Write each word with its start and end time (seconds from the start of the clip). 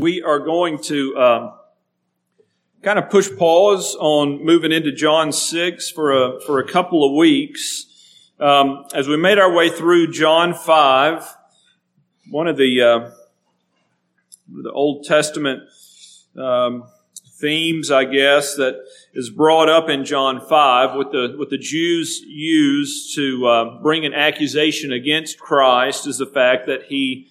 we 0.00 0.22
are 0.22 0.38
going 0.38 0.78
to 0.78 1.16
um, 1.16 1.52
kind 2.82 3.00
of 3.00 3.10
push 3.10 3.28
pause 3.36 3.96
on 3.98 4.44
moving 4.44 4.70
into 4.70 4.92
John 4.92 5.32
6 5.32 5.90
for 5.90 6.12
a, 6.12 6.40
for 6.40 6.60
a 6.60 6.64
couple 6.64 7.04
of 7.04 7.16
weeks. 7.16 7.84
Um, 8.38 8.84
as 8.94 9.08
we 9.08 9.16
made 9.16 9.40
our 9.40 9.52
way 9.52 9.68
through 9.68 10.12
John 10.12 10.54
5, 10.54 11.36
one 12.30 12.46
of 12.46 12.56
the, 12.56 12.80
uh, 12.80 13.10
the 14.48 14.70
Old 14.70 15.04
Testament 15.04 15.64
um, 16.40 16.84
themes, 17.40 17.90
I 17.90 18.04
guess, 18.04 18.54
that 18.54 18.76
is 19.14 19.30
brought 19.30 19.68
up 19.68 19.88
in 19.88 20.04
John 20.04 20.40
5, 20.40 20.94
what 20.94 21.10
the, 21.10 21.34
what 21.36 21.50
the 21.50 21.58
Jews 21.58 22.20
use 22.24 23.16
to 23.16 23.46
uh, 23.48 23.82
bring 23.82 24.06
an 24.06 24.14
accusation 24.14 24.92
against 24.92 25.40
Christ 25.40 26.06
is 26.06 26.18
the 26.18 26.26
fact 26.26 26.68
that 26.68 26.84
he 26.84 27.30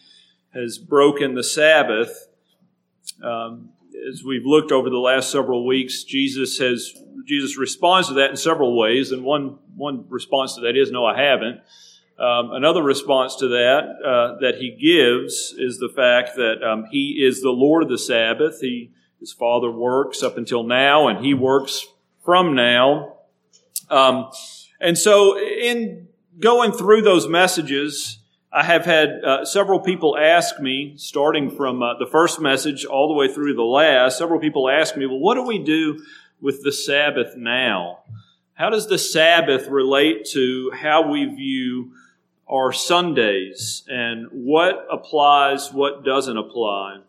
has 0.53 0.77
broken 0.77 1.35
the 1.35 1.45
Sabbath. 1.45 2.26
Um, 3.23 3.69
as 4.09 4.23
we've 4.23 4.45
looked 4.45 4.71
over 4.71 4.89
the 4.89 4.97
last 4.97 5.31
several 5.31 5.65
weeks, 5.65 6.03
Jesus 6.03 6.57
has 6.59 6.93
Jesus 7.25 7.57
responds 7.57 8.07
to 8.07 8.13
that 8.15 8.29
in 8.29 8.37
several 8.37 8.77
ways, 8.77 9.11
and 9.11 9.23
one 9.23 9.59
one 9.75 10.05
response 10.09 10.55
to 10.55 10.61
that 10.61 10.77
is, 10.77 10.91
"No, 10.91 11.05
I 11.05 11.19
haven't." 11.19 11.61
Um, 12.19 12.51
another 12.51 12.81
response 12.81 13.35
to 13.37 13.47
that 13.49 13.83
uh, 14.03 14.39
that 14.39 14.55
he 14.55 14.71
gives 14.71 15.53
is 15.57 15.77
the 15.77 15.89
fact 15.95 16.35
that 16.35 16.63
um, 16.63 16.85
he 16.89 17.23
is 17.23 17.41
the 17.41 17.51
Lord 17.51 17.83
of 17.83 17.89
the 17.89 17.97
Sabbath. 17.97 18.59
He 18.61 18.91
his 19.19 19.33
Father 19.33 19.71
works 19.71 20.23
up 20.23 20.37
until 20.37 20.63
now, 20.63 21.07
and 21.07 21.23
he 21.23 21.33
works 21.33 21.85
from 22.23 22.55
now. 22.55 23.17
Um, 23.89 24.31
and 24.79 24.97
so, 24.97 25.39
in 25.39 26.07
going 26.39 26.71
through 26.71 27.01
those 27.01 27.27
messages, 27.27 28.16
I 28.51 28.63
have 28.63 28.85
had 28.85 29.23
uh, 29.23 29.45
several 29.45 29.79
people 29.79 30.17
ask 30.17 30.59
me, 30.59 30.93
starting 30.95 31.51
from 31.51 31.83
uh, 31.83 31.97
the 31.99 32.05
first 32.05 32.39
message 32.39 32.85
all 32.85 33.09
the 33.09 33.13
way 33.13 33.31
through 33.31 33.55
the 33.55 33.63
last, 33.63 34.17
several 34.17 34.39
people 34.39 34.69
ask 34.69 34.95
me, 34.95 35.05
well, 35.05 35.19
what 35.19 35.35
do 35.35 35.43
we 35.43 35.59
do 35.59 36.03
with 36.39 36.63
the 36.63 36.71
Sabbath 36.71 37.35
now? 37.35 37.99
How 38.53 38.69
does 38.69 38.87
the 38.87 38.97
Sabbath 38.97 39.67
relate 39.67 40.25
to 40.31 40.71
how 40.73 41.11
we 41.11 41.25
view 41.25 41.91
our 42.47 42.71
Sundays 42.71 43.83
and 43.89 44.27
what 44.31 44.87
applies, 44.89 45.73
what 45.73 46.05
doesn't 46.05 46.37
apply? 46.37 47.01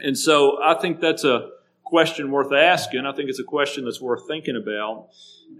And 0.00 0.18
so 0.18 0.60
I 0.62 0.74
think 0.74 1.00
that's 1.00 1.24
a 1.24 1.50
question 1.84 2.32
worth 2.32 2.52
asking. 2.52 3.06
I 3.06 3.12
think 3.12 3.30
it's 3.30 3.38
a 3.38 3.44
question 3.44 3.84
that's 3.84 4.00
worth 4.00 4.26
thinking 4.26 4.56
about. 4.56 5.10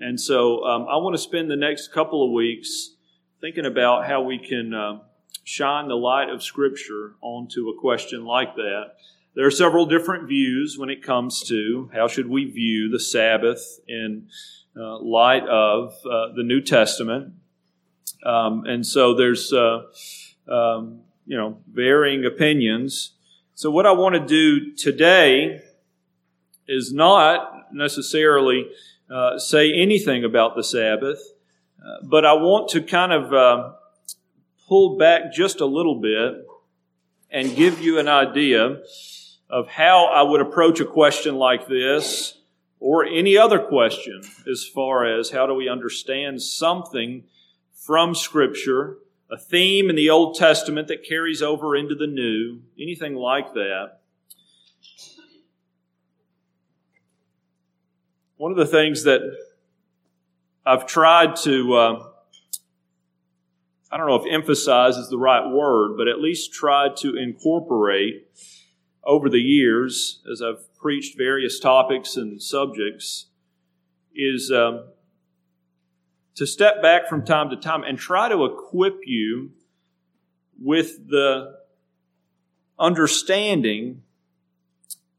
And 0.01 0.21
so 0.21 0.65
um, 0.65 0.83
I 0.89 0.97
want 0.97 1.15
to 1.15 1.23
spend 1.23 1.49
the 1.49 1.57
next 1.57 1.93
couple 1.93 2.25
of 2.27 2.33
weeks 2.33 2.96
thinking 3.41 3.67
about 3.67 4.07
how 4.07 4.23
we 4.23 4.39
can 4.39 4.73
uh, 4.73 4.99
shine 5.45 5.89
the 5.89 5.95
light 5.95 6.31
of 6.31 6.43
Scripture 6.43 7.15
onto 7.21 7.69
a 7.69 7.79
question 7.79 8.25
like 8.25 8.57
that. 8.57 8.95
There 9.35 9.47
are 9.47 9.51
several 9.51 9.85
different 9.85 10.27
views 10.27 10.79
when 10.79 10.89
it 10.89 11.03
comes 11.03 11.43
to 11.49 11.91
how 11.93 12.09
should 12.09 12.29
we 12.29 12.47
view 12.47 12.89
the 12.89 12.99
Sabbath 12.99 13.81
in 13.87 14.29
uh, 14.77 14.99
light 14.99 15.47
of 15.47 15.95
uh, 16.07 16.33
the 16.35 16.43
New 16.43 16.63
Testament. 16.63 17.35
Um, 18.25 18.65
and 18.65 18.87
so 18.87 19.15
there's, 19.15 19.53
uh, 19.53 19.83
um, 20.49 21.01
you 21.27 21.37
know, 21.37 21.59
varying 21.71 22.25
opinions. 22.25 23.13
So 23.55 23.71
what 23.71 23.87
I 23.87 23.93
want 23.93 24.15
to 24.15 24.27
do 24.27 24.75
today 24.75 25.61
is 26.67 26.93
not 26.93 27.73
necessarily 27.73 28.69
uh, 29.11 29.39
say 29.39 29.73
anything 29.73 30.25
about 30.25 30.57
the 30.57 30.65
Sabbath. 30.65 31.21
But 32.03 32.25
I 32.25 32.33
want 32.35 32.71
to 32.71 32.83
kind 32.83 33.13
of 33.13 33.33
uh, 33.33 33.73
pull 34.69 34.97
back 34.97 35.33
just 35.33 35.61
a 35.61 35.67
little 35.67 36.01
bit 36.01 36.47
and 37.31 37.55
give 37.55 37.81
you 37.81 37.99
an 37.99 38.09
idea 38.09 38.79
of 39.49 39.69
how 39.69 40.07
I 40.07 40.23
would 40.23 40.41
approach 40.41 40.81
a 40.81 40.85
question 40.85 41.37
like 41.37 41.69
this 41.69 42.39
or 42.81 43.05
any 43.05 43.37
other 43.37 43.59
question 43.59 44.23
as 44.51 44.65
far 44.65 45.07
as 45.07 45.31
how 45.31 45.47
do 45.47 45.55
we 45.55 45.69
understand 45.69 46.43
something 46.43 47.25
from 47.73 48.15
Scripture, 48.15 48.99
a 49.31 49.39
theme 49.39 49.89
in 49.89 49.97
the 49.97 50.11
Old 50.11 50.37
Testament 50.37 50.89
that 50.89 51.05
carries 51.05 51.43
over 51.43 51.77
into 51.77 51.95
the 51.95 52.07
New, 52.07 52.63
anything 52.81 53.15
like 53.15 53.55
that. 53.55 53.99
One 58.37 58.51
of 58.51 58.59
the 58.59 58.67
things 58.67 59.05
that 59.05 59.21
I've 60.69 60.87
tried 60.87 61.37
to, 61.45 61.75
uh, 61.75 62.09
I 63.93 63.97
don't 63.97 64.09
know 64.09 64.17
if 64.17 64.27
emphasize 64.29 64.97
is 64.97 65.09
the 65.09 65.19
right 65.19 65.49
word, 65.49 65.97
but 65.97 66.09
at 66.09 66.21
least 66.21 66.53
tried 66.53 66.97
to 66.97 67.15
incorporate 67.15 68.27
over 69.05 69.31
the 69.31 69.39
years 69.39 70.25
as 70.31 70.43
I've 70.43 70.75
preached 70.75 71.17
various 71.17 71.61
topics 71.61 72.17
and 72.17 72.43
subjects 72.43 73.27
is 74.13 74.51
um, 74.51 74.89
to 76.35 76.49
step 76.49 76.83
back 76.83 77.09
from 77.09 77.25
time 77.25 77.49
to 77.51 77.57
time 77.57 77.85
and 77.85 77.97
try 77.97 78.29
to 78.29 78.45
equip 78.45 78.99
you 79.07 79.53
with 80.61 81.09
the 81.09 81.59
understanding 82.77 84.03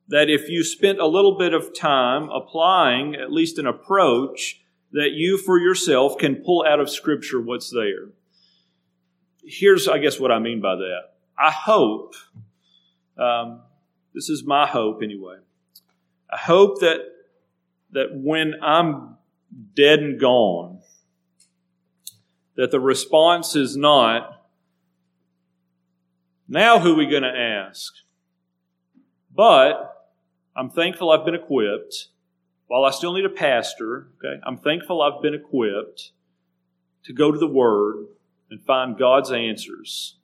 that 0.10 0.30
if 0.30 0.50
you 0.50 0.66
spent 0.66 1.00
a 1.00 1.08
little 1.08 1.38
bit 1.38 1.54
of 1.54 1.74
time 1.74 2.28
applying 2.32 3.16
at 3.16 3.32
least 3.32 3.58
an 3.58 3.66
approach 3.66 4.62
that 4.92 5.12
you 5.12 5.38
for 5.38 5.60
yourself 5.60 6.18
can 6.18 6.36
pull 6.36 6.66
out 6.66 6.80
of 6.80 6.90
Scripture 6.90 7.42
what's 7.42 7.72
there. 7.72 8.10
Here's, 9.44 9.88
I 9.88 9.98
guess, 9.98 10.20
what 10.20 10.32
I 10.32 10.40
mean 10.40 10.62
by 10.62 10.76
that. 10.76 11.02
I 11.38 11.52
hope, 11.52 12.16
um, 13.18 13.62
this 14.14 14.30
is 14.30 14.44
my 14.44 14.66
hope 14.66 15.02
anyway. 15.04 15.38
I 16.32 16.38
hope 16.38 16.82
that 16.82 17.00
that 17.92 18.10
when 18.14 18.56
I'm 18.62 19.18
dead 19.76 20.00
and 20.00 20.20
gone, 20.20 20.80
that 22.56 22.72
the 22.72 22.80
response 22.80 23.56
is 23.56 23.78
not, 23.78 24.44
now 26.48 26.80
who 26.80 26.94
are 26.94 26.98
we 26.98 27.06
going 27.06 27.24
to 27.24 27.30
ask? 27.30 27.94
But 29.34 30.10
I'm 30.56 30.70
thankful 30.70 31.12
I've 31.12 31.26
been 31.26 31.36
equipped 31.36 32.08
while 32.68 32.84
I 32.84 32.92
still 32.92 33.14
need 33.14 33.26
a 33.26 33.30
pastor, 33.30 34.08
okay, 34.18 34.42
I'm 34.46 34.58
thankful 34.58 35.02
I've 35.02 35.22
been 35.22 35.34
equipped 35.34 36.12
to 37.06 37.14
go 37.14 37.32
to 37.32 37.38
the 37.38 37.48
Word 37.48 38.08
and 38.50 38.62
find 38.62 38.98
God's 38.98 39.32
answers. 39.32 40.18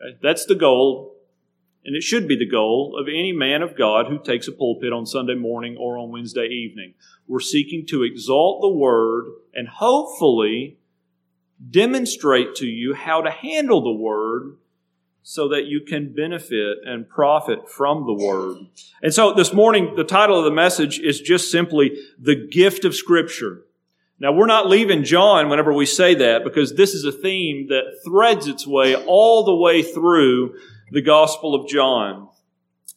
Okay? 0.00 0.18
That's 0.22 0.44
the 0.44 0.54
goal, 0.54 1.16
and 1.84 1.96
it 1.96 2.02
should 2.02 2.28
be 2.28 2.36
the 2.36 2.48
goal 2.48 2.98
of 3.00 3.08
any 3.08 3.32
man 3.32 3.62
of 3.62 3.76
God 3.76 4.06
who 4.06 4.22
takes 4.22 4.46
a 4.46 4.52
pulpit 4.52 4.92
on 4.92 5.06
Sunday 5.06 5.34
morning 5.34 5.76
or 5.78 5.96
on 5.96 6.12
Wednesday 6.12 6.46
evening. 6.46 6.94
We're 7.26 7.40
seeking 7.40 7.86
to 7.86 8.02
exalt 8.02 8.60
the 8.60 8.68
Word 8.68 9.26
and 9.54 9.68
hopefully 9.68 10.78
demonstrate 11.70 12.54
to 12.56 12.66
you 12.66 12.94
how 12.94 13.22
to 13.22 13.30
handle 13.30 13.82
the 13.82 13.98
Word 14.02 14.56
so 15.30 15.46
that 15.46 15.66
you 15.66 15.80
can 15.80 16.12
benefit 16.12 16.78
and 16.84 17.08
profit 17.08 17.70
from 17.70 18.04
the 18.04 18.12
Word. 18.12 18.66
And 19.00 19.14
so 19.14 19.32
this 19.32 19.54
morning, 19.54 19.94
the 19.94 20.02
title 20.02 20.36
of 20.36 20.44
the 20.44 20.50
message 20.50 20.98
is 20.98 21.20
just 21.20 21.52
simply 21.52 21.96
the 22.18 22.34
gift 22.34 22.84
of 22.84 22.96
Scripture. 22.96 23.62
Now 24.18 24.32
we're 24.32 24.46
not 24.46 24.68
leaving 24.68 25.04
John 25.04 25.48
whenever 25.48 25.72
we 25.72 25.86
say 25.86 26.16
that 26.16 26.42
because 26.42 26.74
this 26.74 26.94
is 26.94 27.04
a 27.04 27.12
theme 27.12 27.68
that 27.68 28.00
threads 28.04 28.48
its 28.48 28.66
way 28.66 28.96
all 28.96 29.44
the 29.44 29.54
way 29.54 29.84
through 29.84 30.56
the 30.90 31.00
Gospel 31.00 31.54
of 31.54 31.68
John. 31.68 32.26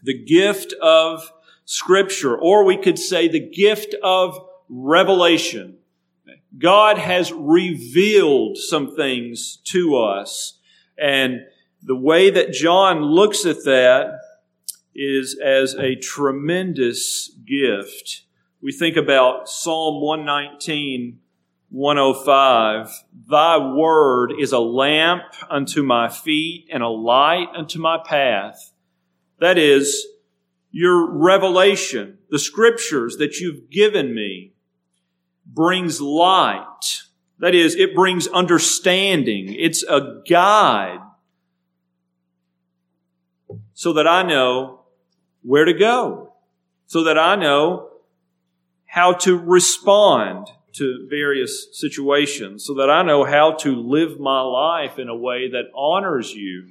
The 0.02 0.26
gift 0.26 0.74
of 0.82 1.32
Scripture, 1.66 2.36
or 2.36 2.66
we 2.66 2.78
could 2.78 2.98
say 2.98 3.28
the 3.28 3.48
gift 3.48 3.94
of 4.02 4.40
revelation. 4.70 5.78
God 6.58 6.98
has 6.98 7.32
revealed 7.32 8.58
some 8.58 8.96
things 8.96 9.60
to 9.66 9.98
us 9.98 10.58
and 10.98 11.42
the 11.86 11.96
way 11.96 12.30
that 12.30 12.54
John 12.54 13.04
looks 13.04 13.46
at 13.46 13.64
that 13.66 14.20
is 14.96 15.38
as 15.44 15.76
a 15.76 15.96
tremendous 15.96 17.30
gift. 17.46 18.24
We 18.62 18.72
think 18.72 18.96
about 18.96 19.50
Psalm 19.50 20.02
119, 20.02 21.20
105. 21.70 23.04
Thy 23.30 23.58
word 23.58 24.34
is 24.40 24.54
a 24.54 24.60
lamp 24.60 25.24
unto 25.50 25.84
my 25.84 26.08
feet 26.08 26.68
and 26.72 26.82
a 26.82 26.88
light 26.88 27.50
unto 27.56 27.80
my 27.80 27.98
path. 28.06 28.72
That 29.40 29.58
is, 29.58 30.06
your 30.72 31.12
revelation, 31.12 32.20
the 32.30 32.40
scriptures 32.40 33.18
that 33.18 33.40
you've 33.40 33.70
given 33.70 34.16
me, 34.16 34.54
brings 35.46 36.00
light. 36.00 37.02
That 37.40 37.54
is, 37.54 37.76
it 37.76 37.94
brings 37.94 38.28
understanding. 38.28 39.54
It's 39.54 39.84
a 39.84 40.22
guide 40.30 41.00
so 43.74 43.94
that 43.94 44.08
I 44.08 44.24
know 44.24 44.82
where 45.42 45.66
to 45.66 45.74
go, 45.74 46.34
so 46.86 47.04
that 47.04 47.18
I 47.18 47.36
know 47.36 47.90
how 48.86 49.14
to 49.14 49.38
respond 49.38 50.48
to 50.74 51.08
various 51.10 51.68
situations, 51.72 52.66
so 52.66 52.76
that 52.76 52.90
I 52.90 53.04
know 53.04 53.24
how 53.24 53.54
to 53.58 53.76
live 53.76 54.20
my 54.20 54.42
life 54.42 54.98
in 54.98 55.10
a 55.10 55.16
way 55.16 55.50
that 55.50 55.72
honors 55.76 56.34
you, 56.34 56.70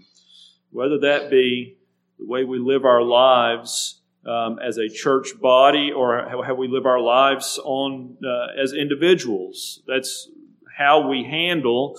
whether 0.71 0.99
that 1.01 1.31
be 1.31 1.77
the 2.19 2.27
way 2.27 2.45
we 2.45 2.59
live 2.59 2.85
our 2.85 3.03
lives 3.03 4.01
um, 4.27 4.59
as 4.61 4.79
a 4.79 4.89
church 4.89 5.41
body 5.41 5.91
or 5.93 6.29
how, 6.29 6.43
how 6.43 6.55
we 6.55 6.69
live 6.69 6.87
our 6.87 7.01
lives 7.01 7.59
on 7.63 8.17
uh, 8.25 8.61
as 8.61 8.73
individuals. 8.73 9.83
That's 9.87 10.29
how 10.77 11.09
we 11.09 11.25
handle 11.25 11.99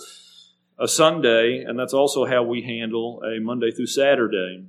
a 0.78 0.88
Sunday, 0.88 1.62
and 1.62 1.78
that's 1.78 1.94
also 1.94 2.24
how 2.24 2.42
we 2.42 2.62
handle 2.62 3.22
a 3.22 3.40
Monday 3.40 3.70
through 3.70 3.86
Saturday. 3.86 4.64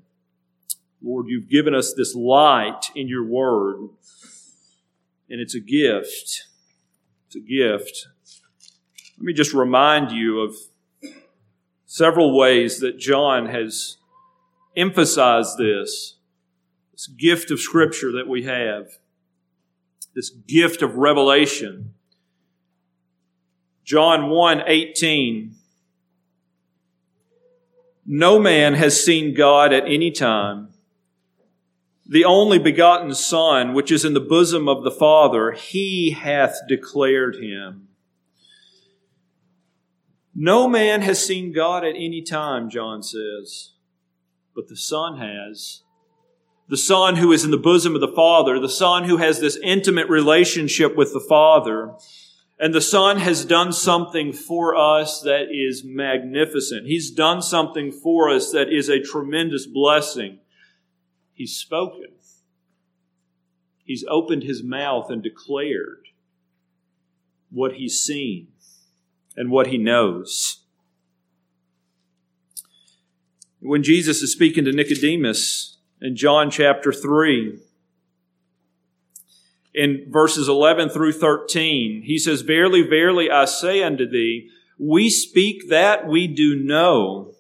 Lord, 1.02 1.28
you've 1.28 1.50
given 1.50 1.76
us 1.76 1.94
this 1.94 2.16
light 2.16 2.90
in 2.96 3.08
your 3.08 3.24
word, 3.24 3.90
and 5.30 5.40
it's 5.40 5.56
a 5.56 5.60
gift. 5.60 6.44
It's 7.28 7.36
a 7.36 7.40
gift. 7.40 8.08
Let 9.18 9.26
me 9.26 9.34
just 9.34 9.54
remind 9.54 10.12
you 10.12 10.42
of 10.42 10.56
several 11.86 12.38
ways 12.38 12.80
that 12.80 12.98
John 12.98 13.48
has 13.48 13.98
emphasized 14.76 15.58
this 15.58 16.16
this 16.92 17.08
gift 17.08 17.52
of 17.52 17.60
Scripture 17.60 18.14
that 18.14 18.28
we 18.28 18.44
have, 18.44 18.88
this 20.16 20.30
gift 20.30 20.82
of 20.82 20.96
revelation. 20.96 21.94
John 23.84 24.30
1 24.30 24.64
18. 24.66 25.56
No 28.06 28.40
man 28.40 28.76
has 28.76 29.04
seen 29.04 29.34
God 29.34 29.74
at 29.74 29.84
any 29.86 30.12
time. 30.12 30.70
The 32.08 32.26
only 32.26 32.60
begotten 32.60 33.14
Son, 33.16 33.74
which 33.74 33.92
is 33.92 34.06
in 34.06 34.14
the 34.14 34.20
bosom 34.20 34.68
of 34.68 34.84
the 34.84 34.92
Father, 34.92 35.52
he 35.52 36.12
hath 36.12 36.56
declared 36.68 37.38
him. 37.38 37.88
No 40.36 40.68
man 40.68 41.02
has 41.02 41.26
seen 41.26 41.54
God 41.54 41.84
at 41.84 41.96
any 41.96 42.22
time, 42.22 42.70
John 42.70 43.02
says, 43.02 43.72
but 44.54 44.68
the 44.68 44.78
Son 44.78 45.18
has 45.18 45.84
the 46.68 46.78
Son 46.78 47.18
who 47.18 47.32
is 47.32 47.46
in 47.46 47.52
the 47.52 47.58
bosom 47.58 47.94
of 47.94 48.02
the 48.02 48.08
Father, 48.08 48.60
the 48.60 48.68
Son 48.70 49.04
who 49.04 49.18
has 49.18 49.40
this 49.40 49.58
intimate 49.64 50.10
relationship 50.10 50.96
with 50.96 51.14
the 51.14 51.20
Father. 51.20 51.94
And 52.60 52.74
the 52.74 52.82
Son 52.82 53.18
has 53.18 53.46
done 53.46 53.72
something 53.72 54.34
for 54.34 54.76
us 54.76 55.22
that 55.22 55.48
is 55.52 55.84
magnificent. 55.86 56.88
He's 56.88 57.12
done 57.12 57.42
something 57.42 57.92
for 57.92 58.30
us 58.30 58.52
that 58.52 58.74
is 58.74 58.90
a 58.90 59.02
tremendous 59.02 59.68
blessing. 59.68 60.40
He's 61.36 61.56
spoken. 61.56 62.08
He's 63.84 64.04
opened 64.10 64.42
his 64.42 64.64
mouth 64.64 65.12
and 65.12 65.22
declared 65.22 66.08
what 67.52 67.74
he's 67.74 68.02
seen 68.02 68.48
and 69.38 69.52
what 69.52 69.68
he 69.68 69.78
knows. 69.78 70.64
When 73.60 73.84
Jesus 73.84 74.24
is 74.24 74.32
speaking 74.32 74.66
to 74.66 74.72
Nicodemus, 74.72 75.76
in 76.02 76.16
John 76.16 76.52
chapter 76.52 76.92
3. 76.92 77.60
In 79.74 80.06
verses 80.10 80.48
11 80.48 80.90
through 80.90 81.14
13, 81.14 82.04
he 82.04 82.18
says, 82.18 82.42
Verily, 82.42 82.82
verily, 82.82 83.30
I 83.30 83.46
say 83.46 83.84
unto 83.84 84.08
thee, 84.08 84.50
we 84.78 85.10
speak 85.10 85.70
that 85.70 86.08
we 86.08 86.28
do 86.28 86.56
know, 86.56 87.34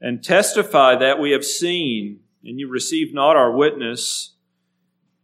and 0.00 0.22
testify 0.22 0.96
that 0.96 1.18
we 1.18 1.30
have 1.32 1.44
seen, 1.44 2.20
and 2.44 2.58
you 2.58 2.68
receive 2.68 3.12
not 3.12 3.36
our 3.36 3.52
witness. 3.52 4.34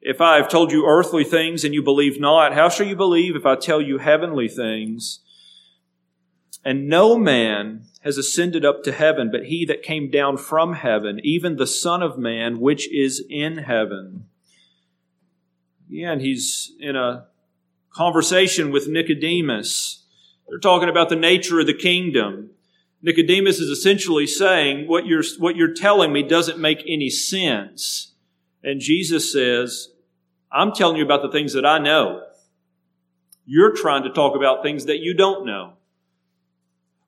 If 0.00 0.20
I 0.20 0.36
have 0.36 0.48
told 0.48 0.70
you 0.70 0.86
earthly 0.86 1.24
things 1.24 1.64
and 1.64 1.74
you 1.74 1.82
believe 1.82 2.20
not, 2.20 2.54
how 2.54 2.68
shall 2.68 2.86
you 2.86 2.96
believe 2.96 3.34
if 3.34 3.46
I 3.46 3.56
tell 3.56 3.80
you 3.80 3.98
heavenly 3.98 4.48
things? 4.48 5.20
And 6.64 6.88
no 6.88 7.16
man 7.16 7.84
has 8.02 8.18
ascended 8.18 8.64
up 8.64 8.82
to 8.84 8.92
heaven, 8.92 9.30
but 9.30 9.44
he 9.44 9.64
that 9.66 9.82
came 9.82 10.10
down 10.10 10.36
from 10.36 10.74
heaven, 10.74 11.20
even 11.22 11.56
the 11.56 11.66
Son 11.66 12.02
of 12.02 12.18
Man, 12.18 12.60
which 12.60 12.92
is 12.92 13.24
in 13.28 13.58
heaven. 13.58 14.26
Again, 15.88 16.20
he's 16.20 16.72
in 16.80 16.96
a 16.96 17.26
conversation 17.90 18.70
with 18.70 18.88
Nicodemus. 18.88 20.04
They're 20.48 20.58
talking 20.58 20.88
about 20.88 21.08
the 21.08 21.16
nature 21.16 21.60
of 21.60 21.66
the 21.66 21.74
kingdom. 21.74 22.50
Nicodemus 23.02 23.58
is 23.58 23.68
essentially 23.68 24.26
saying, 24.26 24.88
what 24.88 25.06
you're, 25.06 25.22
what 25.38 25.56
you're 25.56 25.74
telling 25.74 26.12
me 26.12 26.22
doesn't 26.22 26.58
make 26.58 26.82
any 26.88 27.10
sense. 27.10 28.14
And 28.62 28.80
Jesus 28.80 29.32
says, 29.32 29.88
I'm 30.50 30.72
telling 30.72 30.96
you 30.96 31.04
about 31.04 31.22
the 31.22 31.30
things 31.30 31.52
that 31.52 31.66
I 31.66 31.78
know. 31.78 32.22
You're 33.44 33.76
trying 33.76 34.02
to 34.04 34.10
talk 34.10 34.34
about 34.34 34.62
things 34.62 34.86
that 34.86 34.98
you 34.98 35.14
don't 35.14 35.46
know 35.46 35.76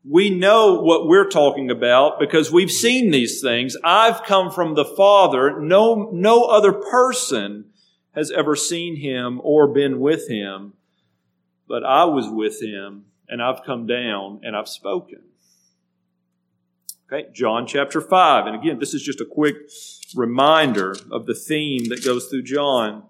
we 0.08 0.30
know 0.30 0.80
what 0.80 1.06
we're 1.06 1.28
talking 1.28 1.70
about 1.70 2.18
because 2.18 2.50
we've 2.50 2.70
seen 2.70 3.10
these 3.10 3.42
things. 3.42 3.76
I've 3.84 4.22
come 4.24 4.50
from 4.50 4.74
the 4.74 4.84
Father. 4.84 5.60
No, 5.60 6.10
no 6.12 6.44
other 6.44 6.72
person 6.72 7.66
has 8.14 8.30
ever 8.30 8.56
seen 8.56 8.96
him 8.96 9.40
or 9.44 9.68
been 9.68 10.00
with 10.00 10.28
him, 10.28 10.72
but 11.68 11.84
I 11.84 12.04
was 12.04 12.26
with 12.28 12.62
him 12.62 13.04
and 13.28 13.42
I've 13.42 13.64
come 13.64 13.86
down 13.86 14.40
and 14.42 14.56
I've 14.56 14.68
spoken. 14.68 15.22
Okay, 17.10 17.26
John 17.32 17.66
chapter 17.66 18.02
5. 18.02 18.46
And 18.46 18.54
again, 18.54 18.78
this 18.80 18.92
is 18.92 19.02
just 19.02 19.22
a 19.22 19.24
quick 19.24 19.56
reminder 20.14 20.94
of 21.10 21.24
the 21.24 21.34
theme 21.34 21.88
that 21.88 22.04
goes 22.04 22.26
through 22.26 22.42
John 22.42 23.04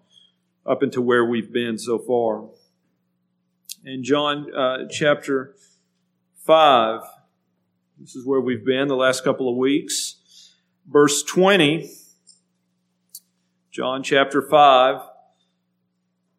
up 0.64 0.84
into 0.84 1.02
where 1.02 1.24
we've 1.24 1.52
been 1.52 1.78
so 1.78 1.98
far. 1.98 2.48
In 3.84 4.04
John 4.04 4.54
uh, 4.54 4.86
chapter 4.88 5.56
5. 6.46 7.00
This 7.98 8.14
is 8.14 8.24
where 8.24 8.40
we've 8.40 8.64
been 8.64 8.86
the 8.86 8.94
last 8.94 9.24
couple 9.24 9.50
of 9.50 9.56
weeks. 9.56 10.52
Verse 10.86 11.24
20, 11.24 11.90
John 13.72 14.04
chapter 14.04 14.40
5, 14.40 15.00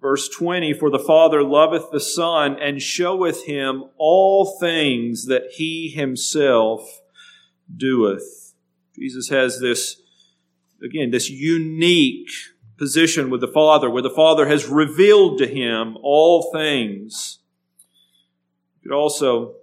verse 0.02 0.30
20 0.30 0.74
For 0.76 0.90
the 0.90 0.98
Father 0.98 1.44
loveth 1.44 1.92
the 1.92 2.00
Son 2.00 2.56
and 2.58 2.82
showeth 2.82 3.46
him 3.46 3.84
all 3.98 4.58
things 4.62 5.26
that 5.26 5.52
he 5.58 5.90
himself 5.90 7.02
doeth. 7.76 8.54
Jesus 8.96 9.30
has 9.30 9.60
this, 9.60 10.02
again, 10.84 11.12
this 11.12 11.30
unique 11.30 12.30
position 12.78 13.30
with 13.30 13.42
the 13.42 13.48
Father, 13.48 13.90
where 13.90 14.04
the 14.04 14.10
Father 14.10 14.48
has 14.48 14.68
revealed 14.68 15.38
to 15.40 15.48
him 15.48 15.98
all 16.02 16.52
things. 16.52 17.40
You 18.82 18.90
could 18.90 18.96
also 18.96 19.56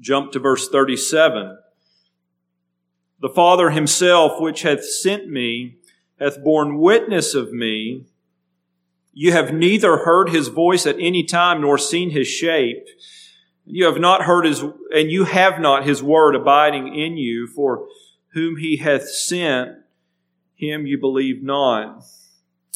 Jump 0.00 0.32
to 0.32 0.38
verse 0.38 0.68
37. 0.68 1.56
The 3.20 3.28
Father 3.28 3.70
himself, 3.70 4.40
which 4.40 4.62
hath 4.62 4.84
sent 4.84 5.28
me, 5.28 5.76
hath 6.18 6.42
borne 6.42 6.78
witness 6.78 7.34
of 7.34 7.52
me. 7.52 8.06
You 9.12 9.32
have 9.32 9.54
neither 9.54 9.98
heard 9.98 10.30
his 10.30 10.48
voice 10.48 10.84
at 10.86 10.96
any 10.98 11.22
time 11.22 11.60
nor 11.60 11.78
seen 11.78 12.10
his 12.10 12.26
shape. 12.26 12.86
You 13.66 13.86
have 13.86 13.98
not 13.98 14.22
heard 14.22 14.44
his, 14.44 14.60
and 14.60 15.10
you 15.10 15.24
have 15.24 15.58
not 15.58 15.86
his 15.86 16.02
word 16.02 16.34
abiding 16.34 16.94
in 16.94 17.16
you, 17.16 17.46
for 17.46 17.86
whom 18.32 18.56
he 18.56 18.76
hath 18.76 19.08
sent, 19.08 19.78
him 20.54 20.86
you 20.86 20.98
believe 20.98 21.42
not. 21.42 22.04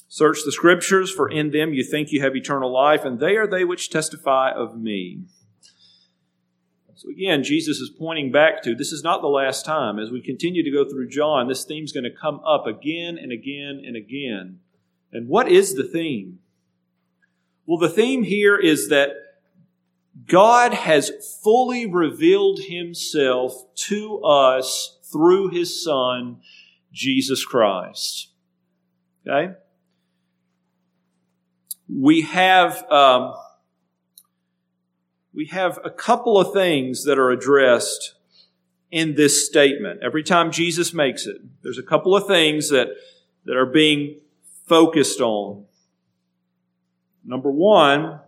Search 0.09 0.39
the 0.45 0.53
scriptures, 0.53 1.11
for 1.13 1.29
in 1.29 1.51
them 1.51 1.75
you 1.75 1.85
think 1.85 2.11
you 2.11 2.23
have 2.23 2.35
eternal 2.35 2.73
life, 2.73 3.05
and 3.05 3.21
they 3.21 3.37
are 3.37 3.47
they 3.47 3.65
which 3.65 3.91
testify 3.91 4.51
of 4.51 4.79
me. 4.79 5.21
So 6.95 7.11
again, 7.11 7.45
Jesus 7.45 7.79
is 7.79 7.91
pointing 7.91 8.33
back 8.33 8.61
to 8.65 8.75
this 8.75 8.91
is 8.91 9.05
not 9.05 9.21
the 9.21 9.29
last 9.29 9.65
time. 9.65 10.01
As 10.01 10.11
we 10.11 10.21
continue 10.21 10.65
to 10.65 10.71
go 10.71 10.85
through 10.85 11.09
John, 11.09 11.47
this 11.47 11.65
theme's 11.65 11.93
going 11.93 12.03
to 12.03 12.11
come 12.11 12.41
up 12.45 12.67
again 12.67 13.17
and 13.17 13.31
again 13.31 13.83
and 13.87 13.95
again. 13.95 14.59
And 15.13 15.29
what 15.29 15.49
is 15.49 15.75
the 15.75 15.85
theme? 15.85 16.41
Well, 17.67 17.79
the 17.79 17.89
theme 17.89 18.25
here 18.25 18.59
is 18.59 18.89
that 18.89 19.11
God 20.27 20.75
has 20.75 21.11
fully 21.43 21.87
revealed 21.87 22.61
himself 22.69 23.55
to 23.89 24.21
us 24.23 24.99
through 25.13 25.49
his 25.49 25.83
Son, 25.83 26.41
Jesus 26.93 27.45
Christ. 27.45 28.31
Okay? 29.27 29.55
We 31.89 32.23
have. 32.23 32.91
Um, 32.91 33.35
we 35.39 35.47
have 35.47 35.79
a 35.85 35.91
couple 35.91 36.37
of 36.37 36.53
things 36.53 37.05
that 37.05 37.17
are 37.17 37.31
addressed 37.31 38.15
in 38.91 39.15
this 39.15 39.47
statement. 39.47 40.01
Every 40.03 40.25
time 40.25 40.51
Jesus 40.51 40.93
makes 40.93 41.27
it, 41.27 41.37
there's 41.63 41.79
a 41.79 41.83
couple 41.85 42.17
of 42.17 42.27
things 42.27 42.71
that, 42.71 42.89
that 43.45 43.57
are 43.57 43.65
being 43.65 44.19
focused 44.67 45.21
on. 45.21 45.65
Number 47.25 47.53
one, 47.53 48.19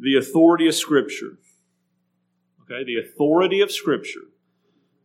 the 0.00 0.16
authority 0.16 0.66
of 0.66 0.74
Scripture. 0.74 1.38
Okay, 2.62 2.84
the 2.84 2.96
authority 2.96 3.60
of 3.60 3.70
Scripture. 3.70 4.20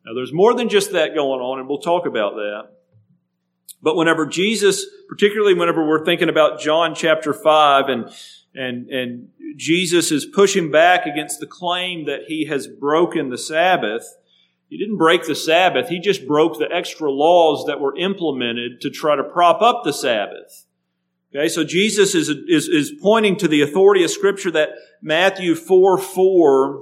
Now, 0.05 0.13
there's 0.13 0.33
more 0.33 0.53
than 0.53 0.69
just 0.69 0.91
that 0.91 1.15
going 1.15 1.41
on, 1.41 1.59
and 1.59 1.67
we'll 1.67 1.79
talk 1.79 2.05
about 2.05 2.35
that. 2.35 2.69
But 3.81 3.95
whenever 3.95 4.25
Jesus, 4.25 4.85
particularly 5.09 5.53
whenever 5.53 5.85
we're 5.85 6.05
thinking 6.05 6.29
about 6.29 6.59
John 6.59 6.95
chapter 6.95 7.33
5 7.33 7.89
and 7.89 8.09
and, 8.55 8.89
and 8.89 9.27
Jesus 9.57 10.11
is 10.11 10.25
pushing 10.25 10.71
back 10.71 11.05
against 11.05 11.39
the 11.39 11.47
claim 11.47 12.05
that 12.05 12.21
he 12.27 12.45
has 12.45 12.67
broken 12.67 13.29
the 13.29 13.37
Sabbath. 13.37 14.03
He 14.69 14.77
didn't 14.77 14.97
break 14.97 15.25
the 15.25 15.35
Sabbath. 15.35 15.89
He 15.89 15.99
just 15.99 16.25
broke 16.25 16.57
the 16.57 16.73
extra 16.73 17.11
laws 17.11 17.65
that 17.67 17.79
were 17.79 17.97
implemented 17.97 18.81
to 18.81 18.89
try 18.89 19.15
to 19.15 19.23
prop 19.23 19.61
up 19.61 19.83
the 19.83 19.93
Sabbath. 19.93 20.65
Okay, 21.35 21.49
so 21.49 21.65
Jesus 21.65 22.15
is, 22.15 22.29
is, 22.29 22.69
is 22.69 22.93
pointing 23.01 23.35
to 23.37 23.49
the 23.49 23.61
authority 23.61 24.05
of 24.05 24.11
Scripture 24.11 24.51
that 24.51 24.69
Matthew 25.01 25.53
4 25.53 25.97
4, 25.97 26.81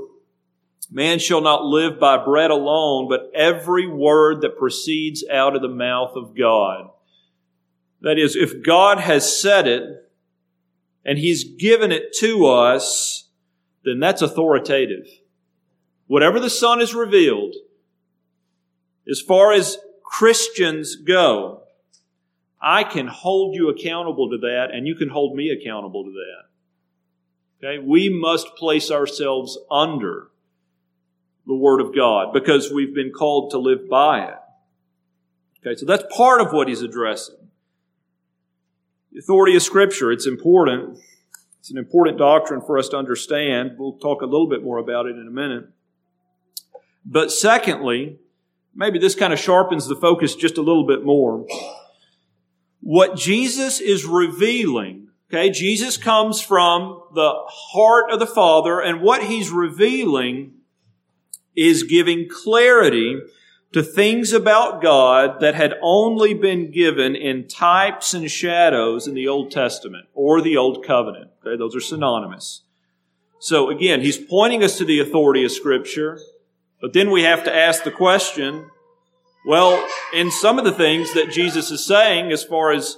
man 0.92 1.18
shall 1.18 1.42
not 1.42 1.64
live 1.64 2.00
by 2.00 2.24
bread 2.24 2.52
alone, 2.52 3.10
but 3.10 3.32
every 3.34 3.88
word 3.88 4.42
that 4.42 4.60
proceeds 4.60 5.26
out 5.32 5.56
of 5.56 5.64
the 5.64 5.70
mouth 5.70 6.12
of 6.16 6.38
God. 6.38 6.90
That 8.02 8.20
is, 8.20 8.36
if 8.36 8.62
God 8.64 9.00
has 9.00 9.42
said 9.42 9.68
it 9.68 9.84
and 11.04 11.18
He's 11.18 11.44
given 11.44 11.92
it 11.92 12.14
to 12.20 12.46
us, 12.46 13.30
then 13.84 14.00
that's 14.00 14.22
authoritative. 14.22 15.08
Whatever 16.06 16.40
the 16.40 16.52
Son 16.52 16.80
has 16.80 16.94
revealed, 16.94 17.56
as 19.10 19.20
far 19.20 19.52
as 19.52 19.80
Christians 20.04 20.96
go, 20.96 21.63
I 22.64 22.86
can 22.86 23.08
hold 23.08 23.56
you 23.56 23.68
accountable 23.68 24.30
to 24.30 24.38
that, 24.38 24.70
and 24.72 24.88
you 24.88 24.96
can 24.96 25.10
hold 25.10 25.36
me 25.36 25.50
accountable 25.50 26.06
to 26.06 26.12
that. 26.12 27.68
Okay? 27.68 27.84
We 27.86 28.08
must 28.08 28.56
place 28.56 28.90
ourselves 28.90 29.60
under 29.70 30.30
the 31.46 31.56
Word 31.56 31.82
of 31.82 31.94
God 31.94 32.32
because 32.34 32.72
we've 32.72 32.96
been 32.96 33.12
called 33.12 33.52
to 33.52 33.58
live 33.58 33.90
by 33.90 34.24
it. 34.24 34.36
Okay, 35.60 35.76
so 35.78 35.86
that's 35.86 36.04
part 36.16 36.40
of 36.40 36.54
what 36.54 36.70
he's 36.70 36.82
addressing. 36.82 37.36
The 39.12 39.20
authority 39.20 39.56
of 39.56 39.64
Scripture, 39.64 40.12
it's 40.12 40.26
important. 40.26 41.00
It's 41.60 41.70
an 41.72 41.78
important 41.78 42.18
doctrine 42.18 42.62
for 42.62 42.78
us 42.78 42.90
to 42.90 42.98
understand. 42.98 43.74
We'll 43.78 43.98
talk 43.98 44.22
a 44.22 44.26
little 44.26 44.48
bit 44.48 44.64
more 44.64 44.78
about 44.78 45.06
it 45.06 45.18
in 45.18 45.28
a 45.28 45.32
minute. 45.32 45.66
But 47.06 47.32
secondly, 47.32 48.20
maybe 48.74 49.00
this 49.00 49.16
kind 49.16 49.34
of 49.34 49.40
sharpens 49.40 49.88
the 49.88 49.96
focus 49.96 50.36
just 50.36 50.58
a 50.58 50.62
little 50.62 50.86
bit 50.86 51.04
more. 51.04 51.46
What 52.86 53.16
Jesus 53.16 53.80
is 53.80 54.04
revealing, 54.04 55.08
okay, 55.32 55.50
Jesus 55.50 55.96
comes 55.96 56.42
from 56.42 57.02
the 57.16 57.34
heart 57.48 58.12
of 58.12 58.20
the 58.20 58.28
Father, 58.28 58.82
and 58.82 59.02
what 59.02 59.24
he's 59.24 59.50
revealing 59.50 60.56
is 61.56 61.84
giving 61.84 62.28
clarity 62.28 63.22
to 63.72 63.82
things 63.82 64.34
about 64.34 64.82
God 64.82 65.40
that 65.40 65.56
had 65.56 65.76
only 65.82 66.34
been 66.34 66.72
given 66.72 67.16
in 67.16 67.48
types 67.48 68.14
and 68.14 68.30
shadows 68.30 69.08
in 69.08 69.16
the 69.16 69.30
Old 69.30 69.50
Testament 69.50 70.08
or 70.14 70.42
the 70.42 70.58
Old 70.58 70.86
Covenant. 70.86 71.32
Okay, 71.40 71.58
those 71.58 71.78
are 71.78 71.82
synonymous. 71.82 72.64
So 73.40 73.70
again, 73.70 74.02
he's 74.02 74.18
pointing 74.18 74.62
us 74.62 74.78
to 74.78 74.86
the 74.86 75.00
authority 75.00 75.46
of 75.46 75.52
Scripture. 75.52 76.20
But 76.82 76.92
then 76.92 77.12
we 77.12 77.24
have 77.24 77.46
to 77.46 77.56
ask 77.56 77.86
the 77.86 77.92
question, 77.92 78.70
well, 79.46 79.88
in 80.14 80.32
some 80.32 80.58
of 80.58 80.66
the 80.66 80.72
things 80.72 81.14
that 81.14 81.32
Jesus 81.32 81.72
is 81.72 81.86
saying 81.86 82.32
as 82.32 82.44
far 82.44 82.72
as 82.72 82.98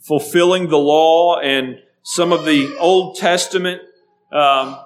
fulfilling 0.00 0.68
the 0.68 0.78
law 0.78 1.38
and 1.38 1.80
some 2.02 2.32
of 2.32 2.44
the 2.44 2.76
Old 2.78 3.16
Testament, 3.16 3.82
um, 4.32 4.78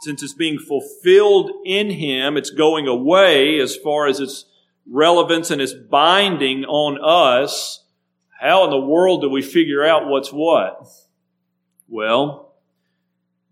since 0.00 0.22
it's 0.22 0.34
being 0.34 0.58
fulfilled 0.58 1.50
in 1.64 1.90
Him, 1.90 2.36
it's 2.36 2.50
going 2.50 2.88
away 2.88 3.60
as 3.60 3.76
far 3.76 4.06
as 4.06 4.20
its 4.20 4.46
relevance 4.90 5.50
and 5.50 5.60
its 5.60 5.72
binding 5.74 6.64
on 6.64 6.98
us. 7.02 7.84
How 8.40 8.64
in 8.64 8.70
the 8.70 8.80
world 8.80 9.22
do 9.22 9.30
we 9.30 9.42
figure 9.42 9.84
out 9.84 10.08
what's 10.08 10.32
what? 10.32 10.88
Well, 11.88 12.54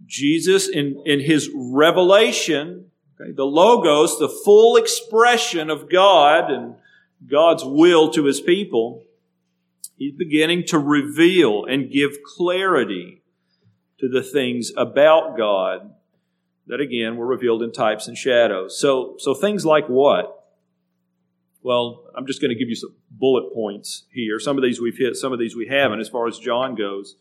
Jesus 0.06 0.68
in, 0.68 1.02
in 1.06 1.20
His 1.20 1.50
revelation 1.54 2.90
Okay? 3.20 3.32
The 3.32 3.44
Logos, 3.44 4.18
the 4.18 4.28
full 4.28 4.76
expression 4.76 5.70
of 5.70 5.90
God 5.90 6.50
and 6.50 6.76
God's 7.28 7.64
will 7.64 8.10
to 8.12 8.24
His 8.24 8.40
people, 8.40 9.04
He's 9.96 10.14
beginning 10.14 10.64
to 10.68 10.78
reveal 10.78 11.64
and 11.66 11.90
give 11.90 12.22
clarity 12.24 13.22
to 13.98 14.08
the 14.08 14.22
things 14.22 14.72
about 14.76 15.36
God 15.36 15.92
that 16.66 16.80
again 16.80 17.16
were 17.16 17.26
revealed 17.26 17.62
in 17.62 17.72
types 17.72 18.08
and 18.08 18.16
shadows. 18.16 18.78
So, 18.78 19.16
so 19.18 19.34
things 19.34 19.66
like 19.66 19.88
what? 19.88 20.36
Well, 21.62 22.04
I'm 22.16 22.26
just 22.26 22.40
going 22.40 22.48
to 22.50 22.58
give 22.58 22.68
you 22.68 22.76
some 22.76 22.94
bullet 23.10 23.52
points 23.52 24.04
here. 24.10 24.38
Some 24.38 24.56
of 24.56 24.62
these 24.62 24.80
we've 24.80 24.96
hit, 24.96 25.16
some 25.16 25.32
of 25.32 25.38
these 25.38 25.54
we 25.54 25.66
haven't 25.66 26.00
as 26.00 26.08
far 26.08 26.26
as 26.26 26.38
John 26.38 26.74
goes. 26.74 27.16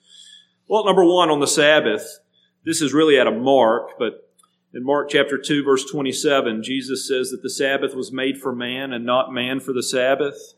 Well, 0.68 0.86
number 0.86 1.04
one, 1.04 1.30
on 1.30 1.42
the 1.42 1.48
Sabbath, 1.48 2.20
this 2.64 2.82
is 2.82 2.94
really 2.94 3.20
at 3.20 3.28
a 3.28 3.32
mark, 3.32 4.00
but 4.00 4.29
in 4.74 4.84
Mark 4.84 5.10
chapter 5.10 5.38
2 5.38 5.64
verse 5.64 5.86
27, 5.86 6.64
Jesus 6.64 7.08
says 7.08 7.32
that 7.32 7.42
the 7.42 7.50
Sabbath 7.50 7.96
was 7.96 8.12
made 8.12 8.40
for 8.40 8.54
man 8.54 8.94
and 8.94 9.06
not 9.06 9.34
man 9.34 9.60
for 9.60 9.74
the 9.74 9.84
Sabbath. 9.84 10.54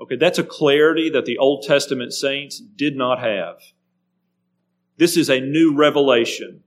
Okay, 0.00 0.16
that's 0.16 0.38
a 0.38 0.44
clarity 0.44 1.10
that 1.10 1.24
the 1.24 1.38
Old 1.38 1.64
Testament 1.66 2.12
saints 2.12 2.60
did 2.60 2.96
not 2.96 3.18
have. 3.18 3.56
This 4.98 5.16
is 5.16 5.28
a 5.28 5.40
new 5.40 5.74
revelation. 5.74 6.62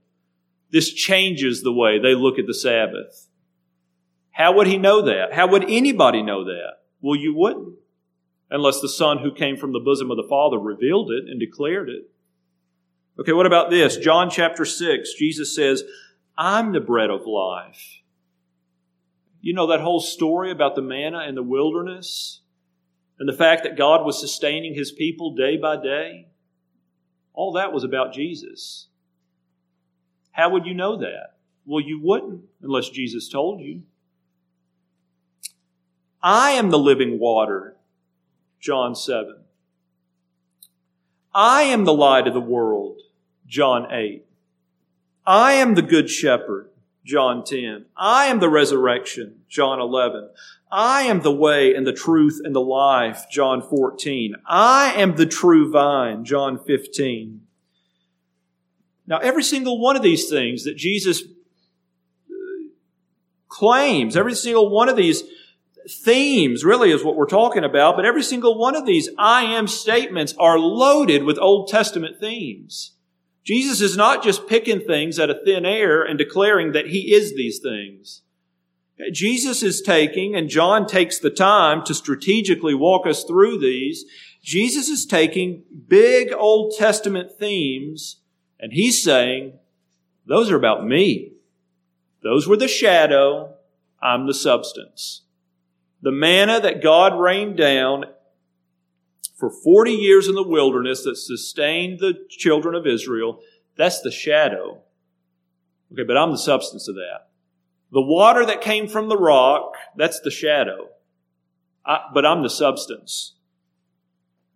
This 0.70 0.92
changes 0.92 1.62
the 1.62 1.72
way 1.72 1.98
they 1.98 2.14
look 2.14 2.38
at 2.38 2.46
the 2.46 2.54
Sabbath. 2.54 3.28
How 4.32 4.52
would 4.52 4.68
he 4.68 4.78
know 4.78 5.02
that? 5.02 5.32
How 5.32 5.48
would 5.48 5.64
anybody 5.64 6.22
know 6.22 6.44
that? 6.44 6.78
Well, 7.00 7.16
you 7.16 7.34
wouldn't. 7.34 7.74
Unless 8.50 8.80
the 8.80 8.88
Son 8.88 9.18
who 9.18 9.32
came 9.32 9.56
from 9.56 9.72
the 9.72 9.80
bosom 9.80 10.10
of 10.10 10.16
the 10.16 10.26
Father 10.28 10.58
revealed 10.58 11.10
it 11.10 11.28
and 11.28 11.38
declared 11.38 11.88
it. 11.88 12.10
Okay, 13.18 13.32
what 13.32 13.46
about 13.46 13.70
this? 13.70 13.96
John 13.96 14.30
chapter 14.30 14.64
6, 14.64 15.14
Jesus 15.14 15.54
says, 15.54 15.84
I'm 16.40 16.72
the 16.72 16.80
bread 16.80 17.10
of 17.10 17.26
life. 17.26 18.00
You 19.42 19.52
know 19.52 19.66
that 19.66 19.82
whole 19.82 20.00
story 20.00 20.50
about 20.50 20.74
the 20.74 20.80
manna 20.80 21.26
in 21.28 21.34
the 21.34 21.42
wilderness 21.42 22.40
and 23.18 23.28
the 23.28 23.36
fact 23.36 23.62
that 23.62 23.76
God 23.76 24.06
was 24.06 24.18
sustaining 24.18 24.74
his 24.74 24.90
people 24.90 25.34
day 25.34 25.58
by 25.58 25.76
day? 25.76 26.28
All 27.34 27.52
that 27.52 27.74
was 27.74 27.84
about 27.84 28.14
Jesus. 28.14 28.88
How 30.32 30.48
would 30.48 30.64
you 30.64 30.72
know 30.72 30.96
that? 30.96 31.36
Well, 31.66 31.84
you 31.84 32.00
wouldn't 32.02 32.44
unless 32.62 32.88
Jesus 32.88 33.28
told 33.28 33.60
you. 33.60 33.82
I 36.22 36.52
am 36.52 36.70
the 36.70 36.78
living 36.78 37.18
water, 37.18 37.76
John 38.60 38.94
7. 38.94 39.44
I 41.34 41.64
am 41.64 41.84
the 41.84 41.92
light 41.92 42.26
of 42.26 42.32
the 42.32 42.40
world, 42.40 43.02
John 43.46 43.92
8. 43.92 44.24
I 45.26 45.54
am 45.54 45.74
the 45.74 45.82
good 45.82 46.08
shepherd, 46.08 46.70
John 47.04 47.44
10. 47.44 47.86
I 47.96 48.26
am 48.26 48.40
the 48.40 48.48
resurrection, 48.48 49.40
John 49.48 49.80
11. 49.80 50.30
I 50.72 51.02
am 51.02 51.22
the 51.22 51.32
way 51.32 51.74
and 51.74 51.86
the 51.86 51.92
truth 51.92 52.40
and 52.44 52.54
the 52.54 52.60
life, 52.60 53.26
John 53.30 53.60
14. 53.62 54.36
I 54.46 54.92
am 54.96 55.16
the 55.16 55.26
true 55.26 55.70
vine, 55.70 56.24
John 56.24 56.58
15. 56.58 57.40
Now, 59.06 59.18
every 59.18 59.42
single 59.42 59.80
one 59.80 59.96
of 59.96 60.02
these 60.02 60.30
things 60.30 60.64
that 60.64 60.76
Jesus 60.76 61.22
uh, 61.22 62.34
claims, 63.48 64.16
every 64.16 64.34
single 64.34 64.70
one 64.70 64.88
of 64.88 64.96
these 64.96 65.24
themes 65.88 66.64
really 66.64 66.92
is 66.92 67.02
what 67.02 67.16
we're 67.16 67.26
talking 67.26 67.64
about, 67.64 67.96
but 67.96 68.04
every 68.04 68.22
single 68.22 68.56
one 68.56 68.76
of 68.76 68.86
these 68.86 69.08
I 69.18 69.42
am 69.42 69.66
statements 69.66 70.34
are 70.38 70.58
loaded 70.58 71.24
with 71.24 71.38
Old 71.38 71.68
Testament 71.68 72.20
themes. 72.20 72.92
Jesus 73.50 73.80
is 73.80 73.96
not 73.96 74.22
just 74.22 74.46
picking 74.46 74.78
things 74.78 75.18
out 75.18 75.28
of 75.28 75.38
thin 75.44 75.66
air 75.66 76.04
and 76.04 76.16
declaring 76.16 76.70
that 76.70 76.86
he 76.86 77.12
is 77.12 77.34
these 77.34 77.58
things. 77.58 78.22
Jesus 79.10 79.60
is 79.64 79.82
taking, 79.82 80.36
and 80.36 80.48
John 80.48 80.86
takes 80.86 81.18
the 81.18 81.30
time 81.30 81.82
to 81.86 81.92
strategically 81.92 82.74
walk 82.74 83.08
us 83.08 83.24
through 83.24 83.58
these. 83.58 84.04
Jesus 84.40 84.88
is 84.88 85.04
taking 85.04 85.64
big 85.88 86.32
Old 86.32 86.74
Testament 86.78 87.32
themes, 87.40 88.20
and 88.60 88.72
he's 88.72 89.02
saying, 89.02 89.54
those 90.26 90.48
are 90.48 90.56
about 90.56 90.86
me. 90.86 91.32
Those 92.22 92.46
were 92.46 92.56
the 92.56 92.68
shadow. 92.68 93.54
I'm 94.00 94.28
the 94.28 94.32
substance. 94.32 95.22
The 96.02 96.12
manna 96.12 96.60
that 96.60 96.84
God 96.84 97.18
rained 97.18 97.56
down 97.56 98.04
for 99.40 99.50
40 99.50 99.92
years 99.92 100.28
in 100.28 100.34
the 100.34 100.46
wilderness 100.46 101.02
that 101.04 101.16
sustained 101.16 101.98
the 101.98 102.14
children 102.28 102.74
of 102.74 102.86
Israel, 102.86 103.40
that's 103.76 104.02
the 104.02 104.10
shadow. 104.10 104.82
Okay, 105.92 106.04
but 106.04 106.16
I'm 106.16 106.30
the 106.30 106.38
substance 106.38 106.86
of 106.86 106.94
that. 106.96 107.28
The 107.90 108.02
water 108.02 108.44
that 108.44 108.60
came 108.60 108.86
from 108.86 109.08
the 109.08 109.16
rock, 109.16 109.72
that's 109.96 110.20
the 110.20 110.30
shadow. 110.30 110.90
I, 111.84 112.00
but 112.12 112.26
I'm 112.26 112.42
the 112.42 112.50
substance. 112.50 113.34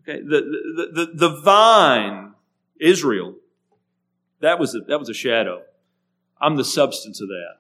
Okay, 0.03 0.21
the, 0.21 0.43
the, 0.77 1.07
the, 1.07 1.29
the 1.29 1.41
vine, 1.41 2.35
Israel, 2.79 3.37
that 4.41 4.59
was, 4.59 4.75
a, 4.75 4.81
that 4.81 4.99
was 4.99 5.09
a 5.09 5.15
shadow. 5.15 5.63
I'm 6.41 6.57
the 6.57 6.65
substance 6.65 7.21
of 7.23 7.29
that. 7.29 7.57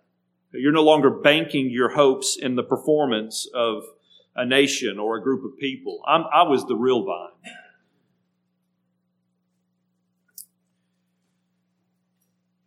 You're 0.52 0.72
no 0.72 0.84
longer 0.84 1.10
banking 1.10 1.70
your 1.70 1.94
hopes 1.94 2.36
in 2.40 2.54
the 2.54 2.62
performance 2.62 3.48
of 3.54 3.84
a 4.36 4.44
nation 4.44 4.98
or 4.98 5.16
a 5.16 5.22
group 5.22 5.44
of 5.44 5.58
people. 5.58 6.00
I'm, 6.06 6.24
i 6.32 6.42
was 6.42 6.64
the 6.66 6.76
real 6.76 7.04
vine. 7.04 7.52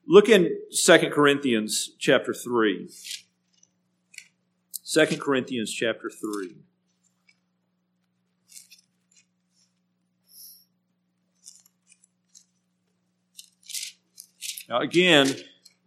Look 0.07 0.29
in 0.29 0.57
2 0.71 0.97
Corinthians 1.11 1.91
chapter 1.99 2.33
3. 2.33 2.89
2 4.85 5.05
Corinthians 5.17 5.69
chapter 5.69 6.09
3. 6.09 6.55
Now, 14.69 14.79
again, 14.79 15.35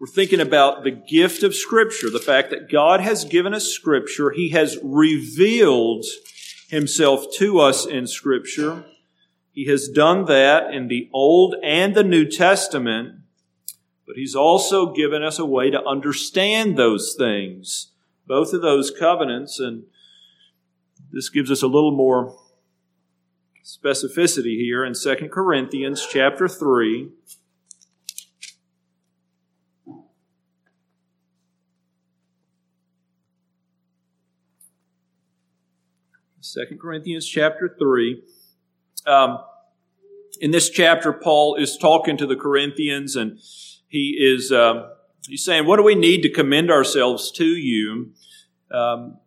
we're 0.00 0.06
thinking 0.06 0.40
about 0.40 0.82
the 0.82 0.90
gift 0.90 1.42
of 1.42 1.54
Scripture, 1.54 2.08
the 2.08 2.18
fact 2.18 2.48
that 2.50 2.70
God 2.70 3.00
has 3.00 3.26
given 3.26 3.52
us 3.52 3.66
Scripture. 3.66 4.30
He 4.30 4.48
has 4.48 4.78
revealed 4.82 6.06
Himself 6.70 7.26
to 7.36 7.60
us 7.60 7.84
in 7.84 8.06
Scripture. 8.06 8.86
He 9.52 9.66
has 9.66 9.88
done 9.88 10.24
that 10.24 10.72
in 10.72 10.88
the 10.88 11.10
Old 11.12 11.54
and 11.62 11.94
the 11.94 12.02
New 12.02 12.24
Testament, 12.24 13.16
but 14.06 14.16
He's 14.16 14.34
also 14.34 14.90
given 14.94 15.22
us 15.22 15.38
a 15.38 15.44
way 15.44 15.68
to 15.68 15.84
understand 15.84 16.78
those 16.78 17.14
things, 17.18 17.92
both 18.26 18.54
of 18.54 18.62
those 18.62 18.90
covenants, 18.90 19.60
and 19.60 19.82
this 21.12 21.28
gives 21.28 21.50
us 21.50 21.60
a 21.60 21.66
little 21.66 21.94
more 21.94 22.38
specificity 23.62 24.56
here 24.56 24.82
in 24.82 24.94
2 24.94 25.28
Corinthians 25.30 26.06
chapter 26.10 26.48
3. 26.48 27.10
2 36.54 36.76
Corinthians 36.76 37.26
chapter 37.26 37.74
3. 37.78 38.22
Um, 39.06 39.38
in 40.40 40.50
this 40.50 40.70
chapter, 40.70 41.12
Paul 41.12 41.56
is 41.56 41.76
talking 41.76 42.16
to 42.16 42.26
the 42.26 42.36
Corinthians 42.36 43.16
and 43.16 43.38
he 43.88 44.16
is 44.20 44.52
um, 44.52 44.90
he's 45.28 45.44
saying, 45.44 45.66
What 45.66 45.76
do 45.76 45.82
we 45.82 45.94
need 45.94 46.22
to 46.22 46.30
commend 46.30 46.70
ourselves 46.70 47.30
to 47.32 47.44
you? 47.44 48.12
Um, 48.70 49.18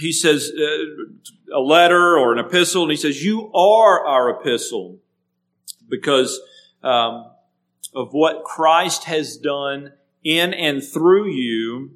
he 0.00 0.12
says, 0.12 0.50
uh, 0.50 1.56
a 1.56 1.60
letter 1.60 2.18
or 2.18 2.32
an 2.32 2.38
epistle, 2.38 2.82
and 2.82 2.90
he 2.90 2.96
says, 2.96 3.24
You 3.24 3.52
are 3.52 4.06
our 4.06 4.40
epistle 4.40 4.98
because 5.88 6.40
um, 6.82 7.30
of 7.94 8.12
what 8.12 8.44
Christ 8.44 9.04
has 9.04 9.36
done 9.36 9.92
in 10.22 10.54
and 10.54 10.82
through 10.82 11.28
you 11.28 11.90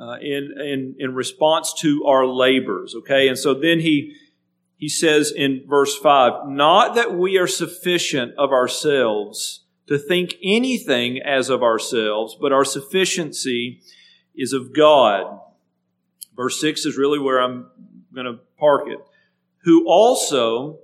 uh, 0.00 0.16
in, 0.20 0.54
in, 0.58 0.96
in 0.98 1.14
response 1.14 1.74
to 1.74 2.04
our 2.06 2.26
labors. 2.26 2.94
Okay. 2.94 3.28
And 3.28 3.38
so 3.38 3.52
then 3.52 3.80
he, 3.80 4.16
he 4.76 4.88
says 4.88 5.30
in 5.30 5.64
verse 5.68 5.96
five, 5.98 6.48
not 6.48 6.94
that 6.94 7.12
we 7.14 7.36
are 7.36 7.46
sufficient 7.46 8.32
of 8.38 8.50
ourselves 8.50 9.64
to 9.86 9.98
think 9.98 10.36
anything 10.42 11.20
as 11.20 11.50
of 11.50 11.62
ourselves, 11.62 12.36
but 12.40 12.52
our 12.52 12.64
sufficiency 12.64 13.82
is 14.34 14.52
of 14.52 14.74
God. 14.74 15.40
Verse 16.34 16.60
six 16.60 16.86
is 16.86 16.96
really 16.96 17.18
where 17.18 17.40
I'm 17.42 17.66
going 18.14 18.26
to 18.26 18.38
park 18.58 18.84
it. 18.86 18.98
Who 19.64 19.86
also 19.86 20.78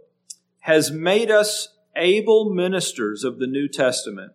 has 0.61 0.91
made 0.91 1.31
us 1.31 1.69
able 1.95 2.53
ministers 2.53 3.25
of 3.25 3.39
the 3.39 3.47
New 3.47 3.69
Testament, 3.69 4.33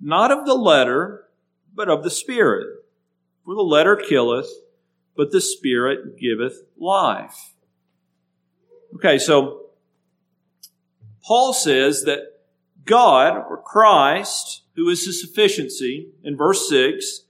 not 0.00 0.32
of 0.32 0.46
the 0.46 0.54
letter, 0.54 1.26
but 1.72 1.88
of 1.88 2.02
the 2.02 2.10
Spirit. 2.10 2.66
For 3.44 3.54
the 3.54 3.62
letter 3.62 3.96
killeth, 3.96 4.50
but 5.16 5.30
the 5.30 5.40
Spirit 5.40 6.18
giveth 6.18 6.62
life. 6.78 7.52
Okay, 8.94 9.18
so 9.18 9.66
Paul 11.22 11.52
says 11.52 12.04
that 12.04 12.20
God, 12.84 13.36
or 13.36 13.62
Christ, 13.62 14.62
who 14.76 14.88
is 14.88 15.04
his 15.04 15.20
sufficiency, 15.20 16.10
in 16.22 16.36
verse 16.36 16.68
6, 16.68 17.22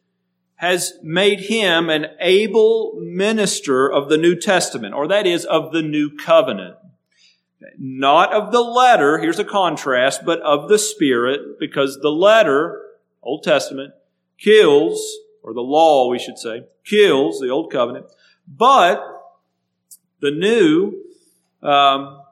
has 0.57 0.95
made 1.03 1.41
him 1.41 1.91
an 1.91 2.07
able 2.21 2.95
minister 3.01 3.91
of 3.91 4.09
the 4.09 4.19
New 4.19 4.35
Testament, 4.37 4.95
or 4.95 5.09
that 5.09 5.27
is, 5.27 5.45
of 5.45 5.73
the 5.73 5.83
New 5.83 6.17
Covenant. 6.17 6.77
Not 7.79 8.33
of 8.33 8.53
the 8.53 8.63
letter, 8.63 9.19
here's 9.19 9.39
a 9.39 9.45
contrast, 9.45 10.25
but 10.25 10.41
of 10.41 10.69
the 10.69 10.79
Spirit, 10.79 11.59
because 11.59 11.99
the 12.01 12.11
letter, 12.11 12.81
Old 13.23 13.43
Testament, 13.43 13.95
kills 14.39 15.17
or 15.45 15.53
the 15.53 15.61
law, 15.61 16.09
we 16.09 16.19
should 16.19 16.39
say, 16.39 16.63
kills 16.85 17.39
the 17.39 17.51
old 17.51 17.71
covenant, 17.71 18.07
but 18.49 19.05
the 20.21 20.31
new, 20.31 20.95
um, 21.63 22.23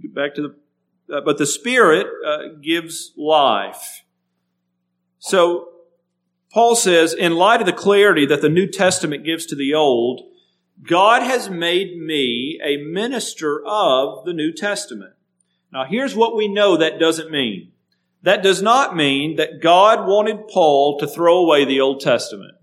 get 0.00 0.14
back 0.14 0.34
to 0.34 0.42
the, 0.42 1.16
uh, 1.16 1.22
but 1.22 1.38
the 1.38 1.46
Spirit 1.46 2.06
uh, 2.26 2.48
gives 2.62 3.12
life. 3.16 4.04
So, 5.18 5.68
Paul 6.52 6.76
says, 6.76 7.14
in 7.14 7.34
light 7.34 7.60
of 7.60 7.66
the 7.66 7.72
clarity 7.72 8.26
that 8.26 8.42
the 8.42 8.48
New 8.50 8.66
Testament 8.66 9.24
gives 9.24 9.46
to 9.46 9.56
the 9.56 9.72
Old, 9.74 10.20
God 10.82 11.22
has 11.22 11.48
made 11.48 11.98
me 11.98 12.60
a 12.62 12.76
minister 12.76 13.62
of 13.66 14.24
the 14.26 14.34
New 14.34 14.52
Testament. 14.52 15.14
Now, 15.72 15.84
here's 15.84 16.14
what 16.14 16.36
we 16.36 16.46
know 16.46 16.76
that 16.76 17.00
doesn't 17.00 17.30
mean. 17.30 17.72
That 18.22 18.42
does 18.42 18.60
not 18.60 18.96
mean 18.96 19.36
that 19.36 19.60
God 19.60 20.06
wanted 20.06 20.48
Paul 20.48 20.98
to 20.98 21.06
throw 21.06 21.38
away 21.38 21.64
the 21.64 21.80
Old 21.80 22.00
Testament. 22.00 22.54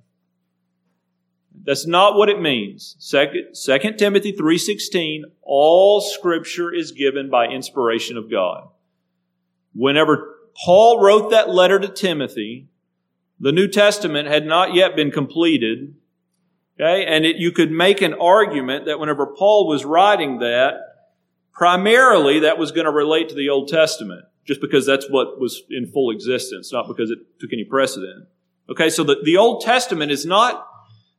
That's 1.64 1.88
not 1.88 2.16
what 2.16 2.30
it 2.30 2.42
means. 2.42 2.96
Second, 3.00 3.56
2 3.56 3.94
Timothy 3.98 4.34
3.16, 4.34 5.22
all 5.42 6.02
scripture 6.02 6.74
is 6.74 6.92
given 6.92 7.30
by 7.30 7.48
inspiration 7.48 8.18
of 8.18 8.30
God. 8.30 8.68
Whenever 9.74 10.36
Paul 10.64 11.02
wrote 11.02 11.32
that 11.32 11.50
letter 11.50 11.80
to 11.80 11.88
Timothy, 11.88 12.68
the 13.40 13.52
New 13.52 13.68
Testament 13.68 14.28
had 14.28 14.46
not 14.46 14.76
yet 14.76 14.96
been 14.96 15.10
completed. 15.10 15.96
Okay? 16.80 17.06
And 17.06 17.26
it, 17.26 17.38
you 17.38 17.52
could 17.52 17.72
make 17.72 18.02
an 18.02 18.14
argument 18.14 18.86
that 18.86 19.00
whenever 19.00 19.26
Paul 19.26 19.68
was 19.68 19.86
writing 19.86 20.40
that, 20.40 20.76
primarily 21.52 22.40
that 22.42 22.60
was 22.60 22.72
going 22.72 22.86
to 22.86 22.92
relate 22.92 23.30
to 23.30 23.36
the 23.36 23.50
Old 23.50 23.70
Testament 23.70 24.26
just 24.46 24.62
because 24.62 24.86
that's 24.86 25.10
what 25.10 25.40
was 25.40 25.64
in 25.70 25.88
full 25.88 26.12
existence, 26.12 26.72
not 26.72 26.88
because 26.88 27.10
it 27.10 27.20
took 27.40 27.52
any 27.52 27.64
precedent. 27.64 28.28
Okay, 28.70 28.90
so 28.90 29.04
the, 29.04 29.18
the 29.24 29.38
Old 29.38 29.62
Testament 29.62 30.12
is 30.12 30.26
not, 30.26 30.68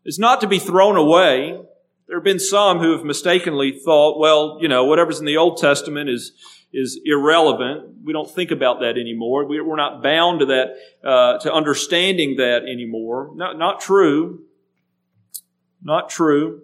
is 0.05 0.19
not 0.19 0.41
to 0.41 0.47
be 0.47 0.59
thrown 0.59 0.97
away. 0.97 1.61
There 2.07 2.17
have 2.17 2.25
been 2.25 2.39
some 2.39 2.79
who 2.79 2.93
have 2.93 3.05
mistakenly 3.05 3.73
thought, 3.85 4.19
well, 4.19 4.59
you 4.61 4.69
know, 4.69 4.85
whatever's 4.85 5.19
in 5.19 5.27
the 5.27 5.37
Old 5.37 5.59
Testament 5.59 6.09
is, 6.09 6.33
is 6.73 7.01
irrelevant. 7.05 8.05
We 8.05 8.13
don't 8.13 8.31
think 8.31 8.53
about 8.53 8.81
that 8.81 8.97
anymore. 8.97 9.45
We, 9.45 9.59
are 9.59 9.77
not 9.77 10.03
bound 10.03 10.41
to 10.41 10.47
that, 10.47 10.77
uh, 11.05 11.39
to 11.39 11.53
understanding 11.53 12.37
that 12.37 12.63
anymore. 12.63 13.33
Not, 13.35 13.59
not 13.59 13.81
true. 13.81 14.45
Not 15.83 16.11
true. 16.11 16.63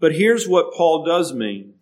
But 0.00 0.14
here's 0.14 0.48
what 0.48 0.72
Paul 0.74 1.04
does 1.04 1.32
mean. 1.32 1.73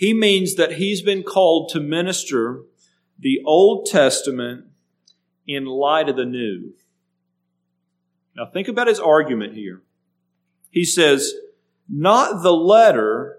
He 0.00 0.14
means 0.14 0.54
that 0.54 0.72
he's 0.72 1.02
been 1.02 1.22
called 1.22 1.68
to 1.74 1.78
minister 1.78 2.62
the 3.18 3.42
Old 3.44 3.84
Testament 3.84 4.64
in 5.46 5.66
light 5.66 6.08
of 6.08 6.16
the 6.16 6.24
New. 6.24 6.72
Now 8.34 8.46
think 8.46 8.66
about 8.66 8.86
his 8.86 8.98
argument 8.98 9.52
here. 9.52 9.82
He 10.70 10.86
says, 10.86 11.34
not 11.86 12.42
the 12.42 12.54
letter, 12.54 13.36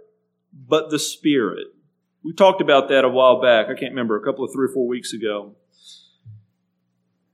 but 0.53 0.91
the 0.91 0.99
Spirit. 0.99 1.65
We 2.23 2.31
talked 2.31 2.61
about 2.61 2.89
that 2.89 3.05
a 3.05 3.09
while 3.09 3.41
back. 3.41 3.65
I 3.65 3.73
can't 3.73 3.93
remember, 3.93 4.15
a 4.15 4.23
couple 4.23 4.45
of 4.45 4.53
three 4.53 4.65
or 4.65 4.71
four 4.71 4.85
weeks 4.85 5.13
ago. 5.13 5.55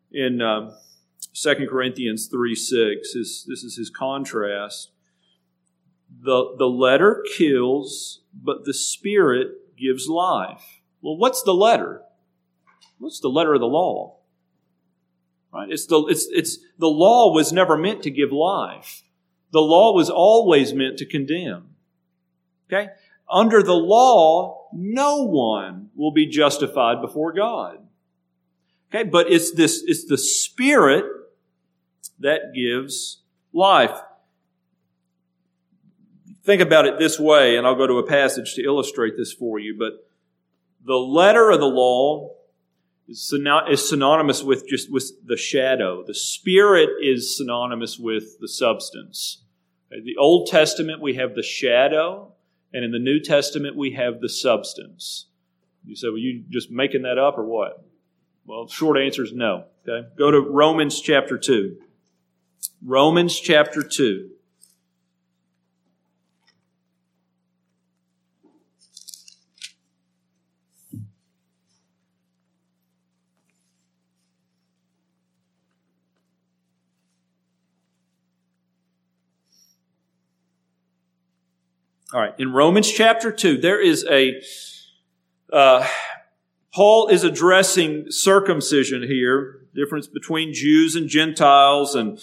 In 0.09 0.41
um, 0.41 0.73
2 1.33 1.67
Corinthians 1.69 2.27
3 2.27 2.55
6, 2.55 3.13
this, 3.13 3.43
this 3.43 3.63
is 3.65 3.75
his 3.75 3.89
contrast. 3.89 4.91
The, 6.09 6.55
the 6.57 6.67
letter 6.67 7.23
kills, 7.37 8.21
but 8.33 8.65
the 8.65 8.73
Spirit 8.73 9.75
gives 9.77 10.07
life. 10.07 10.81
Well, 11.01 11.17
what's 11.17 11.43
the 11.43 11.53
letter? 11.53 12.01
What's 12.97 13.19
the 13.19 13.29
letter 13.29 13.53
of 13.53 13.59
the 13.59 13.67
law? 13.67 14.17
Right? 15.53 15.69
It's 15.71 15.85
the, 15.85 16.05
it's, 16.09 16.27
it's, 16.31 16.59
the 16.77 16.87
law 16.87 17.33
was 17.33 17.53
never 17.53 17.77
meant 17.77 18.03
to 18.03 18.11
give 18.11 18.31
life. 18.31 19.03
The 19.51 19.61
law 19.61 19.93
was 19.93 20.09
always 20.09 20.73
meant 20.73 20.97
to 20.97 21.05
condemn. 21.05 21.69
Okay? 22.67 22.89
Under 23.31 23.63
the 23.63 23.73
law, 23.73 24.67
no 24.73 25.23
one 25.23 25.89
will 25.95 26.11
be 26.11 26.27
justified 26.27 27.01
before 27.01 27.33
God. 27.33 27.77
Okay? 28.89 29.03
But 29.03 29.31
it's 29.31 29.51
this, 29.51 29.83
it's 29.85 30.05
the 30.05 30.17
Spirit 30.17 31.05
that 32.19 32.53
gives 32.53 33.21
life. 33.53 33.97
Think 36.47 36.61
about 36.61 36.85
it 36.85 36.97
this 36.97 37.19
way, 37.19 37.57
and 37.57 37.67
I'll 37.67 37.75
go 37.75 37.87
to 37.87 37.97
a 37.97 38.07
passage 38.07 38.53
to 38.53 38.63
illustrate 38.63 39.17
this 39.17 39.33
for 39.33 39.59
you, 39.59 39.75
but 39.77 40.07
the 40.81 40.95
letter 40.95 41.49
of 41.51 41.59
the 41.59 41.65
law 41.65 42.35
is 43.05 43.27
synonymous 43.89 44.43
with 44.43 44.65
just 44.65 44.89
with 44.89 45.11
the 45.27 45.35
shadow. 45.35 46.05
The 46.07 46.13
spirit 46.13 46.89
is 47.03 47.35
synonymous 47.35 47.99
with 47.99 48.39
the 48.39 48.47
substance. 48.47 49.43
In 49.91 50.05
the 50.05 50.15
Old 50.15 50.47
Testament, 50.47 51.01
we 51.01 51.15
have 51.15 51.35
the 51.35 51.43
shadow, 51.43 52.31
and 52.73 52.85
in 52.85 52.91
the 52.91 52.99
New 52.99 53.19
Testament, 53.19 53.75
we 53.75 53.91
have 53.95 54.21
the 54.21 54.29
substance. 54.29 55.25
You 55.83 55.97
say, 55.97 56.07
well, 56.07 56.17
you 56.17 56.45
just 56.49 56.71
making 56.71 57.01
that 57.01 57.17
up 57.17 57.37
or 57.37 57.43
what? 57.43 57.85
Well, 58.45 58.69
short 58.69 58.97
answer 58.97 59.21
is 59.25 59.33
no. 59.33 59.65
Okay. 59.85 60.07
Go 60.17 60.31
to 60.31 60.39
Romans 60.39 61.01
chapter 61.01 61.37
2. 61.37 61.75
Romans 62.85 63.37
chapter 63.37 63.83
2. 63.83 64.29
All 82.13 82.21
right, 82.21 82.33
in 82.37 82.53
Romans 82.53 82.89
chapter 82.89 83.33
2, 83.33 83.57
there 83.57 83.81
is 83.81 84.05
a, 84.09 84.41
uh, 85.51 85.85
Paul 86.73 87.09
is 87.09 87.25
addressing 87.25 88.11
circumcision 88.11 89.03
here, 89.03 89.65
difference 89.75 90.07
between 90.07 90.53
Jews 90.53 90.95
and 90.95 91.09
Gentiles, 91.09 91.95
and 91.95 92.17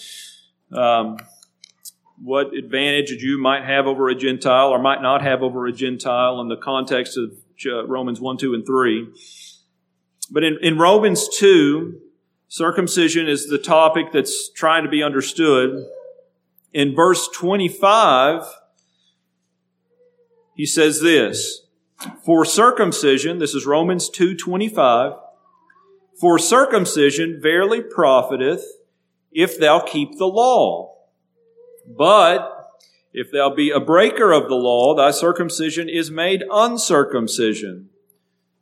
um, 0.75 1.17
what 2.19 2.55
advantage 2.55 3.11
a 3.11 3.15
Jew 3.15 3.37
might 3.37 3.63
have 3.63 3.85
over 3.85 4.09
a 4.09 4.15
Gentile 4.15 4.69
or 4.69 4.79
might 4.79 5.03
not 5.03 5.21
have 5.21 5.43
over 5.43 5.67
a 5.67 5.71
Gentile 5.71 6.41
in 6.41 6.47
the 6.47 6.57
context 6.57 7.15
of 7.15 7.33
uh, 7.67 7.85
Romans 7.85 8.19
1, 8.19 8.37
2, 8.37 8.55
and 8.55 8.65
3. 8.65 9.07
But 10.31 10.43
in, 10.43 10.57
in 10.63 10.79
Romans 10.79 11.29
2, 11.37 12.01
circumcision 12.47 13.27
is 13.27 13.49
the 13.49 13.59
topic 13.59 14.07
that's 14.11 14.49
trying 14.49 14.83
to 14.83 14.89
be 14.89 15.03
understood. 15.03 15.85
In 16.73 16.95
verse 16.95 17.27
25, 17.27 18.41
he 20.55 20.65
says 20.65 21.01
this, 21.01 21.61
for 22.23 22.45
circumcision, 22.45 23.39
this 23.39 23.53
is 23.53 23.65
Romans 23.65 24.09
2:25, 24.09 25.17
for 26.19 26.39
circumcision 26.39 27.39
verily 27.41 27.81
profiteth 27.81 28.65
if 29.31 29.59
thou 29.59 29.79
keep 29.79 30.17
the 30.17 30.27
law. 30.27 30.95
But 31.87 32.51
if 33.13 33.31
thou 33.31 33.49
be 33.53 33.69
a 33.69 33.79
breaker 33.79 34.31
of 34.31 34.49
the 34.49 34.55
law, 34.55 34.95
thy 34.95 35.11
circumcision 35.11 35.87
is 35.89 36.09
made 36.11 36.43
uncircumcision. 36.51 37.89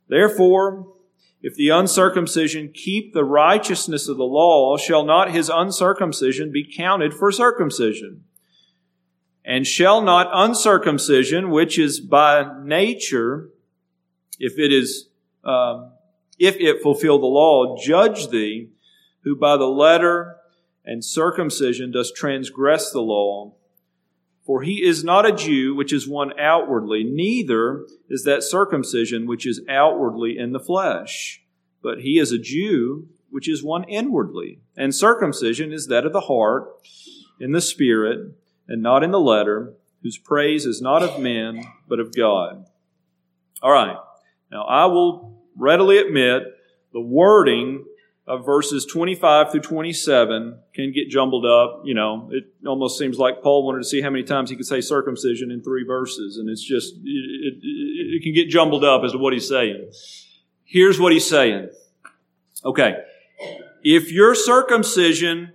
Therefore, 0.08 0.92
if 1.42 1.54
the 1.54 1.68
uncircumcision 1.70 2.72
keep 2.72 3.12
the 3.12 3.24
righteousness 3.24 4.08
of 4.08 4.16
the 4.16 4.24
law, 4.24 4.76
shall 4.76 5.04
not 5.04 5.32
his 5.32 5.48
uncircumcision 5.48 6.50
be 6.52 6.64
counted 6.64 7.14
for 7.14 7.30
circumcision? 7.30 8.24
And 9.44 9.66
shall 9.66 10.00
not 10.00 10.30
uncircumcision, 10.32 11.50
which 11.50 11.78
is 11.78 12.00
by 12.00 12.50
nature, 12.62 13.50
if 14.38 14.58
it 14.58 14.72
is, 14.72 15.08
um, 15.44 15.92
if 16.38 16.56
it 16.56 16.82
fulfill 16.82 17.18
the 17.18 17.26
law, 17.26 17.76
judge 17.82 18.28
thee, 18.28 18.70
who 19.22 19.36
by 19.36 19.56
the 19.56 19.66
letter 19.66 20.36
and 20.84 21.04
circumcision 21.04 21.90
does 21.90 22.12
transgress 22.12 22.90
the 22.90 23.02
law? 23.02 23.54
For 24.46 24.62
he 24.62 24.84
is 24.84 25.02
not 25.02 25.26
a 25.26 25.32
Jew, 25.32 25.74
which 25.74 25.92
is 25.92 26.06
one 26.08 26.38
outwardly, 26.38 27.02
neither 27.04 27.86
is 28.10 28.24
that 28.24 28.42
circumcision 28.42 29.26
which 29.26 29.46
is 29.46 29.62
outwardly 29.68 30.36
in 30.38 30.52
the 30.52 30.60
flesh. 30.60 31.42
But 31.82 32.00
he 32.00 32.18
is 32.18 32.30
a 32.32 32.38
Jew, 32.38 33.08
which 33.30 33.48
is 33.48 33.62
one 33.62 33.84
inwardly. 33.84 34.60
And 34.76 34.94
circumcision 34.94 35.72
is 35.72 35.86
that 35.88 36.04
of 36.04 36.12
the 36.12 36.22
heart, 36.22 36.68
in 37.40 37.52
the 37.52 37.60
spirit, 37.60 38.32
and 38.68 38.82
not 38.82 39.02
in 39.02 39.10
the 39.10 39.20
letter, 39.20 39.74
whose 40.02 40.18
praise 40.18 40.66
is 40.66 40.80
not 40.80 41.02
of 41.02 41.20
men, 41.20 41.64
but 41.88 42.00
of 42.00 42.14
God. 42.14 42.66
All 43.62 43.72
right. 43.72 43.96
Now, 44.50 44.64
I 44.64 44.86
will 44.86 45.42
readily 45.56 45.98
admit 45.98 46.42
the 46.92 47.00
wording 47.00 47.84
of 48.26 48.44
verses 48.44 48.86
25 48.86 49.50
through 49.50 49.60
27 49.60 50.58
can 50.74 50.92
get 50.92 51.08
jumbled 51.08 51.44
up. 51.44 51.82
You 51.84 51.94
know, 51.94 52.30
it 52.32 52.44
almost 52.66 52.98
seems 52.98 53.18
like 53.18 53.42
Paul 53.42 53.66
wanted 53.66 53.78
to 53.78 53.84
see 53.84 54.00
how 54.00 54.10
many 54.10 54.24
times 54.24 54.50
he 54.50 54.56
could 54.56 54.66
say 54.66 54.80
circumcision 54.80 55.50
in 55.50 55.62
three 55.62 55.84
verses, 55.84 56.38
and 56.38 56.48
it's 56.48 56.62
just, 56.62 56.94
it, 56.94 57.00
it, 57.04 57.58
it 57.62 58.22
can 58.22 58.32
get 58.32 58.48
jumbled 58.48 58.84
up 58.84 59.02
as 59.04 59.12
to 59.12 59.18
what 59.18 59.32
he's 59.32 59.48
saying. 59.48 59.90
Here's 60.64 61.00
what 61.00 61.12
he's 61.12 61.28
saying. 61.28 61.70
Okay. 62.64 62.96
If 63.82 64.10
your 64.10 64.34
circumcision 64.34 65.53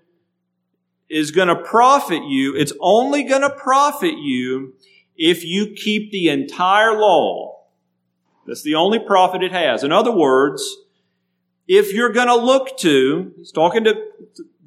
is 1.09 1.31
going 1.31 1.47
to 1.47 1.55
profit 1.55 2.23
you, 2.27 2.55
it's 2.55 2.73
only 2.79 3.23
going 3.23 3.41
to 3.41 3.49
profit 3.49 4.15
you 4.17 4.73
if 5.15 5.43
you 5.43 5.73
keep 5.75 6.11
the 6.11 6.29
entire 6.29 6.97
law. 6.97 7.65
That's 8.45 8.63
the 8.63 8.75
only 8.75 8.99
profit 8.99 9.43
it 9.43 9.51
has. 9.51 9.83
In 9.83 9.91
other 9.91 10.11
words, 10.11 10.77
if 11.67 11.93
you're 11.93 12.11
going 12.11 12.27
to 12.27 12.35
look 12.35 12.77
to, 12.79 13.33
he's 13.37 13.51
talking 13.51 13.83
to, 13.83 13.93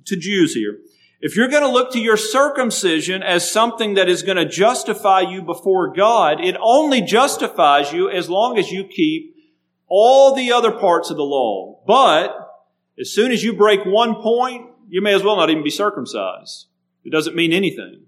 to 0.06 0.16
Jews 0.16 0.54
here, 0.54 0.78
if 1.20 1.36
you're 1.36 1.48
going 1.48 1.62
to 1.62 1.68
look 1.68 1.92
to 1.92 2.00
your 2.00 2.16
circumcision 2.16 3.22
as 3.22 3.48
something 3.48 3.94
that 3.94 4.08
is 4.08 4.24
going 4.24 4.38
to 4.38 4.44
justify 4.44 5.20
you 5.20 5.40
before 5.40 5.92
God, 5.92 6.44
it 6.44 6.56
only 6.60 7.00
justifies 7.00 7.92
you 7.92 8.10
as 8.10 8.28
long 8.28 8.58
as 8.58 8.72
you 8.72 8.84
keep 8.84 9.36
all 9.86 10.34
the 10.34 10.50
other 10.50 10.72
parts 10.72 11.10
of 11.10 11.16
the 11.16 11.22
law. 11.22 11.80
But 11.86 12.36
as 12.98 13.12
soon 13.12 13.30
as 13.30 13.44
you 13.44 13.52
break 13.52 13.84
one 13.84 14.16
point, 14.16 14.71
you 14.92 15.00
may 15.00 15.14
as 15.14 15.22
well 15.22 15.36
not 15.36 15.48
even 15.48 15.64
be 15.64 15.70
circumcised. 15.70 16.66
It 17.02 17.12
doesn't 17.12 17.34
mean 17.34 17.54
anything. 17.54 18.02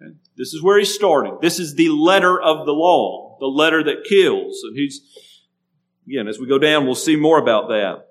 Okay? 0.00 0.14
This 0.34 0.54
is 0.54 0.62
where 0.62 0.78
he's 0.78 0.94
starting. 0.94 1.36
This 1.42 1.58
is 1.58 1.74
the 1.74 1.90
letter 1.90 2.40
of 2.40 2.64
the 2.64 2.72
law, 2.72 3.36
the 3.40 3.46
letter 3.46 3.84
that 3.84 4.04
kills. 4.08 4.62
And 4.62 4.74
he's, 4.74 5.02
again, 6.06 6.28
as 6.28 6.38
we 6.38 6.46
go 6.46 6.58
down, 6.58 6.86
we'll 6.86 6.94
see 6.94 7.14
more 7.14 7.38
about 7.38 7.68
that. 7.68 8.06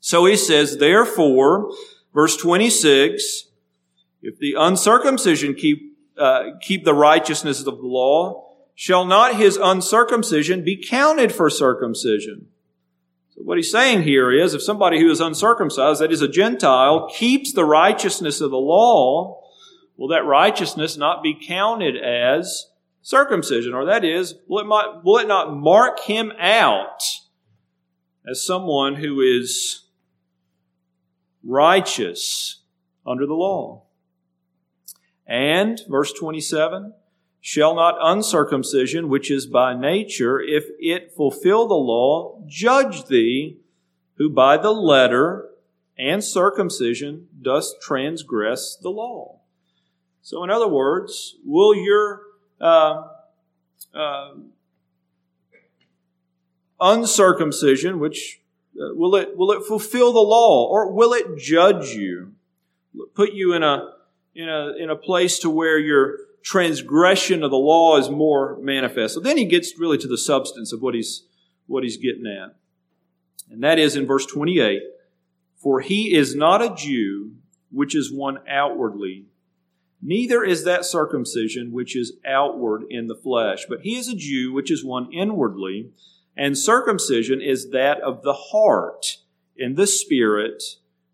So 0.00 0.24
he 0.24 0.34
says, 0.34 0.78
therefore, 0.78 1.70
verse 2.14 2.38
26, 2.38 3.48
if 4.22 4.38
the 4.38 4.54
uncircumcision 4.58 5.52
keep, 5.52 5.98
uh, 6.16 6.52
keep 6.62 6.86
the 6.86 6.94
righteousness 6.94 7.58
of 7.60 7.66
the 7.66 7.82
law, 7.82 8.48
shall 8.74 9.04
not 9.04 9.36
his 9.36 9.58
uncircumcision 9.58 10.64
be 10.64 10.82
counted 10.82 11.32
for 11.32 11.50
circumcision? 11.50 12.46
So 13.34 13.42
what 13.42 13.56
he's 13.56 13.70
saying 13.70 14.02
here 14.02 14.30
is 14.30 14.52
if 14.52 14.62
somebody 14.62 15.00
who 15.00 15.10
is 15.10 15.20
uncircumcised, 15.20 16.00
that 16.00 16.12
is 16.12 16.20
a 16.20 16.28
Gentile, 16.28 17.08
keeps 17.08 17.52
the 17.52 17.64
righteousness 17.64 18.40
of 18.40 18.50
the 18.50 18.58
law, 18.58 19.42
will 19.96 20.08
that 20.08 20.26
righteousness 20.26 20.96
not 20.96 21.22
be 21.22 21.34
counted 21.34 21.96
as 21.96 22.66
circumcision? 23.00 23.72
Or 23.72 23.86
that 23.86 24.04
is, 24.04 24.34
will 24.48 24.60
it, 24.60 24.66
might, 24.66 25.00
will 25.02 25.18
it 25.18 25.28
not 25.28 25.54
mark 25.56 26.00
him 26.00 26.32
out 26.38 27.02
as 28.28 28.44
someone 28.44 28.96
who 28.96 29.20
is 29.20 29.86
righteous 31.42 32.60
under 33.06 33.26
the 33.26 33.34
law? 33.34 33.84
And, 35.26 35.80
verse 35.88 36.12
27, 36.12 36.92
Shall 37.44 37.74
not 37.74 37.96
uncircumcision, 38.00 39.08
which 39.08 39.28
is 39.28 39.46
by 39.46 39.74
nature, 39.74 40.40
if 40.40 40.66
it 40.78 41.10
fulfill 41.10 41.66
the 41.66 41.74
law, 41.74 42.40
judge 42.46 43.06
thee, 43.06 43.56
who 44.14 44.30
by 44.30 44.56
the 44.56 44.70
letter 44.70 45.48
and 45.98 46.22
circumcision 46.22 47.26
dost 47.42 47.82
transgress 47.82 48.76
the 48.80 48.90
law? 48.90 49.40
So, 50.22 50.44
in 50.44 50.50
other 50.50 50.68
words, 50.68 51.34
will 51.44 51.74
your 51.74 52.20
uh, 52.60 53.08
uh, 53.92 54.34
uncircumcision, 56.80 57.98
which 57.98 58.40
uh, 58.76 58.94
will 58.94 59.16
it 59.16 59.36
will 59.36 59.50
it 59.50 59.64
fulfill 59.66 60.12
the 60.12 60.20
law, 60.20 60.68
or 60.68 60.92
will 60.92 61.12
it 61.12 61.36
judge 61.38 61.88
you, 61.88 62.34
put 63.14 63.32
you 63.32 63.52
in 63.52 63.64
a 63.64 63.94
in 64.32 64.48
a 64.48 64.74
in 64.78 64.90
a 64.90 64.96
place 64.96 65.40
to 65.40 65.50
where 65.50 65.76
you're 65.76 66.18
transgression 66.42 67.42
of 67.42 67.50
the 67.50 67.56
law 67.56 67.96
is 67.98 68.10
more 68.10 68.58
manifest. 68.60 69.14
So 69.14 69.20
then 69.20 69.36
he 69.36 69.44
gets 69.44 69.78
really 69.78 69.98
to 69.98 70.08
the 70.08 70.18
substance 70.18 70.72
of 70.72 70.82
what 70.82 70.94
he's, 70.94 71.24
what 71.66 71.84
he's 71.84 71.96
getting 71.96 72.26
at. 72.26 72.54
And 73.50 73.62
that 73.62 73.78
is 73.78 73.96
in 73.96 74.06
verse 74.06 74.26
28 74.26 74.82
For 75.56 75.80
he 75.80 76.14
is 76.14 76.34
not 76.34 76.62
a 76.62 76.74
Jew, 76.74 77.32
which 77.70 77.94
is 77.94 78.12
one 78.12 78.38
outwardly, 78.48 79.26
neither 80.00 80.42
is 80.42 80.64
that 80.64 80.84
circumcision 80.84 81.72
which 81.72 81.96
is 81.96 82.14
outward 82.26 82.84
in 82.90 83.06
the 83.06 83.14
flesh, 83.14 83.66
but 83.68 83.80
he 83.82 83.96
is 83.96 84.08
a 84.08 84.16
Jew, 84.16 84.52
which 84.52 84.70
is 84.70 84.84
one 84.84 85.12
inwardly, 85.12 85.90
and 86.36 86.56
circumcision 86.56 87.40
is 87.40 87.70
that 87.70 88.00
of 88.00 88.22
the 88.22 88.32
heart, 88.32 89.18
in 89.56 89.74
the 89.74 89.86
spirit, 89.86 90.62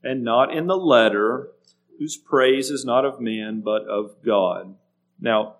and 0.02 0.22
not 0.22 0.54
in 0.54 0.68
the 0.68 0.76
letter, 0.76 1.50
whose 1.98 2.16
praise 2.16 2.70
is 2.70 2.84
not 2.84 3.04
of 3.04 3.20
man, 3.20 3.60
but 3.60 3.82
of 3.82 4.22
God. 4.24 4.76
Now, 5.20 5.56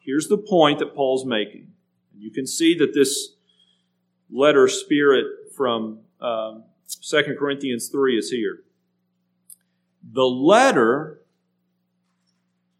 here's 0.00 0.28
the 0.28 0.38
point 0.38 0.78
that 0.80 0.94
Paul's 0.94 1.24
making. 1.24 1.68
You 2.16 2.30
can 2.30 2.46
see 2.46 2.76
that 2.78 2.94
this 2.94 3.34
letter 4.30 4.68
spirit 4.68 5.26
from 5.56 6.00
um, 6.20 6.64
2 7.00 7.36
Corinthians 7.38 7.88
3 7.88 8.18
is 8.18 8.30
here. 8.30 8.58
The 10.12 10.24
letter 10.24 11.20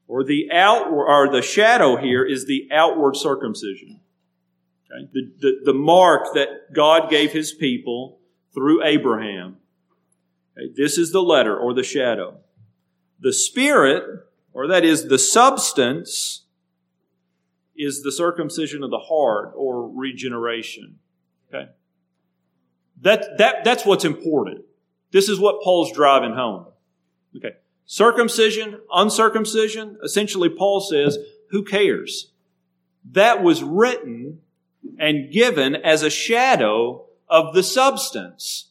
or 0.06 0.24
the 0.24 0.50
outward 0.52 1.06
or 1.06 1.32
the 1.32 1.42
shadow 1.42 1.96
here 1.96 2.24
is 2.24 2.46
the 2.46 2.68
outward 2.72 3.16
circumcision. 3.16 4.00
Okay? 4.90 5.08
The, 5.12 5.32
the, 5.40 5.72
the 5.72 5.74
mark 5.74 6.34
that 6.34 6.74
God 6.74 7.08
gave 7.08 7.32
his 7.32 7.52
people 7.52 8.18
through 8.52 8.84
Abraham. 8.84 9.56
Okay, 10.56 10.72
this 10.76 10.98
is 10.98 11.12
the 11.12 11.22
letter 11.22 11.56
or 11.56 11.72
the 11.72 11.82
shadow. 11.82 12.38
The 13.20 13.32
spirit, 13.32 14.04
or 14.52 14.66
that 14.68 14.84
is 14.84 15.08
the 15.08 15.18
substance, 15.18 16.44
is 17.76 18.02
the 18.02 18.12
circumcision 18.12 18.82
of 18.82 18.90
the 18.90 18.98
heart 18.98 19.52
or 19.56 19.88
regeneration. 19.88 20.98
Okay? 21.48 21.70
That, 23.00 23.38
that, 23.38 23.64
that's 23.64 23.84
what's 23.84 24.04
important. 24.04 24.64
This 25.10 25.28
is 25.28 25.40
what 25.40 25.62
Paul's 25.62 25.92
driving 25.92 26.34
home. 26.34 26.66
Okay. 27.36 27.56
Circumcision, 27.84 28.80
uncircumcision, 28.92 29.98
essentially 30.04 30.48
Paul 30.48 30.80
says, 30.80 31.18
who 31.50 31.64
cares? 31.64 32.30
That 33.10 33.42
was 33.42 33.62
written 33.62 34.40
and 34.98 35.32
given 35.32 35.76
as 35.76 36.02
a 36.02 36.10
shadow 36.10 37.06
of 37.28 37.54
the 37.54 37.62
substance. 37.62 38.70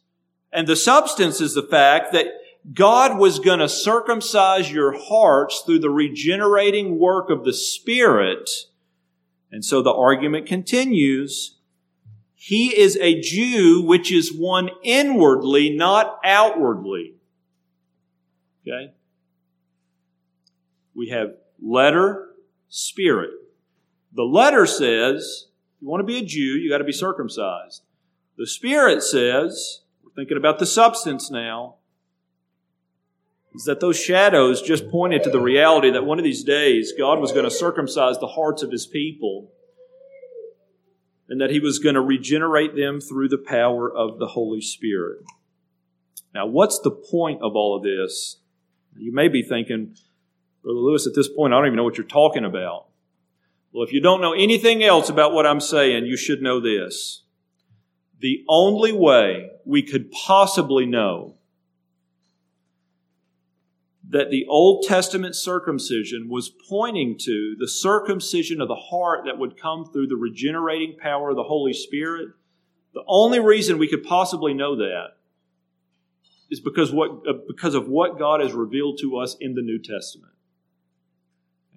And 0.52 0.67
the 0.67 0.76
substance 0.76 1.41
is 1.41 1.54
the 1.54 1.63
fact 1.63 2.12
that 2.13 2.28
God 2.74 3.17
was 3.17 3.39
going 3.39 3.60
to 3.60 3.69
circumcise 3.69 4.71
your 4.71 4.97
hearts 4.97 5.63
through 5.65 5.80
the 5.80 5.89
regenerating 5.89 7.00
work 7.00 7.30
of 7.30 7.43
the 7.43 7.54
Spirit. 7.54 8.50
And 9.52 9.65
so 9.65 9.82
the 9.82 9.93
argument 9.93 10.45
continues. 10.45 11.58
He 12.36 12.78
is 12.78 12.97
a 12.97 13.19
Jew 13.19 13.82
which 13.82 14.12
is 14.12 14.34
one 14.34 14.69
inwardly, 14.84 15.69
not 15.76 16.19
outwardly. 16.24 17.15
Okay? 18.62 18.93
We 20.93 21.10
have 21.10 21.36
letter, 21.62 22.30
spirit. 22.69 23.32
The 24.13 24.24
letter 24.24 24.65
says, 24.65 25.47
you 25.80 25.88
want 25.88 26.02
to 26.02 26.06
be 26.06 26.17
a 26.17 26.26
Jew, 26.26 26.39
you 26.39 26.69
got 26.69 26.78
to 26.80 26.84
be 26.84 26.91
circumcised. 26.91 27.84
The 28.38 28.47
spirit 28.47 29.02
says, 29.02 29.82
we're 30.04 30.12
thinking 30.12 30.38
about 30.38 30.60
the 30.60 30.65
substance 30.65 31.32
now, 31.32 31.76
is 33.53 33.65
that 33.65 33.79
those 33.79 33.99
shadows 33.99 34.61
just 34.61 34.89
pointed 34.89 35.23
to 35.23 35.29
the 35.29 35.39
reality 35.39 35.91
that 35.91 36.05
one 36.05 36.17
of 36.17 36.23
these 36.23 36.43
days 36.43 36.93
God 36.97 37.19
was 37.19 37.31
going 37.31 37.43
to 37.43 37.51
circumcise 37.51 38.17
the 38.19 38.27
hearts 38.27 38.63
of 38.63 38.71
his 38.71 38.85
people 38.85 39.51
and 41.27 41.39
that 41.39 41.49
he 41.49 41.59
was 41.59 41.79
going 41.79 41.95
to 41.95 42.01
regenerate 42.01 42.75
them 42.75 42.99
through 42.99 43.29
the 43.29 43.37
power 43.37 43.89
of 43.89 44.19
the 44.19 44.27
Holy 44.27 44.61
Spirit. 44.61 45.19
Now, 46.33 46.45
what's 46.45 46.79
the 46.79 46.91
point 46.91 47.41
of 47.41 47.55
all 47.55 47.75
of 47.75 47.83
this? 47.83 48.37
You 48.97 49.13
may 49.13 49.27
be 49.27 49.41
thinking, 49.41 49.95
Brother 50.63 50.79
Lewis, 50.79 51.07
at 51.07 51.15
this 51.15 51.29
point, 51.29 51.53
I 51.53 51.57
don't 51.57 51.67
even 51.67 51.77
know 51.77 51.83
what 51.83 51.97
you're 51.97 52.05
talking 52.05 52.45
about. 52.45 52.87
Well, 53.73 53.85
if 53.85 53.93
you 53.93 54.01
don't 54.01 54.21
know 54.21 54.33
anything 54.33 54.83
else 54.83 55.09
about 55.09 55.33
what 55.33 55.45
I'm 55.45 55.61
saying, 55.61 56.05
you 56.05 56.17
should 56.17 56.41
know 56.41 56.59
this. 56.59 57.23
The 58.19 58.43
only 58.47 58.91
way 58.91 59.51
we 59.65 59.81
could 59.81 60.11
possibly 60.11 60.85
know 60.85 61.35
that 64.12 64.30
the 64.30 64.45
Old 64.50 64.84
Testament 64.86 65.36
circumcision 65.36 66.28
was 66.30 66.52
pointing 66.69 67.17
to 67.19 67.56
the 67.58 67.67
circumcision 67.67 68.60
of 68.60 68.67
the 68.67 68.76
heart 68.76 69.21
that 69.26 69.38
would 69.38 69.60
come 69.60 69.86
through 69.86 70.08
the 70.08 70.17
regenerating 70.17 70.97
power 71.00 71.30
of 71.30 71.38
the 71.38 71.43
Holy 71.43 71.74
Spirit, 71.74 72.30
the 72.93 73.04
only 73.08 73.39
reason 73.39 73.78
we 73.78 73.88
could 73.88 74.04
possibly 74.04 74.54
know 74.54 74.76
that 74.76 75.15
is 76.50 76.60
because, 76.60 76.91
what, 76.91 77.26
uh, 77.26 77.34
because 77.47 77.74
of 77.74 77.88
what 77.88 78.19
God 78.19 78.41
has 78.41 78.52
revealed 78.52 79.00
to 79.00 79.17
us 79.17 79.38
in 79.39 79.56
the 79.56 79.62
New 79.62 79.80
Testament. 79.80 80.34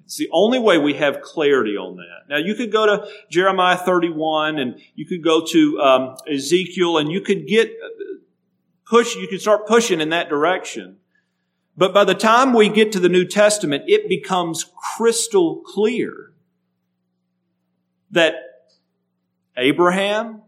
It's 0.04 0.16
the 0.16 0.28
only 0.32 0.58
way 0.58 0.76
we 0.76 0.94
have 0.94 1.22
clarity 1.22 1.76
on 1.76 1.96
that. 1.96 2.28
Now, 2.28 2.36
you 2.38 2.56
could 2.56 2.72
go 2.72 2.84
to 2.84 3.08
Jeremiah 3.30 3.76
31 3.76 4.58
and 4.58 4.80
you 4.96 5.06
could 5.06 5.22
go 5.22 5.46
to 5.46 5.80
um, 5.80 6.16
Ezekiel 6.28 6.98
and 6.98 7.12
you 7.12 7.20
could 7.20 7.46
get 7.46 7.68
uh, 7.68 8.16
push, 8.86 9.14
you 9.14 9.28
could 9.28 9.40
start 9.40 9.68
pushing 9.68 10.00
in 10.00 10.08
that 10.08 10.28
direction. 10.28 10.98
But 11.76 11.92
by 11.92 12.04
the 12.04 12.14
time 12.14 12.52
we 12.52 12.68
get 12.68 12.92
to 12.92 13.00
the 13.00 13.08
New 13.08 13.24
Testament, 13.24 13.84
it 13.88 14.08
becomes 14.08 14.70
crystal 14.96 15.62
clear 15.66 16.32
that 18.10 18.34
Abraham 19.56 20.42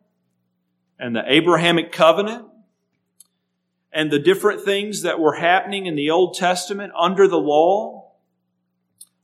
and 0.99 1.15
the 1.15 1.25
Abrahamic 1.27 1.91
covenant 1.91 2.47
and 3.93 4.11
the 4.11 4.19
different 4.19 4.63
things 4.63 5.03
that 5.03 5.19
were 5.19 5.35
happening 5.35 5.87
in 5.87 5.97
the 5.97 6.11
Old 6.11 6.35
Testament 6.35 6.93
under 6.97 7.27
the 7.27 7.41
law 7.41 8.13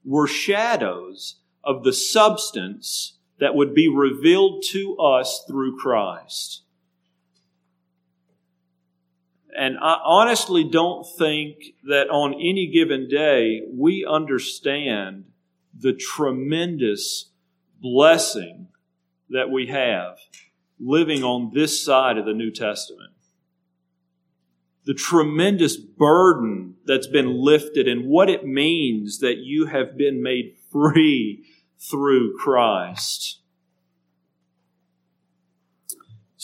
were 0.04 0.26
shadows 0.26 1.36
of 1.62 1.84
the 1.84 1.92
substance 1.92 3.18
that 3.38 3.54
would 3.54 3.74
be 3.74 3.88
revealed 3.88 4.64
to 4.70 4.96
us 4.96 5.44
through 5.46 5.78
Christ. 5.78 6.61
And 9.56 9.76
I 9.78 9.98
honestly 10.04 10.64
don't 10.64 11.06
think 11.18 11.56
that 11.84 12.08
on 12.08 12.34
any 12.34 12.70
given 12.72 13.08
day 13.08 13.62
we 13.70 14.06
understand 14.08 15.24
the 15.78 15.92
tremendous 15.92 17.30
blessing 17.80 18.68
that 19.30 19.50
we 19.50 19.66
have 19.66 20.18
living 20.78 21.22
on 21.22 21.52
this 21.54 21.84
side 21.84 22.18
of 22.18 22.24
the 22.24 22.32
New 22.32 22.50
Testament 22.50 23.12
the 24.84 24.94
tremendous 24.94 25.76
burden 25.76 26.74
that's 26.84 27.06
been 27.06 27.40
lifted 27.40 27.86
and 27.86 28.08
what 28.08 28.28
it 28.28 28.44
means 28.44 29.20
that 29.20 29.38
you 29.38 29.66
have 29.66 29.96
been 29.96 30.22
made 30.22 30.56
free 30.70 31.44
through 31.78 32.36
Christ. 32.38 33.40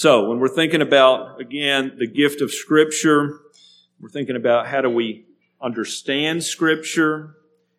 So, 0.01 0.29
when 0.29 0.39
we're 0.39 0.47
thinking 0.47 0.81
about, 0.81 1.41
again, 1.41 1.97
the 1.99 2.07
gift 2.07 2.41
of 2.41 2.53
Scripture, 2.53 3.41
we're 3.99 4.09
thinking 4.09 4.37
about 4.37 4.69
how 4.69 4.81
do 4.81 4.89
we 4.89 5.27
understand 5.61 6.45
Scripture. 6.45 7.35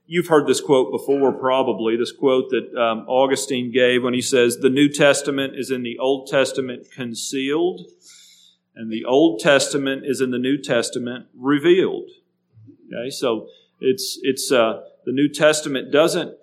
You've 0.05 0.27
heard 0.27 0.45
this 0.45 0.59
quote 0.59 0.91
before, 0.91 1.31
probably, 1.31 1.95
this 1.95 2.11
quote 2.11 2.49
that 2.49 2.75
um, 2.75 3.05
Augustine 3.07 3.71
gave 3.71 4.03
when 4.03 4.13
he 4.13 4.21
says, 4.21 4.57
The 4.57 4.69
New 4.69 4.89
Testament 4.89 5.53
is 5.55 5.71
in 5.71 5.81
the 5.83 5.97
Old 5.97 6.27
Testament 6.27 6.91
concealed 6.91 7.89
and 8.75 8.91
the 8.91 9.05
Old 9.05 9.39
Testament 9.39 10.05
is 10.05 10.19
in 10.19 10.31
the 10.31 10.37
New 10.37 10.57
Testament 10.57 11.27
revealed. 11.33 12.09
Okay, 12.87 13.11
so 13.11 13.47
it's 13.79 14.19
it's 14.23 14.51
uh, 14.51 14.81
the 15.05 15.13
New 15.13 15.29
Testament 15.29 15.89
doesn't. 15.89 16.35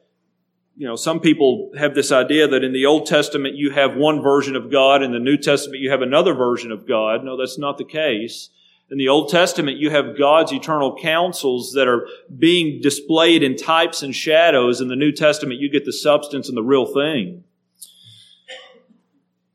You 0.79 0.87
know, 0.87 0.97
some 0.97 1.21
people 1.21 1.71
have 1.79 1.95
this 1.95 2.12
idea 2.12 2.47
that 2.49 2.62
in 2.62 2.73
the 2.75 2.85
Old 2.85 3.07
Testament 3.07 3.57
you 3.57 3.71
have 3.71 3.97
one 3.97 4.21
version 4.21 4.55
of 4.57 4.71
God, 4.71 5.03
in 5.03 5.12
the 5.12 5.19
New 5.19 5.39
Testament 5.39 5.81
you 5.81 5.91
have 5.91 6.03
another 6.03 6.35
version 6.35 6.71
of 6.71 6.87
God. 6.87 7.25
No, 7.25 7.37
that's 7.37 7.59
not 7.59 7.79
the 7.79 7.85
case. 7.85 8.51
In 8.91 8.99
the 8.99 9.09
Old 9.09 9.31
Testament, 9.31 9.79
you 9.79 9.91
have 9.91 10.17
God's 10.17 10.53
eternal 10.53 10.97
counsels 10.97 11.73
that 11.73 11.89
are 11.89 12.07
being 12.39 12.81
displayed 12.81 13.43
in 13.43 13.57
types 13.57 14.03
and 14.03 14.15
shadows. 14.15 14.81
In 14.81 14.87
the 14.87 14.95
New 14.95 15.11
Testament, 15.11 15.59
you 15.59 15.69
get 15.69 15.85
the 15.85 15.93
substance 15.93 16.49
and 16.49 16.57
the 16.57 16.62
real 16.62 16.87
thing. 16.87 17.43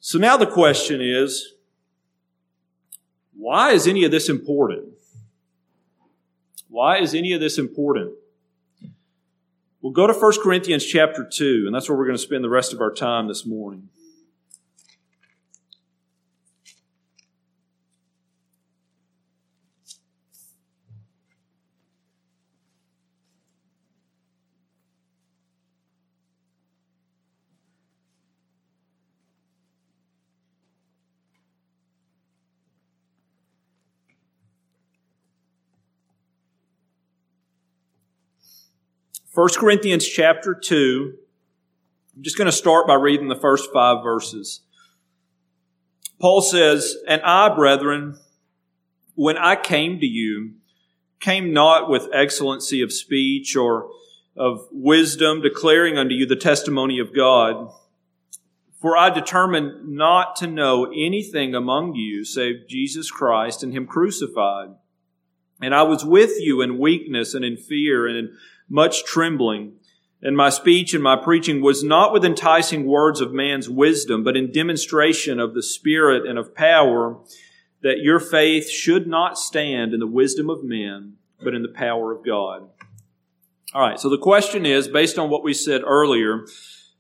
So 0.02 0.18
now 0.18 0.36
the 0.36 0.48
question 0.48 1.00
is, 1.00 1.54
why 3.38 3.72
is 3.72 3.88
any 3.88 4.04
of 4.04 4.12
this 4.12 4.28
important? 4.28 4.96
Why 6.68 6.98
is 6.98 7.16
any 7.16 7.32
of 7.32 7.40
this 7.40 7.58
important? 7.58 8.16
We'll 9.82 9.94
go 9.94 10.06
to 10.06 10.14
1 10.14 10.34
Corinthians 10.44 10.86
chapter 10.86 11.28
2, 11.28 11.64
and 11.66 11.74
that's 11.74 11.90
where 11.90 11.98
we're 11.98 12.06
going 12.06 12.18
to 12.18 12.22
spend 12.22 12.44
the 12.44 12.50
rest 12.50 12.72
of 12.72 12.82
our 12.82 12.94
time 12.94 13.28
this 13.28 13.48
morning. 13.48 13.90
1 39.34 39.48
Corinthians 39.58 40.06
chapter 40.06 40.54
2. 40.54 41.14
I'm 42.18 42.22
just 42.22 42.38
going 42.38 42.48
to 42.48 42.52
start 42.52 42.86
by 42.86 42.96
reading 42.96 43.30
the 43.30 43.36
first 43.40 43.72
five 43.72 44.04
verses. 44.04 44.60
Paul 46.20 46.42
says, 46.42 46.98
And 47.08 47.22
I, 47.22 47.48
brethren, 47.56 48.18
when 49.16 49.38
I 49.38 49.56
came 49.56 50.02
to 50.02 50.06
you, 50.06 50.56
came 51.22 51.54
not 51.54 51.90
with 51.90 52.10
excellency 52.12 52.82
of 52.82 52.92
speech 52.92 53.56
or 53.56 53.90
of 54.36 54.68
wisdom, 54.70 55.42
declaring 55.42 55.98
unto 55.98 56.14
you 56.14 56.26
the 56.26 56.36
testimony 56.36 57.00
of 57.00 57.16
God. 57.16 57.72
For 58.82 58.98
I 58.98 59.10
determined 59.12 59.96
not 59.96 60.36
to 60.38 60.48
know 60.48 60.92
anything 60.92 61.56
among 61.56 61.96
you 61.96 62.26
save 62.26 62.68
Jesus 62.68 63.10
Christ 63.10 63.64
and 63.64 63.72
Him 63.72 63.88
crucified. 63.88 64.72
And 65.62 65.76
I 65.76 65.84
was 65.84 66.04
with 66.04 66.32
you 66.40 66.62
in 66.62 66.80
weakness 66.80 67.34
and 67.34 67.46
in 67.46 67.56
fear 67.56 68.08
and 68.08 68.18
in 68.18 68.38
much 68.68 69.04
trembling. 69.06 69.74
And 70.22 70.36
my 70.38 70.50
speech 70.50 70.94
and 70.94 71.04
my 71.04 71.16
preaching 71.16 71.62
was 71.62 71.84
not 71.84 72.14
with 72.14 72.26
enticing 72.26 72.86
words 72.86 73.22
of 73.22 73.34
man's 73.34 73.70
wisdom, 73.70 74.24
but 74.24 74.38
in 74.38 74.52
demonstration 74.52 75.40
of 75.40 75.54
the 75.54 75.64
Spirit 75.64 76.28
and 76.28 76.38
of 76.38 76.56
power, 76.56 77.18
that 77.82 78.00
your 78.00 78.20
faith 78.20 78.70
should 78.70 79.08
not 79.08 79.38
stand 79.38 79.94
in 79.94 80.00
the 80.00 80.08
wisdom 80.08 80.50
of 80.50 80.64
men, 80.64 81.14
but 81.44 81.56
in 81.56 81.64
the 81.64 81.68
power 81.68 82.12
of 82.12 82.24
God. 82.26 82.70
All 83.74 83.82
right, 83.82 84.00
so 84.00 84.10
the 84.10 84.18
question 84.18 84.66
is 84.66 84.88
based 84.88 85.18
on 85.18 85.30
what 85.30 85.44
we 85.44 85.54
said 85.54 85.82
earlier, 85.86 86.46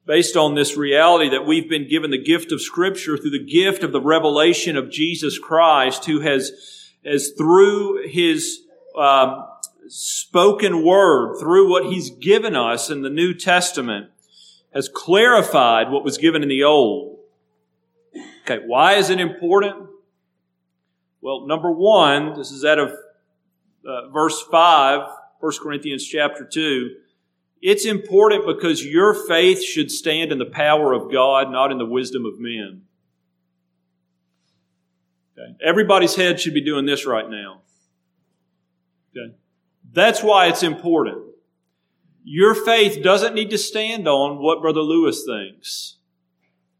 based 0.08 0.36
on 0.36 0.56
this 0.56 0.76
reality 0.76 1.30
that 1.30 1.46
we've 1.46 1.70
been 1.70 1.88
given 1.88 2.10
the 2.10 2.24
gift 2.24 2.52
of 2.52 2.62
Scripture 2.62 3.18
through 3.18 3.32
the 3.32 3.46
gift 3.46 3.84
of 3.84 3.92
the 3.92 4.02
revelation 4.02 4.78
of 4.78 4.90
Jesus 4.90 5.38
Christ, 5.38 6.06
who 6.06 6.22
has, 6.22 6.81
has 7.06 7.32
through 7.32 8.08
his 8.08 8.62
um, 8.98 9.46
spoken 9.88 10.86
word, 10.86 11.38
through 11.40 11.70
what 11.70 11.92
he's 11.92 12.10
given 12.10 12.56
us 12.56 12.90
in 12.90 13.02
the 13.02 13.10
New 13.10 13.34
Testament, 13.34 14.10
has 14.74 14.90
clarified 14.90 15.92
what 15.92 16.04
was 16.04 16.18
given 16.18 16.44
in 16.44 16.50
the 16.50 16.64
Old. 16.64 17.20
Okay, 18.44 18.64
why 18.66 18.94
is 18.94 19.10
it 19.10 19.20
important? 19.20 19.88
Well, 21.22 21.46
number 21.46 21.72
one, 21.72 22.38
this 22.38 22.52
is 22.52 22.66
out 22.66 22.80
of 22.80 22.92
uh, 23.86 24.10
verse 24.10 24.42
5 24.50 25.08
1 25.40 25.54
Corinthians 25.62 26.06
chapter 26.06 26.46
2. 26.46 26.96
It's 27.62 27.86
important 27.86 28.46
because 28.46 28.86
your 28.86 29.14
faith 29.14 29.64
should 29.64 29.92
stand 29.92 30.32
in 30.32 30.40
the 30.40 30.46
power 30.46 30.94
of 30.94 31.12
God, 31.12 31.52
not 31.52 31.72
in 31.72 31.78
the 31.78 31.86
wisdom 31.86 32.26
of 32.26 32.40
men. 32.40 32.84
Okay. 35.42 35.56
Everybody's 35.64 36.16
head 36.16 36.40
should 36.40 36.54
be 36.54 36.62
doing 36.62 36.86
this 36.86 37.06
right 37.06 37.30
now. 37.30 37.62
Okay. 39.16 39.36
That's 39.92 40.24
why 40.24 40.48
it's 40.48 40.64
important. 40.64 41.24
Your 42.24 42.54
faith 42.54 43.04
doesn't 43.04 43.34
need 43.34 43.50
to 43.50 43.58
stand 43.58 44.08
on 44.08 44.38
what 44.38 44.62
Brother 44.62 44.82
Lewis 44.82 45.26
thinks 45.26 45.98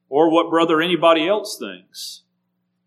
or 0.08 0.30
what 0.30 0.50
Brother 0.50 0.82
anybody 0.82 1.28
else 1.28 1.58
thinks. 1.58 2.22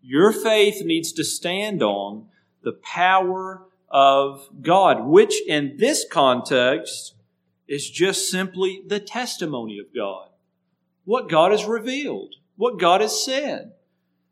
Your 0.01 0.31
faith 0.31 0.85
needs 0.85 1.11
to 1.13 1.23
stand 1.23 1.83
on 1.83 2.27
the 2.63 2.71
power 2.71 3.63
of 3.89 4.47
God, 4.61 5.05
which 5.05 5.35
in 5.47 5.77
this 5.77 6.05
context 6.09 7.15
is 7.67 7.89
just 7.89 8.29
simply 8.29 8.83
the 8.85 8.99
testimony 8.99 9.79
of 9.79 9.93
God. 9.95 10.29
What 11.03 11.29
God 11.29 11.51
has 11.51 11.65
revealed, 11.65 12.35
what 12.55 12.79
God 12.79 13.01
has 13.01 13.23
said. 13.23 13.73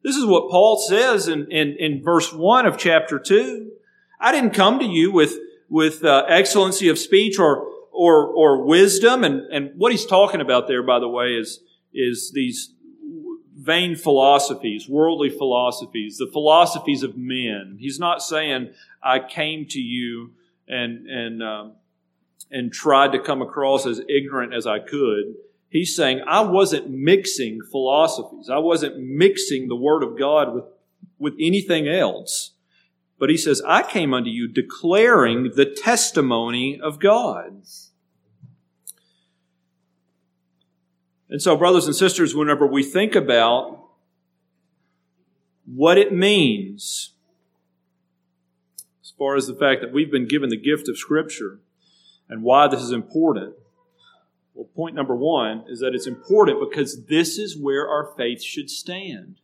This 0.03 0.17
is 0.17 0.25
what 0.25 0.49
Paul 0.49 0.77
says 0.77 1.27
in, 1.27 1.49
in, 1.51 1.77
in 1.79 2.03
verse 2.03 2.33
1 2.33 2.65
of 2.65 2.77
chapter 2.77 3.17
2. 3.17 3.71
I 4.19 4.31
didn't 4.31 4.51
come 4.51 4.79
to 4.79 4.85
you 4.85 5.11
with, 5.11 5.37
with 5.69 6.03
uh, 6.03 6.25
excellency 6.27 6.89
of 6.89 6.99
speech 6.99 7.39
or, 7.39 7.65
or, 7.91 8.27
or 8.27 8.65
wisdom. 8.65 9.23
And, 9.23 9.41
and 9.51 9.71
what 9.77 9.91
he's 9.91 10.05
talking 10.05 10.41
about 10.41 10.67
there, 10.67 10.83
by 10.83 10.99
the 10.99 11.07
way, 11.07 11.35
is, 11.35 11.61
is 11.93 12.31
these 12.33 12.73
vain 13.55 13.95
philosophies, 13.95 14.89
worldly 14.89 15.29
philosophies, 15.29 16.17
the 16.17 16.29
philosophies 16.31 17.01
of 17.01 17.17
men. 17.17 17.77
He's 17.79 17.99
not 17.99 18.21
saying, 18.21 18.73
I 19.01 19.19
came 19.19 19.65
to 19.67 19.79
you 19.79 20.31
and, 20.67 21.07
and, 21.07 21.41
um, 21.41 21.73
and 22.51 22.73
tried 22.73 23.13
to 23.13 23.19
come 23.19 23.41
across 23.41 23.85
as 23.85 24.01
ignorant 24.09 24.53
as 24.53 24.67
I 24.67 24.79
could. 24.79 25.35
He's 25.73 25.95
saying, 25.95 26.21
I 26.27 26.41
wasn't 26.41 26.91
mixing 26.91 27.59
philosophies. 27.71 28.47
I 28.47 28.59
wasn't 28.59 28.99
mixing 28.99 29.69
the 29.69 29.75
Word 29.75 30.03
of 30.03 30.15
God 30.15 30.53
with, 30.53 30.65
with 31.17 31.33
anything 31.39 31.88
else. 31.88 32.51
But 33.17 33.31
he 33.31 33.38
says, 33.38 33.59
I 33.67 33.81
came 33.81 34.13
unto 34.13 34.29
you 34.29 34.47
declaring 34.47 35.53
the 35.55 35.65
testimony 35.65 36.79
of 36.79 36.99
God. 36.99 37.63
And 41.27 41.41
so, 41.41 41.57
brothers 41.57 41.88
and 41.88 41.95
sisters, 41.95 42.36
whenever 42.36 42.67
we 42.67 42.83
think 42.83 43.15
about 43.15 43.83
what 45.65 45.97
it 45.97 46.13
means 46.13 47.13
as 49.03 49.12
far 49.17 49.36
as 49.36 49.47
the 49.47 49.55
fact 49.55 49.81
that 49.81 49.91
we've 49.91 50.12
been 50.12 50.27
given 50.27 50.49
the 50.49 50.55
gift 50.55 50.88
of 50.88 50.99
Scripture 50.99 51.62
and 52.29 52.43
why 52.43 52.67
this 52.67 52.81
is 52.81 52.91
important. 52.91 53.55
Well, 54.53 54.69
point 54.75 54.95
number 54.95 55.15
one 55.15 55.65
is 55.67 55.79
that 55.79 55.95
it's 55.95 56.07
important 56.07 56.59
because 56.59 57.05
this 57.05 57.37
is 57.37 57.57
where 57.57 57.87
our 57.87 58.13
faith 58.15 58.41
should 58.41 58.69
stand. 58.69 59.39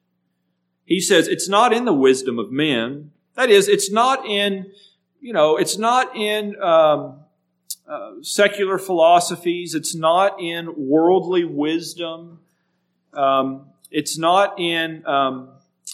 He 0.85 0.99
says 0.99 1.27
it's 1.27 1.49
not 1.49 1.73
in 1.73 1.85
the 1.85 1.93
wisdom 1.93 2.39
of 2.39 2.51
men. 2.51 3.11
That 3.35 3.49
is, 3.49 3.67
it's 3.67 3.91
not 3.91 4.25
in, 4.25 4.71
you 5.21 5.33
know, 5.33 5.57
it's 5.57 5.77
not 5.77 6.15
in 6.15 6.59
um, 6.61 7.19
uh, 7.87 8.13
secular 8.21 8.77
philosophies. 8.77 9.73
It's 9.73 9.95
not 9.95 10.39
in 10.39 10.73
worldly 10.77 11.45
wisdom. 11.45 12.39
Um, 13.13 13.67
it's 13.89 14.17
not 14.17 14.59
in 14.59 15.05
um, 15.07 15.49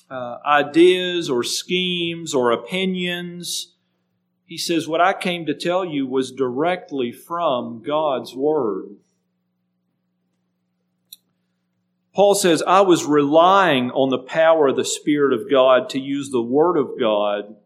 uh, 0.09 0.39
ideas 0.45 1.29
or 1.29 1.43
schemes 1.43 2.33
or 2.33 2.51
opinions. 2.51 3.73
He 4.45 4.57
says, 4.57 4.87
What 4.87 5.01
I 5.01 5.13
came 5.13 5.45
to 5.45 5.53
tell 5.53 5.85
you 5.85 6.05
was 6.05 6.31
directly 6.31 7.11
from 7.11 7.81
God's 7.81 8.35
Word. 8.35 8.97
Paul 12.15 12.33
says, 12.33 12.63
I 12.65 12.79
was 12.79 13.03
relying 13.03 13.91
on 13.91 14.09
the 14.09 14.17
power 14.17 14.69
of 14.69 14.77
the 14.77 14.85
Spirit 14.85 15.33
of 15.33 15.51
God 15.51 15.89
to 15.89 15.99
use 15.99 16.29
the 16.29 16.41
Word 16.41 16.77
of 16.77 16.97
God 16.97 17.57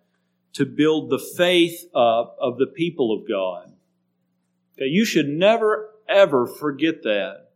to 0.54 0.66
build 0.66 1.12
the 1.12 1.20
faith 1.20 1.86
up 1.94 2.36
of 2.42 2.58
the 2.58 2.66
people 2.66 3.14
of 3.14 3.30
God. 3.30 3.72
Okay, 4.74 4.88
you 4.88 5.06
should 5.06 5.30
never, 5.30 5.92
ever 6.08 6.48
forget 6.48 7.04
that. 7.04 7.50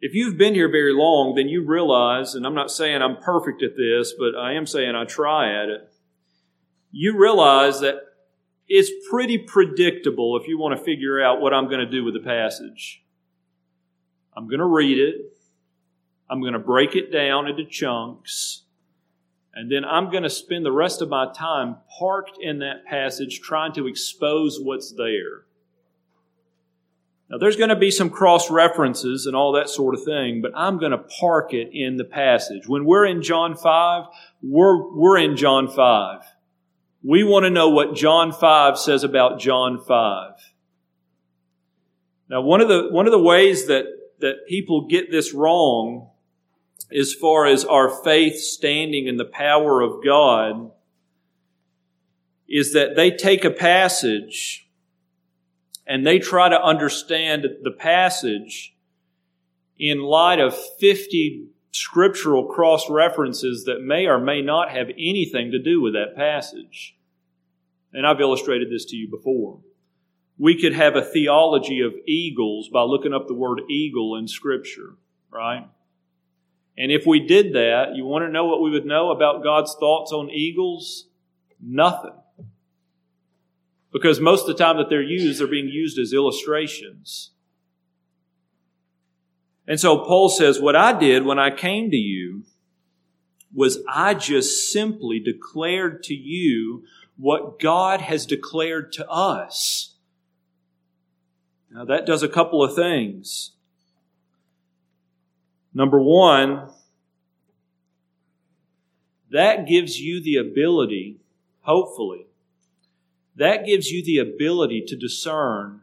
If 0.00 0.14
you've 0.14 0.38
been 0.38 0.54
here 0.54 0.70
very 0.70 0.94
long, 0.94 1.34
then 1.34 1.50
you 1.50 1.62
realize, 1.62 2.34
and 2.34 2.46
I'm 2.46 2.54
not 2.54 2.70
saying 2.70 3.02
I'm 3.02 3.18
perfect 3.18 3.62
at 3.62 3.76
this, 3.76 4.14
but 4.18 4.34
I 4.34 4.54
am 4.54 4.64
saying 4.64 4.96
I 4.96 5.04
try 5.04 5.62
at 5.62 5.68
it. 5.68 5.92
You 6.90 7.18
realize 7.18 7.80
that 7.80 7.96
it's 8.70 8.92
pretty 9.10 9.36
predictable 9.36 10.38
if 10.40 10.46
you 10.46 10.56
want 10.56 10.78
to 10.78 10.82
figure 10.82 11.20
out 11.20 11.40
what 11.40 11.52
I'm 11.52 11.66
going 11.66 11.80
to 11.80 11.90
do 11.90 12.04
with 12.04 12.14
the 12.14 12.20
passage. 12.20 13.02
I'm 14.34 14.46
going 14.46 14.60
to 14.60 14.64
read 14.64 14.96
it. 14.96 15.36
I'm 16.30 16.40
going 16.40 16.52
to 16.52 16.60
break 16.60 16.94
it 16.94 17.12
down 17.12 17.48
into 17.48 17.64
chunks. 17.64 18.62
And 19.52 19.70
then 19.70 19.84
I'm 19.84 20.08
going 20.12 20.22
to 20.22 20.30
spend 20.30 20.64
the 20.64 20.70
rest 20.70 21.02
of 21.02 21.08
my 21.08 21.32
time 21.32 21.78
parked 21.98 22.38
in 22.40 22.60
that 22.60 22.86
passage 22.86 23.40
trying 23.40 23.72
to 23.72 23.88
expose 23.88 24.60
what's 24.60 24.92
there. 24.92 25.46
Now, 27.28 27.38
there's 27.38 27.56
going 27.56 27.70
to 27.70 27.76
be 27.76 27.90
some 27.90 28.08
cross 28.08 28.52
references 28.52 29.26
and 29.26 29.34
all 29.34 29.52
that 29.52 29.68
sort 29.68 29.96
of 29.96 30.04
thing, 30.04 30.42
but 30.42 30.52
I'm 30.54 30.78
going 30.78 30.92
to 30.92 30.98
park 30.98 31.52
it 31.54 31.70
in 31.72 31.96
the 31.96 32.04
passage. 32.04 32.68
When 32.68 32.84
we're 32.84 33.06
in 33.06 33.22
John 33.22 33.56
5, 33.56 34.04
we're, 34.42 34.94
we're 34.94 35.18
in 35.18 35.36
John 35.36 35.68
5. 35.68 36.22
We 37.02 37.24
want 37.24 37.44
to 37.44 37.50
know 37.50 37.70
what 37.70 37.94
John 37.94 38.32
5 38.32 38.78
says 38.78 39.04
about 39.04 39.40
John 39.40 39.82
5. 39.82 40.32
Now, 42.28 42.42
one 42.42 42.60
of 42.60 42.68
the, 42.68 42.88
one 42.90 43.06
of 43.06 43.12
the 43.12 43.22
ways 43.22 43.66
that, 43.66 43.86
that 44.20 44.46
people 44.46 44.86
get 44.86 45.10
this 45.10 45.32
wrong 45.32 46.10
as 46.92 47.14
far 47.14 47.46
as 47.46 47.64
our 47.64 47.88
faith 47.88 48.36
standing 48.38 49.06
in 49.06 49.16
the 49.16 49.24
power 49.24 49.80
of 49.80 50.04
God 50.04 50.72
is 52.48 52.72
that 52.72 52.96
they 52.96 53.10
take 53.10 53.44
a 53.44 53.50
passage 53.50 54.68
and 55.86 56.06
they 56.06 56.18
try 56.18 56.48
to 56.48 56.62
understand 56.62 57.46
the 57.62 57.70
passage 57.70 58.74
in 59.78 60.02
light 60.02 60.38
of 60.38 60.54
50 60.78 61.46
scriptural 61.72 62.46
cross 62.46 62.88
references 62.90 63.64
that 63.64 63.80
may 63.82 64.06
or 64.06 64.18
may 64.18 64.42
not 64.42 64.70
have 64.70 64.88
anything 64.90 65.52
to 65.52 65.58
do 65.58 65.80
with 65.80 65.94
that 65.94 66.16
passage. 66.16 66.96
And 67.92 68.06
I've 68.06 68.20
illustrated 68.20 68.70
this 68.70 68.84
to 68.86 68.96
you 68.96 69.08
before. 69.08 69.60
We 70.38 70.60
could 70.60 70.72
have 70.72 70.96
a 70.96 71.04
theology 71.04 71.80
of 71.80 71.92
eagles 72.06 72.68
by 72.72 72.82
looking 72.82 73.12
up 73.12 73.28
the 73.28 73.34
word 73.34 73.60
eagle 73.68 74.16
in 74.16 74.26
Scripture, 74.26 74.96
right? 75.30 75.68
And 76.78 76.90
if 76.90 77.04
we 77.06 77.26
did 77.26 77.52
that, 77.54 77.94
you 77.94 78.06
want 78.06 78.24
to 78.24 78.32
know 78.32 78.46
what 78.46 78.62
we 78.62 78.70
would 78.70 78.86
know 78.86 79.10
about 79.10 79.42
God's 79.42 79.76
thoughts 79.78 80.12
on 80.12 80.30
eagles? 80.30 81.08
Nothing. 81.60 82.14
Because 83.92 84.20
most 84.20 84.42
of 84.42 84.46
the 84.46 84.64
time 84.64 84.78
that 84.78 84.88
they're 84.88 85.02
used, 85.02 85.40
they're 85.40 85.46
being 85.46 85.68
used 85.68 85.98
as 85.98 86.12
illustrations. 86.12 87.32
And 89.66 89.78
so 89.78 89.98
Paul 89.98 90.28
says, 90.28 90.60
What 90.60 90.76
I 90.76 90.98
did 90.98 91.24
when 91.24 91.38
I 91.38 91.50
came 91.50 91.90
to 91.90 91.96
you 91.96 92.44
was 93.54 93.78
I 93.88 94.14
just 94.14 94.72
simply 94.72 95.20
declared 95.20 96.02
to 96.04 96.14
you 96.14 96.84
what 97.16 97.60
God 97.60 98.00
has 98.00 98.26
declared 98.26 98.92
to 98.92 99.08
us. 99.08 99.94
Now 101.70 101.84
that 101.84 102.06
does 102.06 102.22
a 102.22 102.28
couple 102.28 102.62
of 102.62 102.74
things. 102.74 103.52
Number 105.72 106.00
one, 106.00 106.68
that 109.30 109.68
gives 109.68 110.00
you 110.00 110.20
the 110.20 110.36
ability, 110.36 111.20
hopefully, 111.60 112.26
that 113.36 113.64
gives 113.64 113.90
you 113.90 114.04
the 114.04 114.18
ability 114.18 114.82
to 114.88 114.96
discern 114.96 115.82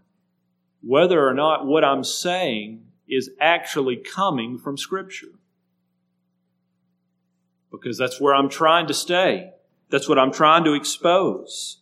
whether 0.82 1.26
or 1.26 1.34
not 1.34 1.66
what 1.66 1.84
I'm 1.84 2.04
saying 2.04 2.87
is 3.08 3.30
actually 3.40 3.96
coming 3.96 4.58
from 4.58 4.78
Scripture. 4.78 5.28
because 7.70 7.98
that's 7.98 8.20
where 8.20 8.34
I'm 8.34 8.50
trying 8.50 8.88
to 8.88 8.94
stay. 8.94 9.52
That's 9.90 10.10
what 10.10 10.18
I'm 10.18 10.32
trying 10.32 10.64
to 10.64 10.74
expose. 10.74 11.78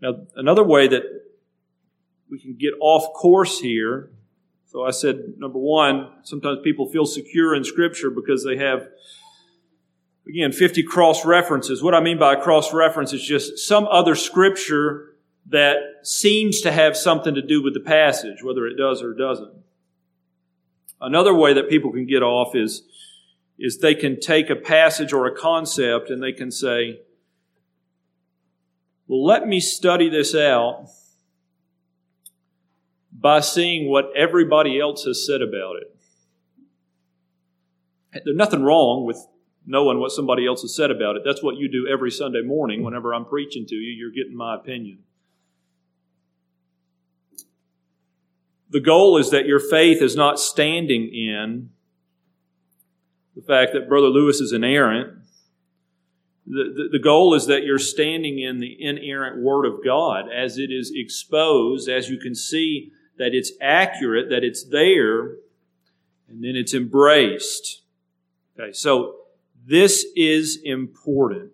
Now, 0.00 0.26
another 0.36 0.62
way 0.62 0.88
that 0.88 1.02
we 2.30 2.38
can 2.38 2.56
get 2.58 2.74
off 2.80 3.12
course 3.14 3.60
here. 3.60 4.10
So 4.66 4.84
I 4.84 4.90
said, 4.90 5.34
number 5.38 5.58
one, 5.58 6.10
sometimes 6.22 6.58
people 6.62 6.88
feel 6.88 7.06
secure 7.06 7.54
in 7.54 7.64
Scripture 7.64 8.10
because 8.10 8.44
they 8.44 8.56
have, 8.56 8.88
again, 10.28 10.52
50 10.52 10.82
cross 10.84 11.24
references. 11.24 11.82
What 11.82 11.94
I 11.94 12.00
mean 12.00 12.18
by 12.18 12.34
a 12.34 12.40
cross 12.40 12.72
reference 12.72 13.12
is 13.12 13.24
just 13.24 13.58
some 13.58 13.86
other 13.88 14.14
Scripture 14.14 15.16
that 15.50 15.76
seems 16.02 16.60
to 16.60 16.72
have 16.72 16.96
something 16.96 17.34
to 17.34 17.42
do 17.42 17.62
with 17.62 17.74
the 17.74 17.80
passage, 17.80 18.42
whether 18.42 18.66
it 18.66 18.76
does 18.76 19.02
or 19.02 19.14
doesn't. 19.14 19.52
Another 21.00 21.34
way 21.34 21.54
that 21.54 21.68
people 21.68 21.92
can 21.92 22.06
get 22.06 22.22
off 22.22 22.54
is, 22.54 22.82
is 23.58 23.78
they 23.78 23.94
can 23.94 24.20
take 24.20 24.50
a 24.50 24.56
passage 24.56 25.12
or 25.12 25.26
a 25.26 25.34
concept 25.34 26.10
and 26.10 26.22
they 26.22 26.32
can 26.32 26.50
say, 26.50 27.00
well, 29.06 29.24
let 29.24 29.46
me 29.46 29.60
study 29.60 30.10
this 30.10 30.34
out 30.34 30.86
by 33.10 33.40
seeing 33.40 33.90
what 33.90 34.10
everybody 34.14 34.78
else 34.78 35.04
has 35.04 35.24
said 35.26 35.40
about 35.40 35.76
it. 35.76 35.94
There's 38.24 38.36
nothing 38.36 38.62
wrong 38.62 39.06
with 39.06 39.18
knowing 39.66 39.98
what 40.00 40.12
somebody 40.12 40.46
else 40.46 40.62
has 40.62 40.74
said 40.74 40.90
about 40.90 41.16
it. 41.16 41.22
That's 41.24 41.42
what 41.42 41.56
you 41.56 41.70
do 41.70 41.86
every 41.90 42.10
Sunday 42.10 42.42
morning 42.42 42.82
whenever 42.82 43.14
I'm 43.14 43.24
preaching 43.24 43.66
to 43.66 43.74
you. 43.74 43.92
You're 43.92 44.12
getting 44.12 44.36
my 44.36 44.56
opinion. 44.56 45.00
The 48.70 48.80
goal 48.80 49.16
is 49.16 49.30
that 49.30 49.46
your 49.46 49.60
faith 49.60 50.02
is 50.02 50.14
not 50.14 50.38
standing 50.38 51.08
in 51.12 51.70
the 53.34 53.42
fact 53.42 53.72
that 53.72 53.88
Brother 53.88 54.08
Lewis 54.08 54.40
is 54.40 54.52
inerrant. 54.52 55.14
The, 56.46 56.64
the, 56.74 56.88
the, 56.92 56.98
goal 56.98 57.34
is 57.34 57.46
that 57.46 57.64
you're 57.64 57.78
standing 57.78 58.38
in 58.38 58.58
the 58.58 58.76
inerrant 58.80 59.42
Word 59.42 59.64
of 59.64 59.84
God 59.84 60.24
as 60.32 60.58
it 60.58 60.70
is 60.70 60.90
exposed, 60.94 61.88
as 61.88 62.08
you 62.08 62.18
can 62.18 62.34
see 62.34 62.90
that 63.18 63.34
it's 63.34 63.52
accurate, 63.60 64.30
that 64.30 64.44
it's 64.44 64.64
there, 64.64 65.36
and 66.28 66.42
then 66.42 66.56
it's 66.56 66.74
embraced. 66.74 67.82
Okay, 68.58 68.72
so 68.72 69.16
this 69.66 70.04
is 70.16 70.58
important. 70.64 71.52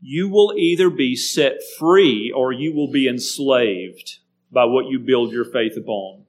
You 0.00 0.28
will 0.28 0.52
either 0.56 0.90
be 0.90 1.16
set 1.16 1.58
free 1.78 2.30
or 2.34 2.52
you 2.52 2.74
will 2.74 2.90
be 2.90 3.08
enslaved 3.08 4.18
by 4.50 4.64
what 4.64 4.86
you 4.86 4.98
build 4.98 5.32
your 5.32 5.44
faith 5.44 5.76
upon. 5.76 6.24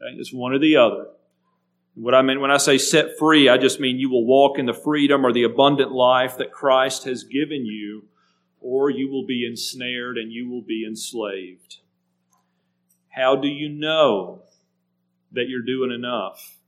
Okay? 0.00 0.16
It's 0.18 0.32
one 0.32 0.52
or 0.52 0.58
the 0.58 0.76
other. 0.76 1.06
What 1.94 2.14
I 2.14 2.20
mean 2.20 2.40
when 2.40 2.50
I 2.50 2.58
say 2.58 2.76
set 2.76 3.18
free, 3.18 3.48
I 3.48 3.56
just 3.56 3.80
mean 3.80 3.98
you 3.98 4.10
will 4.10 4.26
walk 4.26 4.58
in 4.58 4.66
the 4.66 4.74
freedom 4.74 5.24
or 5.24 5.32
the 5.32 5.44
abundant 5.44 5.92
life 5.92 6.36
that 6.36 6.52
Christ 6.52 7.04
has 7.04 7.24
given 7.24 7.64
you, 7.64 8.04
or 8.60 8.90
you 8.90 9.08
will 9.08 9.24
be 9.24 9.46
ensnared 9.46 10.18
and 10.18 10.30
you 10.30 10.50
will 10.50 10.60
be 10.60 10.84
enslaved. 10.86 11.78
How 13.08 13.34
do 13.34 13.48
you 13.48 13.70
know 13.70 14.42
that 15.32 15.48
you're 15.48 15.62
doing 15.62 15.90
enough? 15.90 16.58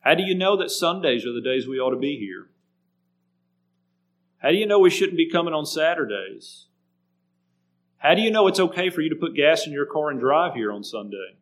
How 0.00 0.14
do 0.14 0.22
you 0.22 0.34
know 0.34 0.56
that 0.56 0.70
Sundays 0.70 1.24
are 1.24 1.32
the 1.32 1.40
days 1.40 1.68
we 1.68 1.78
ought 1.78 1.90
to 1.90 1.96
be 1.96 2.18
here? 2.18 2.48
How 4.38 4.50
do 4.50 4.56
you 4.56 4.66
know 4.66 4.78
we 4.78 4.90
shouldn't 4.90 5.16
be 5.16 5.30
coming 5.30 5.54
on 5.54 5.66
Saturdays? 5.66 6.67
How 7.98 8.14
do 8.14 8.22
you 8.22 8.30
know 8.30 8.46
it's 8.46 8.60
okay 8.60 8.90
for 8.90 9.00
you 9.00 9.10
to 9.10 9.16
put 9.16 9.34
gas 9.34 9.66
in 9.66 9.72
your 9.72 9.86
car 9.86 10.10
and 10.10 10.20
drive 10.20 10.54
here 10.54 10.72
on 10.72 10.84
Sunday? 10.84 11.36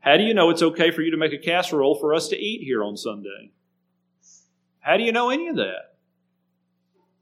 How 0.00 0.16
do 0.16 0.22
you 0.22 0.34
know 0.34 0.50
it's 0.50 0.62
okay 0.62 0.90
for 0.90 1.02
you 1.02 1.10
to 1.10 1.16
make 1.16 1.32
a 1.32 1.38
casserole 1.38 1.98
for 1.98 2.14
us 2.14 2.28
to 2.28 2.36
eat 2.36 2.62
here 2.62 2.84
on 2.84 2.96
Sunday? 2.96 3.50
How 4.80 4.96
do 4.96 5.02
you 5.02 5.10
know 5.10 5.30
any 5.30 5.48
of 5.48 5.56
that? 5.56 5.96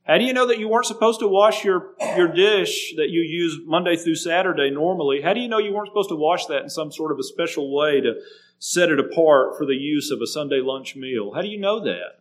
How 0.03 0.19
do 0.19 0.25
you 0.25 0.35
know 0.35 0.47
that 0.49 0.59
you 0.59 0.69
weren't 0.69 0.85
supposed 0.85 1.21
to 1.21 1.29
wash 1.29 1.65
your, 1.65 1.95
your 2.15 2.29
dish 2.29 2.93
that 2.97 3.09
you 3.09 3.23
use 3.23 3.59
Monday 3.65 3.97
through 3.97 4.17
Saturday 4.17 4.69
normally? 4.69 5.23
How 5.23 5.33
do 5.33 5.41
you 5.41 5.49
know 5.49 5.57
you 5.57 5.73
weren't 5.73 5.89
supposed 5.89 6.11
to 6.11 6.17
wash 6.17 6.45
that 6.47 6.63
in 6.63 6.69
some 6.69 6.93
sort 6.93 7.11
of 7.11 7.19
a 7.19 7.23
special 7.23 7.75
way 7.75 8.03
to 8.03 8.21
set 8.59 8.91
it 8.91 9.01
apart 9.01 9.57
for 9.57 9.65
the 9.65 9.77
use 9.77 10.11
of 10.11 10.21
a 10.21 10.27
Sunday 10.27 10.61
lunch 10.61 10.95
meal? 10.95 11.33
How 11.35 11.41
do 11.41 11.49
you 11.49 11.59
know 11.59 11.83
that? 11.85 12.21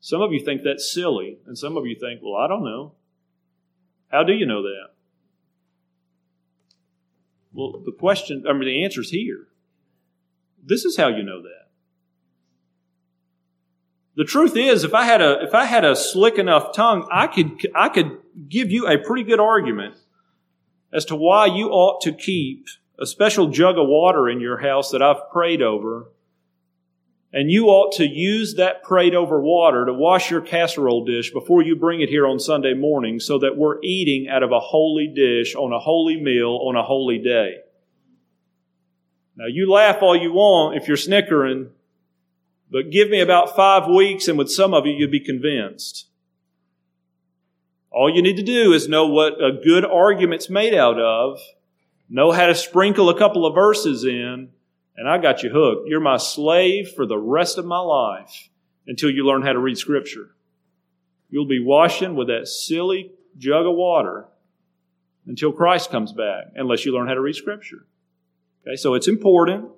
Some 0.00 0.22
of 0.22 0.32
you 0.32 0.38
think 0.38 0.62
that's 0.62 0.92
silly, 0.92 1.38
and 1.44 1.58
some 1.58 1.76
of 1.76 1.86
you 1.86 1.96
think, 1.98 2.20
well, 2.22 2.36
I 2.36 2.46
don't 2.46 2.64
know. 2.64 2.92
How 4.08 4.24
do 4.24 4.32
you 4.32 4.46
know 4.46 4.62
that? 4.62 4.88
Well, 7.52 7.82
the 7.84 7.92
question, 7.92 8.44
I 8.48 8.52
mean, 8.52 8.66
the 8.66 8.84
answer 8.84 9.00
is 9.00 9.10
here. 9.10 9.48
This 10.64 10.84
is 10.84 10.96
how 10.96 11.08
you 11.08 11.22
know 11.22 11.42
that. 11.42 11.68
The 14.16 14.24
truth 14.24 14.56
is, 14.56 14.84
if 14.84 14.94
I 14.94 15.04
had 15.04 15.22
a, 15.22 15.42
if 15.42 15.54
I 15.54 15.64
had 15.64 15.84
a 15.84 15.94
slick 15.94 16.38
enough 16.38 16.74
tongue, 16.74 17.08
I 17.12 17.26
could, 17.26 17.68
I 17.74 17.88
could 17.88 18.18
give 18.48 18.70
you 18.70 18.86
a 18.86 18.98
pretty 18.98 19.22
good 19.22 19.40
argument 19.40 19.94
as 20.92 21.04
to 21.06 21.16
why 21.16 21.46
you 21.46 21.68
ought 21.68 22.00
to 22.02 22.12
keep 22.12 22.66
a 22.98 23.06
special 23.06 23.48
jug 23.48 23.78
of 23.78 23.86
water 23.86 24.28
in 24.28 24.40
your 24.40 24.58
house 24.58 24.90
that 24.90 25.02
I've 25.02 25.30
prayed 25.30 25.62
over 25.62 26.08
and 27.32 27.50
you 27.50 27.66
ought 27.66 27.92
to 27.96 28.06
use 28.06 28.54
that 28.54 28.82
prayed 28.82 29.14
over 29.14 29.40
water 29.40 29.84
to 29.84 29.92
wash 29.92 30.30
your 30.30 30.40
casserole 30.40 31.04
dish 31.04 31.30
before 31.30 31.62
you 31.62 31.76
bring 31.76 32.00
it 32.00 32.08
here 32.08 32.26
on 32.26 32.40
Sunday 32.40 32.74
morning 32.74 33.20
so 33.20 33.38
that 33.38 33.56
we're 33.56 33.80
eating 33.82 34.28
out 34.28 34.42
of 34.42 34.50
a 34.50 34.60
holy 34.60 35.06
dish 35.06 35.54
on 35.54 35.72
a 35.72 35.78
holy 35.78 36.20
meal 36.20 36.60
on 36.66 36.74
a 36.74 36.82
holy 36.82 37.18
day. 37.18 37.56
Now 39.36 39.46
you 39.46 39.70
laugh 39.70 39.98
all 40.00 40.16
you 40.16 40.32
want 40.32 40.76
if 40.76 40.88
you're 40.88 40.96
snickering, 40.96 41.70
but 42.70 42.90
give 42.90 43.10
me 43.10 43.20
about 43.20 43.54
five 43.54 43.86
weeks 43.86 44.26
and 44.26 44.38
with 44.38 44.50
some 44.50 44.72
of 44.72 44.86
you 44.86 44.92
you'll 44.92 45.10
be 45.10 45.20
convinced. 45.20 46.06
All 47.90 48.14
you 48.14 48.22
need 48.22 48.36
to 48.36 48.42
do 48.42 48.72
is 48.72 48.88
know 48.88 49.06
what 49.06 49.34
a 49.34 49.52
good 49.52 49.84
argument's 49.84 50.48
made 50.48 50.74
out 50.74 50.98
of, 50.98 51.40
know 52.08 52.32
how 52.32 52.46
to 52.46 52.54
sprinkle 52.54 53.10
a 53.10 53.18
couple 53.18 53.44
of 53.44 53.54
verses 53.54 54.04
in, 54.04 54.50
and 54.98 55.08
I 55.08 55.16
got 55.18 55.44
you 55.44 55.50
hooked. 55.50 55.88
You're 55.88 56.00
my 56.00 56.16
slave 56.16 56.90
for 56.90 57.06
the 57.06 57.16
rest 57.16 57.56
of 57.56 57.64
my 57.64 57.78
life 57.78 58.50
until 58.88 59.10
you 59.10 59.24
learn 59.24 59.42
how 59.42 59.52
to 59.52 59.58
read 59.60 59.78
Scripture. 59.78 60.34
You'll 61.30 61.46
be 61.46 61.62
washing 61.62 62.16
with 62.16 62.26
that 62.26 62.48
silly 62.48 63.12
jug 63.36 63.64
of 63.64 63.76
water 63.76 64.26
until 65.24 65.52
Christ 65.52 65.92
comes 65.92 66.12
back, 66.12 66.46
unless 66.56 66.84
you 66.84 66.92
learn 66.92 67.06
how 67.06 67.14
to 67.14 67.20
read 67.20 67.36
Scripture. 67.36 67.86
Okay, 68.66 68.74
so 68.74 68.94
it's 68.94 69.06
important 69.06 69.68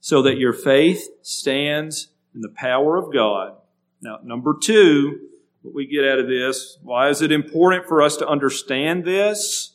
so 0.00 0.20
that 0.22 0.36
your 0.36 0.52
faith 0.52 1.08
stands 1.22 2.08
in 2.34 2.42
the 2.42 2.50
power 2.50 2.96
of 2.96 3.12
God. 3.12 3.54
Now, 4.02 4.18
number 4.22 4.56
two, 4.60 5.20
what 5.62 5.74
we 5.74 5.86
get 5.86 6.04
out 6.04 6.18
of 6.18 6.26
this, 6.26 6.76
why 6.82 7.08
is 7.08 7.22
it 7.22 7.32
important 7.32 7.86
for 7.86 8.02
us 8.02 8.18
to 8.18 8.28
understand 8.28 9.04
this? 9.06 9.74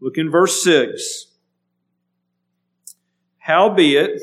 Look 0.00 0.18
in 0.18 0.30
verse 0.30 0.62
6. 0.62 1.27
Howbeit, 3.48 4.20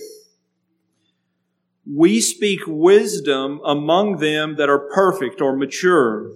we 1.84 2.22
speak 2.22 2.60
wisdom 2.68 3.60
among 3.66 4.18
them 4.18 4.58
that 4.58 4.70
are 4.70 4.88
perfect 4.94 5.42
or 5.42 5.56
mature, 5.56 6.30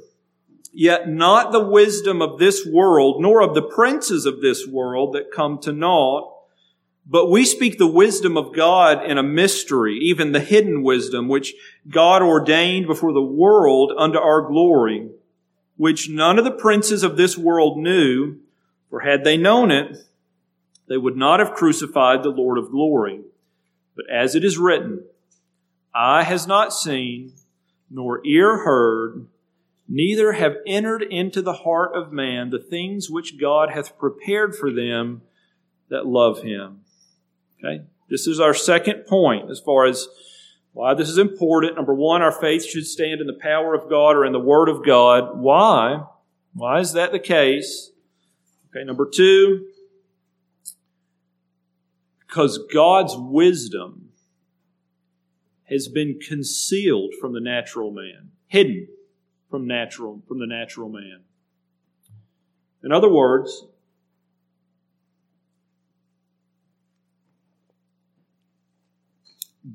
yet 0.73 1.07
not 1.07 1.51
the 1.51 1.63
wisdom 1.63 2.19
of 2.19 2.39
this 2.39 2.65
world, 2.65 3.21
nor 3.21 3.43
of 3.43 3.53
the 3.53 3.61
princes 3.61 4.25
of 4.25 4.41
this 4.41 4.65
world 4.65 5.13
that 5.13 5.31
come 5.31 5.59
to 5.59 5.71
naught, 5.71 6.33
but 7.05 7.29
we 7.29 7.45
speak 7.45 7.77
the 7.77 7.85
wisdom 7.85 8.35
of 8.35 8.55
God 8.55 9.05
in 9.05 9.19
a 9.19 9.23
mystery, 9.23 9.99
even 10.01 10.31
the 10.31 10.39
hidden 10.39 10.81
wisdom, 10.81 11.27
which 11.27 11.53
God 11.87 12.23
ordained 12.23 12.87
before 12.87 13.13
the 13.13 13.21
world 13.21 13.93
unto 13.95 14.17
our 14.17 14.41
glory, 14.41 15.11
which 15.77 16.09
none 16.09 16.39
of 16.39 16.43
the 16.43 16.49
princes 16.49 17.03
of 17.03 17.17
this 17.17 17.37
world 17.37 17.77
knew, 17.77 18.37
for 18.89 19.01
had 19.01 19.23
they 19.23 19.37
known 19.37 19.69
it, 19.69 19.95
they 20.89 20.97
would 20.97 21.15
not 21.15 21.39
have 21.39 21.53
crucified 21.53 22.23
the 22.23 22.29
Lord 22.29 22.57
of 22.57 22.71
glory. 22.71 23.21
But 23.95 24.09
as 24.09 24.35
it 24.35 24.43
is 24.43 24.57
written, 24.57 25.03
eye 25.93 26.23
has 26.23 26.47
not 26.47 26.73
seen, 26.73 27.33
nor 27.89 28.25
ear 28.25 28.57
heard, 28.57 29.27
neither 29.87 30.33
have 30.33 30.57
entered 30.65 31.03
into 31.03 31.41
the 31.41 31.53
heart 31.53 31.95
of 31.95 32.11
man 32.11 32.49
the 32.49 32.59
things 32.59 33.09
which 33.09 33.39
God 33.39 33.69
hath 33.69 33.97
prepared 33.97 34.55
for 34.55 34.71
them 34.71 35.21
that 35.89 36.05
love 36.05 36.41
him. 36.43 36.81
Okay? 37.59 37.83
This 38.09 38.25
is 38.25 38.39
our 38.39 38.53
second 38.53 39.05
point 39.05 39.51
as 39.51 39.59
far 39.59 39.85
as 39.85 40.07
why 40.73 40.93
this 40.93 41.09
is 41.09 41.17
important. 41.17 41.75
Number 41.75 41.93
one, 41.93 42.21
our 42.21 42.31
faith 42.31 42.65
should 42.65 42.85
stand 42.85 43.21
in 43.21 43.27
the 43.27 43.33
power 43.33 43.73
of 43.73 43.89
God 43.89 44.15
or 44.15 44.25
in 44.25 44.33
the 44.33 44.39
Word 44.39 44.69
of 44.69 44.85
God. 44.85 45.37
Why? 45.39 46.03
Why 46.53 46.79
is 46.79 46.93
that 46.93 47.11
the 47.11 47.19
case? 47.19 47.91
Okay, 48.69 48.85
number 48.85 49.09
two, 49.11 49.68
because 52.29 52.59
God's 52.71 53.15
wisdom 53.17 54.09
has 55.63 55.87
been 55.87 56.19
concealed 56.19 57.15
from 57.19 57.33
the 57.33 57.39
natural 57.39 57.91
man, 57.91 58.29
hidden 58.45 58.87
from 59.49 59.65
natural 59.65 60.21
from 60.27 60.37
the 60.39 60.45
natural 60.45 60.89
man. 60.89 61.21
In 62.83 62.91
other 62.91 63.09
words, 63.09 63.65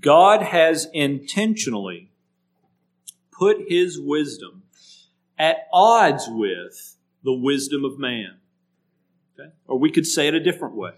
God 0.01 0.43
has 0.43 0.87
intentionally 0.93 2.13
put 3.33 3.65
his 3.69 3.99
wisdom 4.01 4.63
at 5.37 5.67
odds 5.73 6.29
with 6.31 6.97
the 7.25 7.35
wisdom 7.35 7.85
of 7.85 7.99
man. 7.99 8.37
Okay? 9.39 9.51
Or 9.67 9.77
we 9.77 9.91
could 9.91 10.07
say 10.07 10.29
it 10.29 10.35
a 10.35 10.41
different 10.41 10.77
way. 10.77 10.93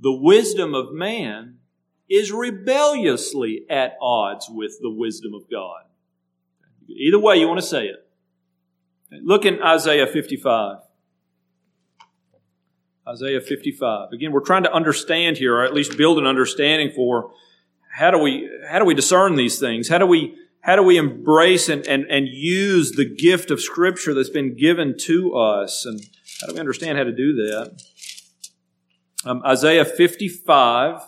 The 0.00 0.12
wisdom 0.12 0.74
of 0.74 0.92
man 0.92 1.56
is 2.08 2.32
rebelliously 2.32 3.66
at 3.68 3.96
odds 4.00 4.48
with 4.50 4.78
the 4.80 4.90
wisdom 4.90 5.34
of 5.34 5.50
God. 5.50 5.82
Either 6.88 7.18
way 7.18 7.36
you 7.36 7.46
want 7.46 7.60
to 7.60 7.66
say 7.66 7.86
it. 7.86 8.06
Look 9.22 9.44
in 9.44 9.62
Isaiah 9.62 10.06
55. 10.06 10.78
Isaiah 13.06 13.40
55. 13.40 14.12
Again, 14.12 14.32
we're 14.32 14.40
trying 14.40 14.62
to 14.64 14.72
understand 14.72 15.36
here, 15.36 15.56
or 15.56 15.64
at 15.64 15.74
least 15.74 15.96
build 15.96 16.18
an 16.18 16.26
understanding 16.26 16.92
for 16.94 17.32
how 17.92 18.10
do 18.10 18.18
we, 18.18 18.48
how 18.68 18.78
do 18.78 18.84
we 18.84 18.94
discern 18.94 19.36
these 19.36 19.58
things? 19.58 19.88
How 19.88 19.98
do 19.98 20.06
we, 20.06 20.36
how 20.60 20.76
do 20.76 20.82
we 20.82 20.96
embrace 20.96 21.68
and, 21.68 21.86
and, 21.86 22.04
and 22.08 22.28
use 22.28 22.92
the 22.92 23.04
gift 23.04 23.50
of 23.50 23.60
Scripture 23.60 24.14
that's 24.14 24.30
been 24.30 24.56
given 24.56 24.96
to 25.06 25.34
us? 25.34 25.84
And 25.84 26.00
how 26.40 26.48
do 26.48 26.54
we 26.54 26.60
understand 26.60 26.98
how 26.98 27.04
to 27.04 27.12
do 27.12 27.34
that? 27.34 27.82
Um, 29.24 29.42
Isaiah 29.44 29.84
55. 29.84 31.02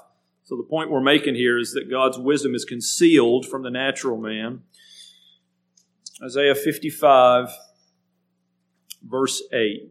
So 0.45 0.57
the 0.57 0.65
point 0.65 0.91
we're 0.91 1.01
making 1.01 1.35
here 1.35 1.59
is 1.59 1.73
that 1.73 1.91
God's 1.91 2.19
wisdom 2.19 2.55
is 2.55 2.65
concealed 2.65 3.47
from 3.47 3.63
the 3.63 3.71
natural 3.71 4.19
man. 4.19 4.63
Isaiah 6.23 6.55
55, 6.55 7.49
verse 9.03 9.43
8. 9.53 9.91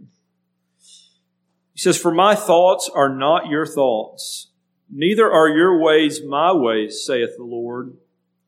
He 1.74 1.80
says, 1.80 1.98
For 1.98 2.12
my 2.12 2.36
thoughts 2.36 2.90
are 2.94 3.10
not 3.10 3.48
your 3.48 3.66
thoughts, 3.66 4.48
neither 4.90 5.32
are 5.32 5.50
your 5.50 5.82
ways 5.82 6.22
my 6.24 6.54
ways, 6.54 7.04
saith 7.04 7.38
the 7.38 7.44
Lord. 7.44 7.98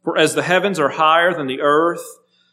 For 0.04 0.18
as 0.18 0.36
the 0.36 0.44
heavens 0.44 0.80
are 0.80 0.90
higher 0.90 1.34
than 1.34 1.48
the 1.48 1.62
earth, 1.62 2.06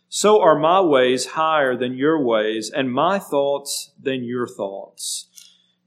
so 0.09 0.41
are 0.41 0.59
my 0.59 0.81
ways 0.81 1.27
higher 1.27 1.77
than 1.77 1.97
your 1.97 2.25
ways, 2.25 2.71
and 2.75 2.93
my 2.93 3.19
thoughts 3.19 3.93
than 4.01 4.25
your 4.25 4.47
thoughts. 4.47 5.30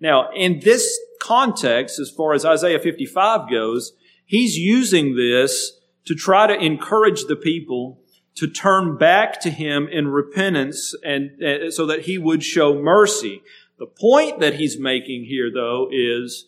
Now, 0.04 0.32
in 0.36 0.60
this 0.60 1.00
context, 1.22 1.98
as 1.98 2.12
far 2.12 2.34
as 2.34 2.44
Isaiah 2.44 2.78
55 2.78 3.50
goes, 3.50 3.94
he's 4.26 4.58
using 4.58 5.16
this 5.16 5.80
to 6.04 6.14
try 6.14 6.46
to 6.46 6.54
encourage 6.54 7.24
the 7.24 7.38
people 7.38 8.02
to 8.36 8.48
turn 8.48 8.98
back 8.98 9.40
to 9.40 9.50
him 9.50 9.88
in 9.88 10.10
repentance 10.10 10.94
and 11.06 11.74
so 11.74 11.86
that 11.86 12.02
he 12.02 12.18
would 12.18 12.44
show 12.44 12.74
mercy. 12.74 13.42
The 13.80 13.86
point 13.86 14.42
that 14.42 14.56
he's 14.56 14.78
making 14.78 15.24
here, 15.24 15.50
though, 15.50 15.88
is 15.90 16.48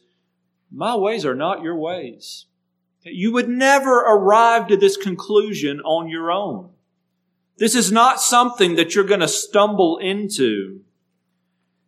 my 0.69 0.97
ways 0.97 1.25
are 1.25 1.33
not 1.33 1.61
your 1.61 1.77
ways. 1.77 2.47
You 3.03 3.31
would 3.31 3.47
never 3.47 3.99
arrive 3.99 4.67
to 4.67 4.75
this 4.75 4.97
conclusion 4.97 5.79
on 5.79 6.09
your 6.09 6.29
own. 6.29 6.71
This 7.57 7.73
is 7.73 7.89
not 7.89 8.19
something 8.19 8.75
that 8.75 8.95
you're 8.95 9.05
going 9.05 9.21
to 9.21 9.29
stumble 9.29 9.97
into. 9.99 10.81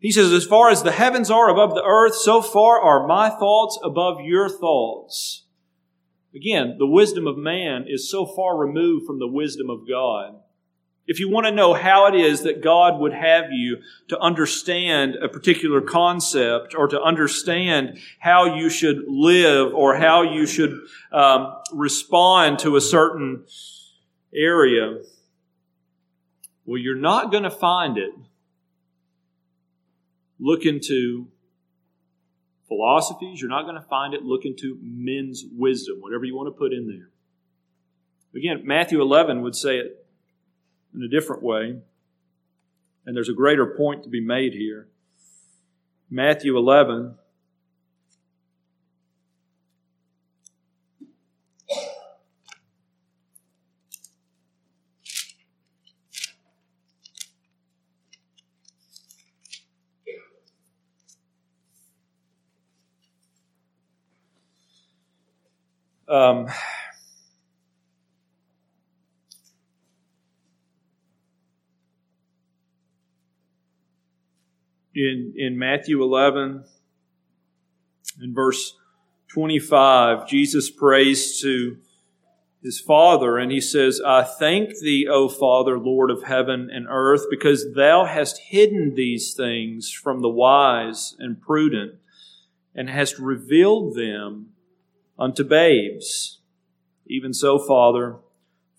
He 0.07 0.13
says, 0.13 0.31
as 0.31 0.45
far 0.45 0.69
as 0.69 0.83
the 0.83 0.93
heavens 0.93 1.29
are 1.29 1.49
above 1.49 1.75
the 1.75 1.83
earth, 1.83 2.15
so 2.15 2.41
far 2.41 2.79
are 2.79 3.05
my 3.05 3.29
thoughts 3.29 3.77
above 3.83 4.21
your 4.21 4.47
thoughts. 4.47 5.43
Again, 6.33 6.77
the 6.79 6.87
wisdom 6.87 7.27
of 7.27 7.37
man 7.37 7.83
is 7.89 8.09
so 8.09 8.25
far 8.25 8.55
removed 8.55 9.05
from 9.05 9.19
the 9.19 9.27
wisdom 9.27 9.69
of 9.69 9.85
God. 9.85 10.39
If 11.07 11.19
you 11.19 11.29
want 11.29 11.47
to 11.47 11.51
know 11.51 11.73
how 11.73 12.07
it 12.07 12.15
is 12.15 12.43
that 12.43 12.63
God 12.63 13.01
would 13.01 13.11
have 13.11 13.51
you 13.51 13.79
to 14.07 14.17
understand 14.17 15.15
a 15.15 15.27
particular 15.27 15.81
concept 15.81 16.73
or 16.73 16.87
to 16.87 17.01
understand 17.01 17.99
how 18.17 18.55
you 18.55 18.69
should 18.69 19.03
live 19.09 19.73
or 19.73 19.97
how 19.97 20.21
you 20.21 20.47
should 20.47 20.71
um, 21.11 21.53
respond 21.73 22.59
to 22.59 22.77
a 22.77 22.81
certain 22.81 23.43
area, 24.33 24.99
well, 26.65 26.77
you're 26.77 26.95
not 26.95 27.29
going 27.29 27.43
to 27.43 27.51
find 27.51 27.97
it. 27.97 28.13
Look 30.39 30.65
into 30.65 31.27
philosophies. 32.67 33.41
You're 33.41 33.49
not 33.49 33.63
going 33.63 33.75
to 33.75 33.87
find 33.87 34.13
it. 34.13 34.23
Look 34.23 34.45
into 34.45 34.77
men's 34.81 35.43
wisdom, 35.51 35.97
whatever 35.99 36.25
you 36.25 36.35
want 36.35 36.47
to 36.47 36.57
put 36.57 36.73
in 36.73 36.87
there. 36.87 37.09
Again, 38.35 38.61
Matthew 38.65 39.01
11 39.01 39.41
would 39.41 39.55
say 39.55 39.77
it 39.77 40.05
in 40.93 41.01
a 41.01 41.07
different 41.07 41.41
way, 41.41 41.79
and 43.05 43.15
there's 43.15 43.29
a 43.29 43.33
greater 43.33 43.65
point 43.65 44.03
to 44.03 44.09
be 44.09 44.21
made 44.21 44.53
here. 44.53 44.87
Matthew 46.09 46.57
11 46.57 47.15
Um, 66.09 66.47
in, 74.95 75.33
in 75.35 75.59
Matthew 75.59 76.01
11, 76.01 76.63
in 78.21 78.33
verse 78.33 78.77
25, 79.27 80.29
Jesus 80.29 80.69
prays 80.71 81.41
to 81.41 81.77
his 82.63 82.79
Father, 82.79 83.37
and 83.37 83.51
he 83.51 83.59
says, 83.59 84.01
I 84.05 84.23
thank 84.23 84.79
thee, 84.79 85.07
O 85.09 85.27
Father, 85.27 85.77
Lord 85.77 86.09
of 86.09 86.23
heaven 86.23 86.69
and 86.71 86.87
earth, 86.89 87.25
because 87.29 87.73
thou 87.75 88.05
hast 88.05 88.37
hidden 88.37 88.95
these 88.95 89.33
things 89.33 89.91
from 89.91 90.21
the 90.21 90.29
wise 90.29 91.17
and 91.19 91.41
prudent, 91.41 91.95
and 92.73 92.89
hast 92.89 93.19
revealed 93.19 93.95
them 93.95 94.53
unto 95.17 95.43
babes. 95.43 96.39
Even 97.05 97.33
so, 97.33 97.57
Father, 97.57 98.17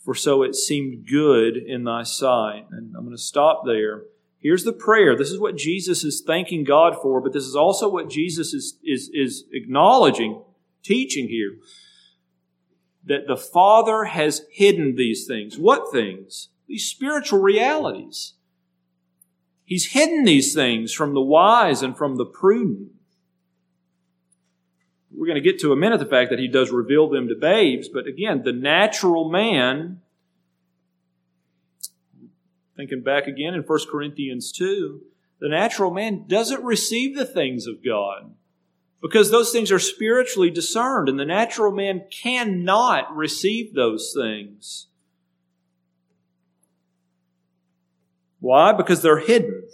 for 0.05 0.15
so 0.15 0.43
it 0.43 0.55
seemed 0.55 1.09
good 1.09 1.57
in 1.57 1.85
thy 1.85 2.03
sight. 2.03 2.67
And 2.71 2.95
I'm 2.97 3.05
going 3.05 3.17
to 3.17 3.23
stop 3.23 3.63
there. 3.67 4.03
Here's 4.39 4.65
the 4.65 4.73
prayer. 4.73 5.17
This 5.17 5.31
is 5.31 5.41
what 5.41 5.57
Jesus 5.57 6.05
is 6.05 6.23
thanking 6.25 6.65
God 6.65 6.97
for, 7.01 7.21
but 7.21 7.33
this 7.33 7.45
is 7.45 7.57
also 7.57 7.89
what 7.89 8.09
Jesus 8.09 8.55
is, 8.55 8.79
is, 8.85 9.11
is 9.13 9.45
acknowledging, 9.53 10.43
teaching 10.83 11.29
here. 11.29 11.57
That 13.05 13.27
the 13.27 13.37
Father 13.37 14.05
has 14.05 14.43
hidden 14.53 14.95
these 14.97 15.27
things. 15.27 15.59
What 15.59 15.91
things? 15.91 16.51
These 16.69 16.85
spiritual 16.85 17.41
realities. 17.41 18.35
He's 19.65 19.93
hidden 19.93 20.25
these 20.25 20.55
things 20.55 20.93
from 20.93 21.15
the 21.15 21.21
wise 21.21 21.83
and 21.83 21.97
from 21.97 22.17
the 22.17 22.27
prudent 22.27 22.93
we're 25.19 25.27
going 25.27 25.35
to 25.35 25.41
get 25.41 25.59
to 25.61 25.73
a 25.73 25.77
minute 25.77 25.99
the 25.99 26.07
fact 26.07 26.31
that 26.31 26.39
he 26.39 26.47
does 26.47 26.71
reveal 26.71 27.09
them 27.09 27.27
to 27.27 27.35
babes, 27.35 27.89
but 27.89 28.07
again, 28.07 28.43
the 28.45 28.53
natural 28.53 29.29
man, 29.29 30.01
thinking 32.77 33.03
back 33.03 33.27
again 33.27 33.55
in 33.55 33.63
1 33.63 33.79
Corinthians 33.91 34.53
2, 34.53 35.01
the 35.41 35.49
natural 35.49 35.91
man 35.91 36.25
doesn't 36.29 36.63
receive 36.63 37.17
the 37.17 37.27
things 37.27 37.67
of 37.67 37.85
God 37.85 38.33
because 39.03 39.31
those 39.31 39.51
things 39.51 39.73
are 39.73 39.81
spiritually 39.81 40.51
discerned, 40.51 41.09
and 41.09 41.19
the 41.19 41.25
natural 41.25 41.73
man 41.73 42.05
cannot 42.11 43.15
receive 43.15 43.75
those 43.75 44.15
things. 44.17 44.87
Why? 48.39 48.73
Because 48.73 49.03
they're 49.03 49.19
hidden 49.19 49.65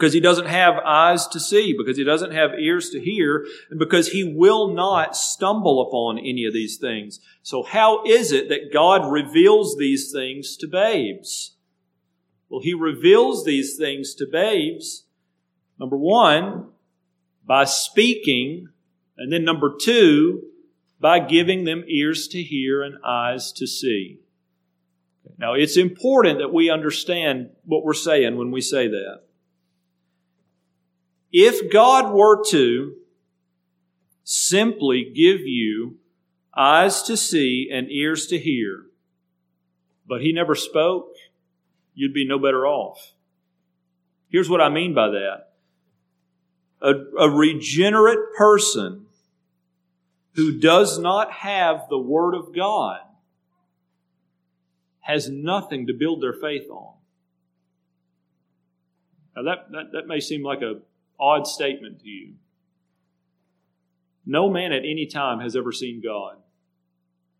because 0.00 0.14
he 0.14 0.20
doesn't 0.20 0.46
have 0.46 0.78
eyes 0.78 1.26
to 1.26 1.38
see, 1.38 1.74
because 1.76 1.98
he 1.98 2.04
doesn't 2.04 2.32
have 2.32 2.58
ears 2.58 2.88
to 2.88 2.98
hear, 2.98 3.46
and 3.68 3.78
because 3.78 4.08
he 4.08 4.24
will 4.24 4.72
not 4.72 5.14
stumble 5.14 5.86
upon 5.86 6.18
any 6.18 6.46
of 6.46 6.54
these 6.54 6.78
things. 6.78 7.20
So 7.42 7.62
how 7.62 8.02
is 8.04 8.32
it 8.32 8.48
that 8.48 8.72
God 8.72 9.12
reveals 9.12 9.76
these 9.76 10.10
things 10.10 10.56
to 10.56 10.66
babes? 10.66 11.54
Well, 12.48 12.62
he 12.62 12.72
reveals 12.72 13.44
these 13.44 13.76
things 13.76 14.14
to 14.14 14.26
babes, 14.26 15.04
number 15.78 15.98
one, 15.98 16.68
by 17.44 17.64
speaking, 17.66 18.68
and 19.18 19.30
then 19.30 19.44
number 19.44 19.76
two, 19.78 20.44
by 20.98 21.20
giving 21.20 21.64
them 21.64 21.84
ears 21.86 22.26
to 22.28 22.42
hear 22.42 22.82
and 22.82 22.96
eyes 23.04 23.52
to 23.52 23.66
see. 23.66 24.20
Now, 25.36 25.52
it's 25.52 25.76
important 25.76 26.38
that 26.38 26.54
we 26.54 26.70
understand 26.70 27.50
what 27.64 27.84
we're 27.84 27.92
saying 27.92 28.38
when 28.38 28.50
we 28.50 28.62
say 28.62 28.88
that. 28.88 29.24
If 31.32 31.72
God 31.72 32.12
were 32.12 32.44
to 32.48 32.96
simply 34.24 35.12
give 35.14 35.40
you 35.40 35.96
eyes 36.56 37.02
to 37.02 37.16
see 37.16 37.68
and 37.72 37.90
ears 37.90 38.26
to 38.26 38.38
hear, 38.38 38.86
but 40.06 40.20
He 40.20 40.32
never 40.32 40.54
spoke, 40.54 41.14
you'd 41.94 42.14
be 42.14 42.26
no 42.26 42.38
better 42.38 42.66
off. 42.66 43.14
Here's 44.28 44.48
what 44.48 44.60
I 44.60 44.68
mean 44.68 44.94
by 44.94 45.08
that. 45.08 45.46
A, 46.82 46.94
a 47.18 47.30
regenerate 47.30 48.34
person 48.36 49.06
who 50.34 50.58
does 50.58 50.98
not 50.98 51.32
have 51.32 51.86
the 51.88 51.98
Word 51.98 52.34
of 52.34 52.54
God 52.54 53.00
has 55.00 55.28
nothing 55.28 55.86
to 55.88 55.92
build 55.92 56.22
their 56.22 56.32
faith 56.32 56.68
on. 56.70 56.94
Now 59.36 59.42
that, 59.42 59.70
that, 59.72 59.92
that 59.92 60.06
may 60.06 60.20
seem 60.20 60.42
like 60.42 60.62
a 60.62 60.80
odd 61.20 61.46
statement 61.46 62.00
to 62.00 62.08
you. 62.08 62.34
No 64.26 64.48
man 64.48 64.72
at 64.72 64.84
any 64.84 65.06
time 65.06 65.40
has 65.40 65.56
ever 65.56 65.72
seen 65.72 66.00
God. 66.02 66.36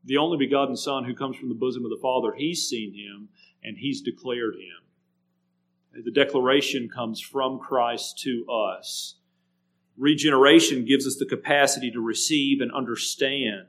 The 0.05 0.17
only 0.17 0.39
begotten 0.39 0.77
Son 0.77 1.05
who 1.05 1.15
comes 1.15 1.37
from 1.37 1.49
the 1.49 1.55
bosom 1.55 1.85
of 1.85 1.91
the 1.91 2.01
Father, 2.01 2.33
he's 2.37 2.69
seen 2.69 2.95
him 2.95 3.29
and 3.63 3.77
he's 3.77 4.01
declared 4.01 4.55
him. 4.55 6.05
The 6.05 6.11
declaration 6.11 6.89
comes 6.89 7.21
from 7.21 7.59
Christ 7.59 8.19
to 8.21 8.47
us. 8.51 9.17
Regeneration 9.97 10.85
gives 10.85 11.07
us 11.07 11.17
the 11.17 11.27
capacity 11.27 11.91
to 11.91 12.01
receive 12.01 12.61
and 12.61 12.73
understand. 12.73 13.67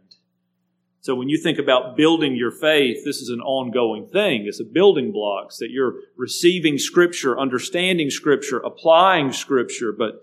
So 1.02 1.16
when 1.16 1.30
you 1.30 1.38
think 1.40 1.58
about 1.58 1.98
building 1.98 2.36
your 2.36 2.52
faith, 2.52 3.04
this 3.04 3.18
is 3.18 3.30
an 3.30 3.42
ongoing 3.42 4.08
thing. 4.08 4.46
It's 4.46 4.60
a 4.60 4.64
building 4.64 5.12
blocks 5.12 5.58
that 5.58 5.72
you're 5.72 5.96
receiving 6.16 6.78
scripture, 6.78 7.40
understanding 7.40 8.12
scripture, 8.12 8.60
applying 8.60 9.34
scripture, 9.34 9.92
but 9.92 10.22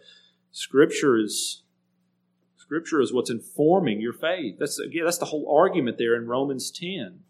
scripture 0.53 1.19
is 1.19 1.65
scripture 2.57 3.01
is 3.01 3.13
what's 3.13 3.31
informing 3.31 4.01
your 4.01 4.13
faith. 4.13 4.57
That's 4.61 4.79
again, 4.79 5.05
that's 5.05 5.19
the 5.19 5.25
whole 5.25 5.53
argument 5.53 5.99
there 5.99 6.15
in 6.15 6.29
Romans 6.29 6.71
10. 6.71 7.21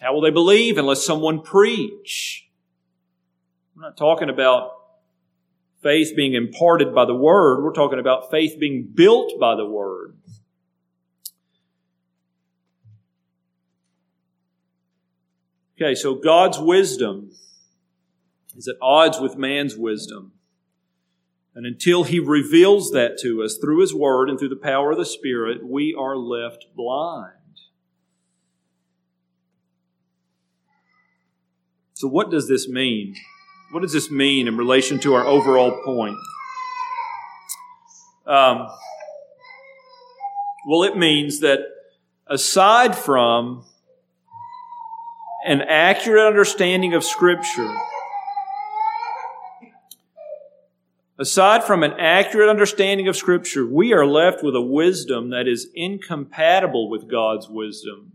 How 0.00 0.14
will 0.14 0.22
they 0.22 0.30
believe 0.30 0.78
unless 0.78 1.04
someone 1.04 1.42
preach? 1.42 2.48
We're 3.76 3.82
not 3.82 3.98
talking 3.98 4.30
about 4.30 4.70
faith 5.82 6.16
being 6.16 6.32
imparted 6.32 6.94
by 6.94 7.04
the 7.04 7.14
Word. 7.14 7.62
We're 7.62 7.72
talking 7.72 7.98
about 7.98 8.30
faith 8.30 8.58
being 8.58 8.88
built 8.94 9.38
by 9.38 9.56
the 9.56 9.66
Word. 9.66 10.16
Okay, 15.76 15.94
so 15.94 16.14
God's 16.14 16.58
wisdom 16.58 17.32
is 18.56 18.68
at 18.68 18.76
odds 18.80 19.18
with 19.18 19.36
man's 19.36 19.76
wisdom. 19.76 20.32
And 21.54 21.66
until 21.66 22.04
He 22.04 22.20
reveals 22.20 22.92
that 22.92 23.18
to 23.22 23.42
us 23.42 23.58
through 23.58 23.80
His 23.80 23.94
Word 23.94 24.28
and 24.28 24.38
through 24.38 24.50
the 24.50 24.56
power 24.56 24.92
of 24.92 24.98
the 24.98 25.04
Spirit, 25.04 25.66
we 25.66 25.94
are 25.98 26.16
left 26.16 26.66
blind. 26.76 27.32
So, 31.94 32.08
what 32.08 32.30
does 32.30 32.48
this 32.48 32.68
mean? 32.68 33.16
What 33.70 33.80
does 33.80 33.92
this 33.92 34.10
mean 34.10 34.46
in 34.46 34.56
relation 34.56 35.00
to 35.00 35.14
our 35.14 35.26
overall 35.26 35.80
point? 35.84 36.16
Um, 38.26 38.68
well, 40.66 40.84
it 40.84 40.96
means 40.96 41.40
that 41.40 41.60
aside 42.26 42.96
from 42.96 43.64
an 45.44 45.60
accurate 45.60 46.26
understanding 46.26 46.94
of 46.94 47.04
Scripture, 47.04 47.72
aside 51.18 51.64
from 51.64 51.82
an 51.82 51.92
accurate 51.98 52.48
understanding 52.48 53.08
of 53.08 53.16
Scripture, 53.16 53.66
we 53.66 53.92
are 53.92 54.06
left 54.06 54.42
with 54.42 54.56
a 54.56 54.62
wisdom 54.62 55.30
that 55.30 55.46
is 55.46 55.68
incompatible 55.74 56.88
with 56.88 57.10
God's 57.10 57.48
wisdom. 57.48 58.12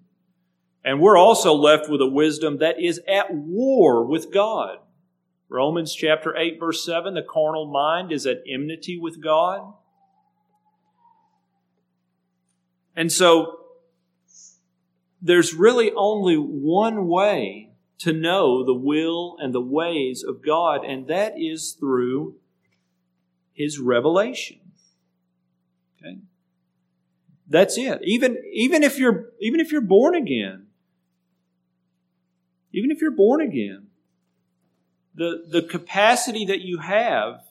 And 0.83 0.99
we're 0.99 1.17
also 1.17 1.53
left 1.53 1.87
with 1.89 2.01
a 2.01 2.07
wisdom 2.07 2.57
that 2.57 2.81
is 2.81 2.99
at 3.07 3.31
war 3.31 4.03
with 4.03 4.33
God. 4.33 4.77
Romans 5.49 5.93
chapter 5.93 6.35
8 6.35 6.59
verse 6.59 6.83
7, 6.83 7.13
the 7.13 7.21
carnal 7.21 7.67
mind 7.67 8.11
is 8.11 8.25
at 8.25 8.41
enmity 8.47 8.97
with 8.97 9.21
God. 9.21 9.73
And 12.95 13.11
so 13.11 13.59
there's 15.21 15.53
really 15.53 15.91
only 15.95 16.35
one 16.35 17.07
way 17.07 17.71
to 17.99 18.13
know 18.13 18.63
the 18.63 18.73
will 18.73 19.35
and 19.39 19.53
the 19.53 19.61
ways 19.61 20.23
of 20.23 20.43
God, 20.45 20.85
and 20.85 21.07
that 21.07 21.33
is 21.37 21.73
through 21.73 22.35
His 23.53 23.79
revelation. 23.79 24.59
Okay? 25.97 26.19
That's 27.47 27.77
it. 27.77 27.99
Even, 28.03 28.37
even 28.53 28.83
if 28.83 28.97
you're, 28.97 29.31
even 29.41 29.59
if 29.59 29.71
you're 29.71 29.81
born 29.81 30.15
again, 30.15 30.67
even 32.71 32.91
if 32.91 33.01
you're 33.01 33.11
born 33.11 33.41
again, 33.41 33.87
the, 35.15 35.43
the 35.49 35.63
capacity 35.63 36.45
that 36.45 36.61
you 36.61 36.77
have 36.77 37.41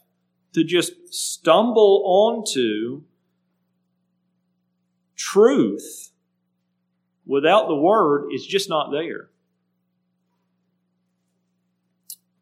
to 0.55 0.65
just 0.65 0.93
stumble 1.13 2.03
onto 2.07 3.03
truth 5.17 6.13
without 7.29 7.69
the 7.69 7.77
word 7.77 8.31
is 8.33 8.45
just 8.45 8.69
not 8.69 8.91
there. 8.91 9.29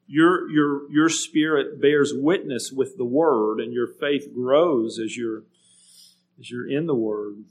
Your, 0.06 0.48
your, 0.48 0.90
your 0.90 1.08
spirit 1.08 1.82
bears 1.82 2.12
witness 2.14 2.70
with 2.72 2.96
the 2.96 3.04
word 3.04 3.58
and 3.58 3.72
your 3.72 3.88
faith 3.88 4.32
grows 4.32 5.00
as 5.00 5.16
you're, 5.16 5.42
as 6.38 6.48
you're 6.48 6.70
in 6.70 6.86
the 6.86 6.94
word. 6.94 7.44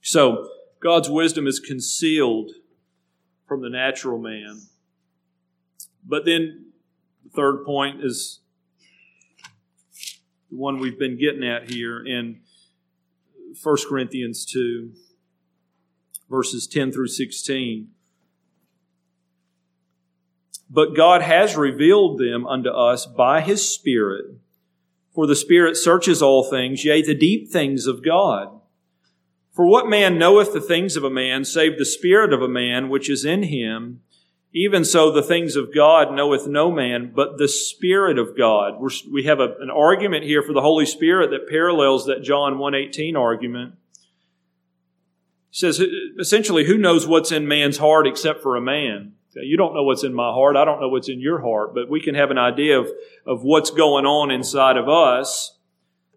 So, 0.00 0.48
God's 0.80 1.10
wisdom 1.10 1.46
is 1.46 1.60
concealed 1.60 2.52
from 3.46 3.60
the 3.60 3.68
natural 3.68 4.18
man. 4.18 4.62
But 6.02 6.24
then 6.24 6.72
the 7.22 7.30
third 7.30 7.66
point 7.66 8.02
is 8.02 8.40
the 10.50 10.56
one 10.56 10.78
we've 10.78 10.98
been 10.98 11.18
getting 11.18 11.44
at 11.44 11.70
here 11.70 12.02
in 12.02 12.40
1 13.62 13.76
Corinthians 13.86 14.46
2, 14.46 14.92
verses 16.30 16.66
10 16.66 16.92
through 16.92 17.08
16. 17.08 17.88
But 20.70 20.94
God 20.94 21.22
has 21.22 21.56
revealed 21.56 22.18
them 22.18 22.46
unto 22.46 22.70
us 22.70 23.04
by 23.04 23.40
his 23.40 23.68
Spirit. 23.68 24.26
For 25.12 25.26
the 25.26 25.34
Spirit 25.34 25.76
searches 25.76 26.22
all 26.22 26.48
things, 26.48 26.84
yea, 26.84 27.02
the 27.02 27.14
deep 27.14 27.50
things 27.50 27.86
of 27.86 28.04
God. 28.04 28.48
For 29.52 29.66
what 29.66 29.88
man 29.88 30.16
knoweth 30.16 30.52
the 30.52 30.60
things 30.60 30.96
of 30.96 31.02
a 31.02 31.10
man, 31.10 31.44
save 31.44 31.76
the 31.76 31.84
Spirit 31.84 32.32
of 32.32 32.40
a 32.40 32.48
man 32.48 32.88
which 32.88 33.10
is 33.10 33.24
in 33.24 33.42
him? 33.42 34.00
Even 34.52 34.84
so, 34.84 35.10
the 35.10 35.22
things 35.22 35.56
of 35.56 35.74
God 35.74 36.12
knoweth 36.14 36.46
no 36.46 36.70
man, 36.70 37.12
but 37.14 37.38
the 37.38 37.48
Spirit 37.48 38.18
of 38.18 38.36
God. 38.36 38.80
We're, 38.80 38.90
we 39.12 39.24
have 39.24 39.40
a, 39.40 39.54
an 39.60 39.70
argument 39.70 40.24
here 40.24 40.42
for 40.42 40.52
the 40.52 40.60
Holy 40.60 40.86
Spirit 40.86 41.30
that 41.30 41.48
parallels 41.48 42.06
that 42.06 42.22
John 42.22 42.54
1.18 42.54 43.16
argument. 43.16 43.74
He 45.50 45.58
says, 45.58 45.82
essentially, 46.18 46.64
who 46.64 46.78
knows 46.78 47.06
what's 47.06 47.32
in 47.32 47.48
man's 47.48 47.78
heart 47.78 48.06
except 48.06 48.42
for 48.42 48.56
a 48.56 48.60
man? 48.60 49.14
You 49.34 49.56
don't 49.56 49.74
know 49.74 49.84
what's 49.84 50.04
in 50.04 50.14
my 50.14 50.30
heart. 50.32 50.56
I 50.56 50.64
don't 50.64 50.80
know 50.80 50.88
what's 50.88 51.08
in 51.08 51.20
your 51.20 51.40
heart, 51.40 51.74
but 51.74 51.88
we 51.88 52.00
can 52.00 52.14
have 52.14 52.30
an 52.30 52.38
idea 52.38 52.78
of, 52.78 52.88
of 53.26 53.42
what's 53.42 53.70
going 53.70 54.04
on 54.04 54.30
inside 54.30 54.76
of 54.76 54.88
us. 54.88 55.56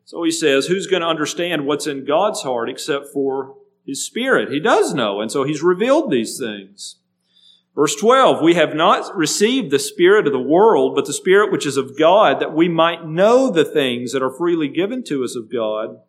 So 0.05 0.23
he 0.23 0.31
says, 0.31 0.67
who's 0.67 0.87
going 0.87 1.01
to 1.01 1.07
understand 1.07 1.65
what's 1.65 1.87
in 1.87 2.05
God's 2.05 2.41
heart 2.41 2.69
except 2.69 3.07
for 3.13 3.55
his 3.85 4.05
Spirit? 4.05 4.51
He 4.51 4.59
does 4.59 4.93
know, 4.93 5.21
and 5.21 5.31
so 5.31 5.43
he's 5.43 5.63
revealed 5.63 6.11
these 6.11 6.39
things. 6.39 6.97
Verse 7.75 7.95
12, 7.95 8.41
we 8.41 8.53
have 8.53 8.75
not 8.75 9.15
received 9.15 9.71
the 9.71 9.79
Spirit 9.79 10.27
of 10.27 10.33
the 10.33 10.39
world, 10.39 10.93
but 10.93 11.05
the 11.05 11.13
Spirit 11.13 11.51
which 11.51 11.65
is 11.65 11.77
of 11.77 11.97
God, 11.97 12.39
that 12.39 12.53
we 12.53 12.67
might 12.67 13.07
know 13.07 13.49
the 13.49 13.65
things 13.65 14.11
that 14.11 14.21
are 14.21 14.29
freely 14.29 14.67
given 14.67 15.03
to 15.05 15.23
us 15.23 15.35
of 15.35 15.51
God, 15.51 15.99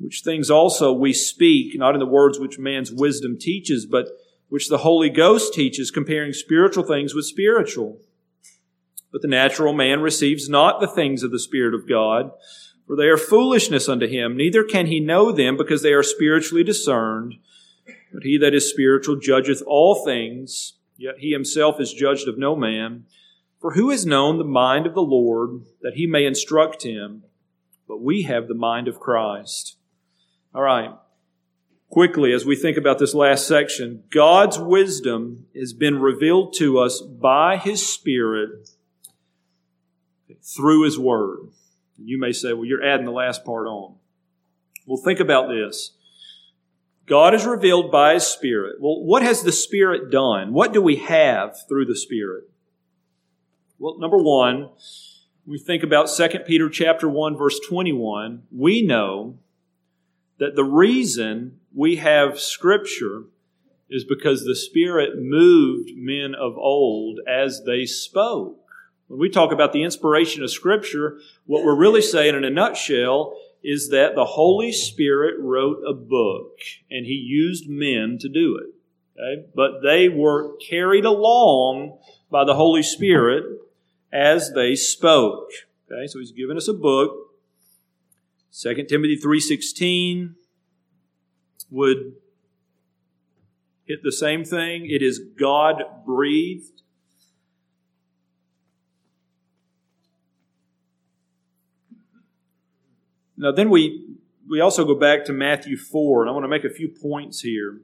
which 0.00 0.22
things 0.22 0.50
also 0.50 0.92
we 0.92 1.12
speak, 1.12 1.78
not 1.78 1.94
in 1.94 2.00
the 2.00 2.06
words 2.06 2.40
which 2.40 2.58
man's 2.58 2.90
wisdom 2.90 3.36
teaches, 3.38 3.84
but 3.84 4.08
which 4.48 4.68
the 4.68 4.78
Holy 4.78 5.10
Ghost 5.10 5.52
teaches, 5.52 5.90
comparing 5.90 6.32
spiritual 6.32 6.84
things 6.84 7.14
with 7.14 7.26
spiritual. 7.26 8.00
But 9.12 9.22
the 9.22 9.28
natural 9.28 9.74
man 9.74 10.00
receives 10.00 10.48
not 10.48 10.80
the 10.80 10.88
things 10.88 11.22
of 11.22 11.30
the 11.30 11.38
Spirit 11.38 11.74
of 11.74 11.88
God, 11.88 12.30
for 12.86 12.96
they 12.96 13.08
are 13.08 13.18
foolishness 13.18 13.88
unto 13.88 14.08
him, 14.08 14.36
neither 14.36 14.64
can 14.64 14.86
he 14.86 15.00
know 15.00 15.30
them 15.30 15.56
because 15.56 15.82
they 15.82 15.92
are 15.92 16.02
spiritually 16.02 16.64
discerned. 16.64 17.34
But 18.12 18.22
he 18.22 18.38
that 18.38 18.54
is 18.54 18.70
spiritual 18.70 19.16
judgeth 19.16 19.62
all 19.66 20.04
things, 20.04 20.74
yet 20.96 21.16
he 21.18 21.30
himself 21.30 21.78
is 21.78 21.92
judged 21.92 22.26
of 22.26 22.38
no 22.38 22.56
man. 22.56 23.04
For 23.60 23.74
who 23.74 23.90
has 23.90 24.06
known 24.06 24.38
the 24.38 24.44
mind 24.44 24.86
of 24.86 24.94
the 24.94 25.02
Lord 25.02 25.60
that 25.82 25.94
he 25.94 26.06
may 26.06 26.24
instruct 26.24 26.82
him? 26.82 27.24
But 27.86 28.00
we 28.00 28.22
have 28.22 28.48
the 28.48 28.54
mind 28.54 28.88
of 28.88 28.98
Christ. 28.98 29.76
All 30.54 30.62
right. 30.62 30.90
Quickly, 31.90 32.32
as 32.32 32.44
we 32.44 32.56
think 32.56 32.76
about 32.76 32.98
this 32.98 33.14
last 33.14 33.46
section, 33.46 34.04
God's 34.10 34.58
wisdom 34.58 35.46
has 35.54 35.72
been 35.72 35.98
revealed 36.00 36.54
to 36.58 36.78
us 36.78 37.00
by 37.00 37.56
His 37.56 37.86
Spirit 37.86 38.70
through 40.42 40.84
His 40.84 40.98
Word. 40.98 41.48
You 41.98 42.18
may 42.18 42.32
say, 42.32 42.52
well, 42.52 42.64
you're 42.64 42.84
adding 42.84 43.06
the 43.06 43.12
last 43.12 43.44
part 43.44 43.66
on. 43.66 43.94
Well, 44.86 45.02
think 45.02 45.20
about 45.20 45.48
this. 45.48 45.92
God 47.06 47.34
is 47.34 47.44
revealed 47.44 47.90
by 47.90 48.14
His 48.14 48.26
Spirit. 48.26 48.76
Well, 48.80 49.02
what 49.02 49.22
has 49.22 49.42
the 49.42 49.52
Spirit 49.52 50.10
done? 50.10 50.52
What 50.52 50.72
do 50.72 50.80
we 50.80 50.96
have 50.96 51.56
through 51.68 51.86
the 51.86 51.96
Spirit? 51.96 52.44
Well, 53.78 53.98
number 53.98 54.18
one, 54.18 54.70
we 55.46 55.58
think 55.58 55.82
about 55.82 56.08
2 56.08 56.28
Peter 56.46 56.68
chapter 56.68 57.08
1 57.08 57.36
verse 57.36 57.58
21, 57.68 58.44
we 58.52 58.82
know 58.82 59.38
that 60.40 60.56
the 60.56 60.64
reason 60.64 61.60
we 61.72 61.96
have 61.96 62.40
Scripture 62.40 63.24
is 63.88 64.04
because 64.04 64.44
the 64.44 64.56
Spirit 64.56 65.20
moved 65.20 65.90
men 65.94 66.34
of 66.34 66.56
old 66.56 67.20
as 67.28 67.62
they 67.64 67.84
spoke. 67.84 68.56
When 69.06 69.20
we 69.20 69.28
talk 69.28 69.52
about 69.52 69.72
the 69.72 69.82
inspiration 69.82 70.42
of 70.42 70.50
Scripture, 70.50 71.18
what 71.46 71.62
we're 71.62 71.76
really 71.76 72.02
saying 72.02 72.34
in 72.34 72.44
a 72.44 72.50
nutshell 72.50 73.36
is 73.62 73.90
that 73.90 74.14
the 74.14 74.24
Holy 74.24 74.72
Spirit 74.72 75.34
wrote 75.38 75.82
a 75.86 75.92
book 75.92 76.58
and 76.90 77.04
He 77.04 77.12
used 77.12 77.68
men 77.68 78.16
to 78.20 78.28
do 78.28 78.56
it. 78.56 78.74
Okay? 79.20 79.44
But 79.54 79.82
they 79.82 80.08
were 80.08 80.56
carried 80.56 81.04
along 81.04 81.98
by 82.30 82.44
the 82.44 82.54
Holy 82.54 82.82
Spirit 82.82 83.44
as 84.12 84.52
they 84.54 84.74
spoke. 84.74 85.50
Okay, 85.90 86.06
so 86.06 86.18
He's 86.18 86.32
given 86.32 86.56
us 86.56 86.68
a 86.68 86.72
book. 86.72 87.29
2 88.52 88.74
Timothy 88.88 89.16
3.16 89.16 90.34
would 91.70 92.14
hit 93.84 94.02
the 94.02 94.12
same 94.12 94.44
thing. 94.44 94.86
It 94.90 95.02
is 95.02 95.20
God 95.38 95.82
breathed. 96.04 96.82
Now, 103.36 103.52
then 103.52 103.70
we, 103.70 104.16
we 104.48 104.60
also 104.60 104.84
go 104.84 104.94
back 104.94 105.24
to 105.24 105.32
Matthew 105.32 105.76
4, 105.76 106.22
and 106.22 106.30
I 106.30 106.32
want 106.32 106.44
to 106.44 106.48
make 106.48 106.64
a 106.64 106.70
few 106.70 106.88
points 106.88 107.40
here. 107.40 107.80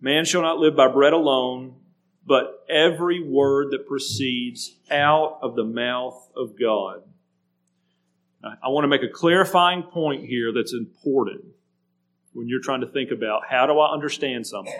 Man 0.00 0.24
shall 0.24 0.42
not 0.42 0.58
live 0.58 0.74
by 0.74 0.88
bread 0.88 1.12
alone, 1.12 1.76
but 2.26 2.64
every 2.68 3.22
word 3.22 3.70
that 3.70 3.86
proceeds 3.86 4.76
out 4.90 5.38
of 5.42 5.54
the 5.54 5.64
mouth 5.64 6.30
of 6.34 6.58
God. 6.58 7.02
I 8.42 8.68
want 8.68 8.84
to 8.84 8.88
make 8.88 9.02
a 9.02 9.12
clarifying 9.12 9.82
point 9.82 10.26
here 10.26 10.52
that's 10.54 10.72
important 10.72 11.44
when 12.32 12.48
you're 12.48 12.62
trying 12.62 12.80
to 12.80 12.86
think 12.86 13.10
about 13.10 13.42
how 13.50 13.66
do 13.66 13.78
I 13.78 13.92
understand 13.92 14.46
something. 14.46 14.74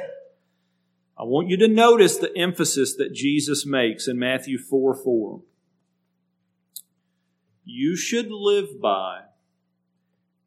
I 1.19 1.25
want 1.25 1.49
you 1.49 1.59
to 1.59 1.69
notice 1.69 2.17
the 2.17 2.35
emphasis 2.37 2.97
that 2.97 3.13
Jesus 3.13 3.67
makes 3.67 4.09
in 4.09 4.19
Matthew 4.19 4.57
4 4.57 4.95
4. 4.95 5.43
You 7.65 7.97
should 7.97 8.31
live 8.31 8.81
by 8.81 9.25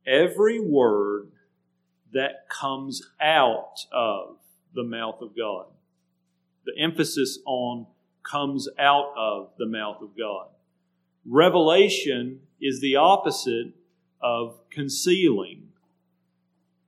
every 0.08 0.60
word 0.60 1.32
that 2.14 2.50
comes 2.50 3.04
out 3.22 3.86
of 3.92 4.38
the 4.74 4.84
mouth 4.84 5.22
of 5.22 5.38
God. 5.38 5.68
The 6.66 6.74
emphasis 6.80 7.38
on 7.46 7.86
comes 8.24 8.68
out 8.80 9.14
of 9.16 9.52
the 9.60 9.68
mouth 9.68 10.02
of 10.02 10.18
God. 10.18 10.48
Revelation 11.26 12.40
is 12.64 12.80
the 12.80 12.96
opposite 12.96 13.74
of 14.22 14.58
concealing. 14.72 15.68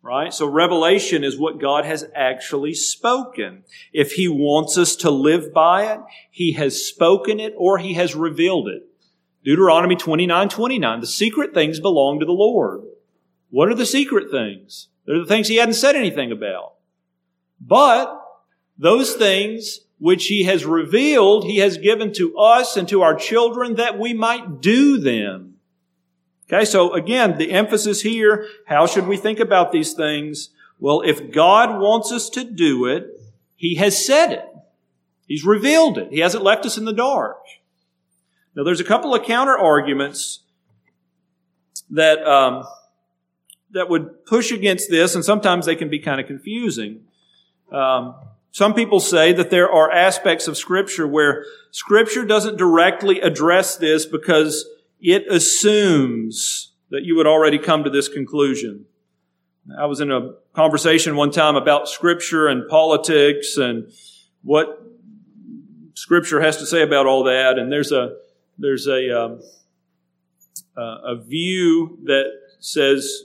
Right? 0.01 0.34
So 0.34 0.47
revelation 0.47 1.23
is 1.23 1.38
what 1.38 1.59
God 1.59 1.84
has 1.84 2.05
actually 2.15 2.76
spoken. 2.76 3.63
If 3.91 4.13
He 4.13 4.28
wants 4.28 4.78
us 4.78 4.95
to 4.97 5.09
live 5.09 5.51
by 5.51 5.91
it, 5.91 5.99
He 6.30 6.53
has 6.53 6.86
spoken 6.86 7.39
it 7.39 7.53
or 7.57 7.80
He 7.80 7.95
has 7.95 8.15
revealed 8.15 8.67
it. 8.67 8.84
Deuteronomy 9.43 9.95
29, 9.95 10.49
29. 10.49 10.99
The 11.01 11.07
secret 11.07 11.53
things 11.53 11.80
belong 11.80 12.19
to 12.19 12.26
the 12.26 12.32
Lord. 12.32 12.82
What 13.49 13.69
are 13.69 13.76
the 13.76 13.86
secret 13.86 14.30
things? 14.30 14.89
They're 15.05 15.19
the 15.19 15.26
things 15.26 15.47
He 15.47 15.57
hadn't 15.57 15.73
said 15.73 15.95
anything 15.95 16.32
about. 16.32 16.73
But 17.59 18.21
those 18.78 19.15
things 19.15 19.82
which 19.97 20.28
He 20.28 20.43
has 20.43 20.65
revealed, 20.65 21.45
He 21.45 21.57
has 21.57 21.78
given 21.78 22.13
to 22.13 22.38
us 22.38 22.78
and 22.78 22.88
to 22.89 23.01
our 23.01 23.15
children 23.15 23.76
that 23.76 23.97
we 23.97 24.13
might 24.13 24.61
do 24.61 24.99
them. 24.99 25.55
Okay, 26.48 26.66
so 26.66 26.93
again, 26.93 27.38
the 27.38 27.52
emphasis 27.52 28.02
here, 28.02 28.48
how 28.68 28.86
should 28.86 29.08
we 29.08 29.18
think 29.18 29.39
about 29.39 29.72
these 29.72 29.93
things? 29.93 30.50
Well, 30.80 31.02
if 31.02 31.32
God 31.32 31.80
wants 31.80 32.12
us 32.12 32.30
to 32.32 32.43
do 32.43 32.86
it, 32.86 33.08
He 33.56 33.76
has 33.76 34.06
said 34.06 34.32
it. 34.32 34.46
He's 35.28 35.43
revealed 35.43 35.98
it. 35.98 36.12
He 36.12 36.20
hasn't 36.20 36.43
left 36.43 36.66
us 36.66 36.78
in 36.78 36.86
the 36.86 36.93
dark. 36.93 37.38
Now, 38.56 38.64
there's 38.64 38.80
a 38.80 38.86
couple 38.86 39.16
of 39.16 39.26
counter 39.26 39.58
arguments 39.58 40.41
that 41.89 42.24
um, 42.26 42.64
that 43.72 43.89
would 43.89 44.26
push 44.26 44.52
against 44.52 44.89
this, 44.89 45.16
and 45.16 45.26
sometimes 45.26 45.66
they 45.66 45.76
can 45.76 45.89
be 45.89 46.00
kind 46.00 46.22
of 46.22 46.28
confusing. 46.28 47.02
Um, 47.72 48.16
some 48.52 48.74
people 48.74 49.02
say 49.02 49.34
that 49.34 49.50
there 49.50 49.70
are 49.70 49.91
aspects 49.91 50.48
of 50.48 50.58
Scripture 50.58 51.08
where 51.08 51.43
Scripture 51.72 52.24
doesn't 52.24 52.58
directly 52.58 53.20
address 53.20 53.76
this 53.76 54.06
because 54.06 54.66
it 55.00 55.28
assumes 55.28 56.74
that 56.89 57.04
you 57.04 57.16
would 57.16 57.28
already 57.28 57.58
come 57.58 57.84
to 57.84 57.89
this 57.89 58.08
conclusion. 58.08 58.86
I 59.80 59.86
was 59.86 60.00
in 60.00 60.12
a 60.12 60.34
conversation 60.54 61.16
one 61.16 61.32
time 61.32 61.56
about 61.56 61.89
scripture 61.89 62.48
and 62.48 62.68
politics 62.70 63.58
and 63.58 63.91
what 64.43 64.82
scripture 65.96 66.41
has 66.41 66.58
to 66.58 66.66
say 66.66 66.82
about 66.84 67.08
all 67.08 67.24
that. 67.24 67.58
And 67.58 67.72
there's 67.72 67.91
a, 67.91 68.18
there's 68.58 68.88
a, 68.88 69.26
um, 69.26 69.41
uh, 70.78 70.98
a 71.04 71.16
view 71.16 71.98
that 72.04 72.26
says 72.60 73.24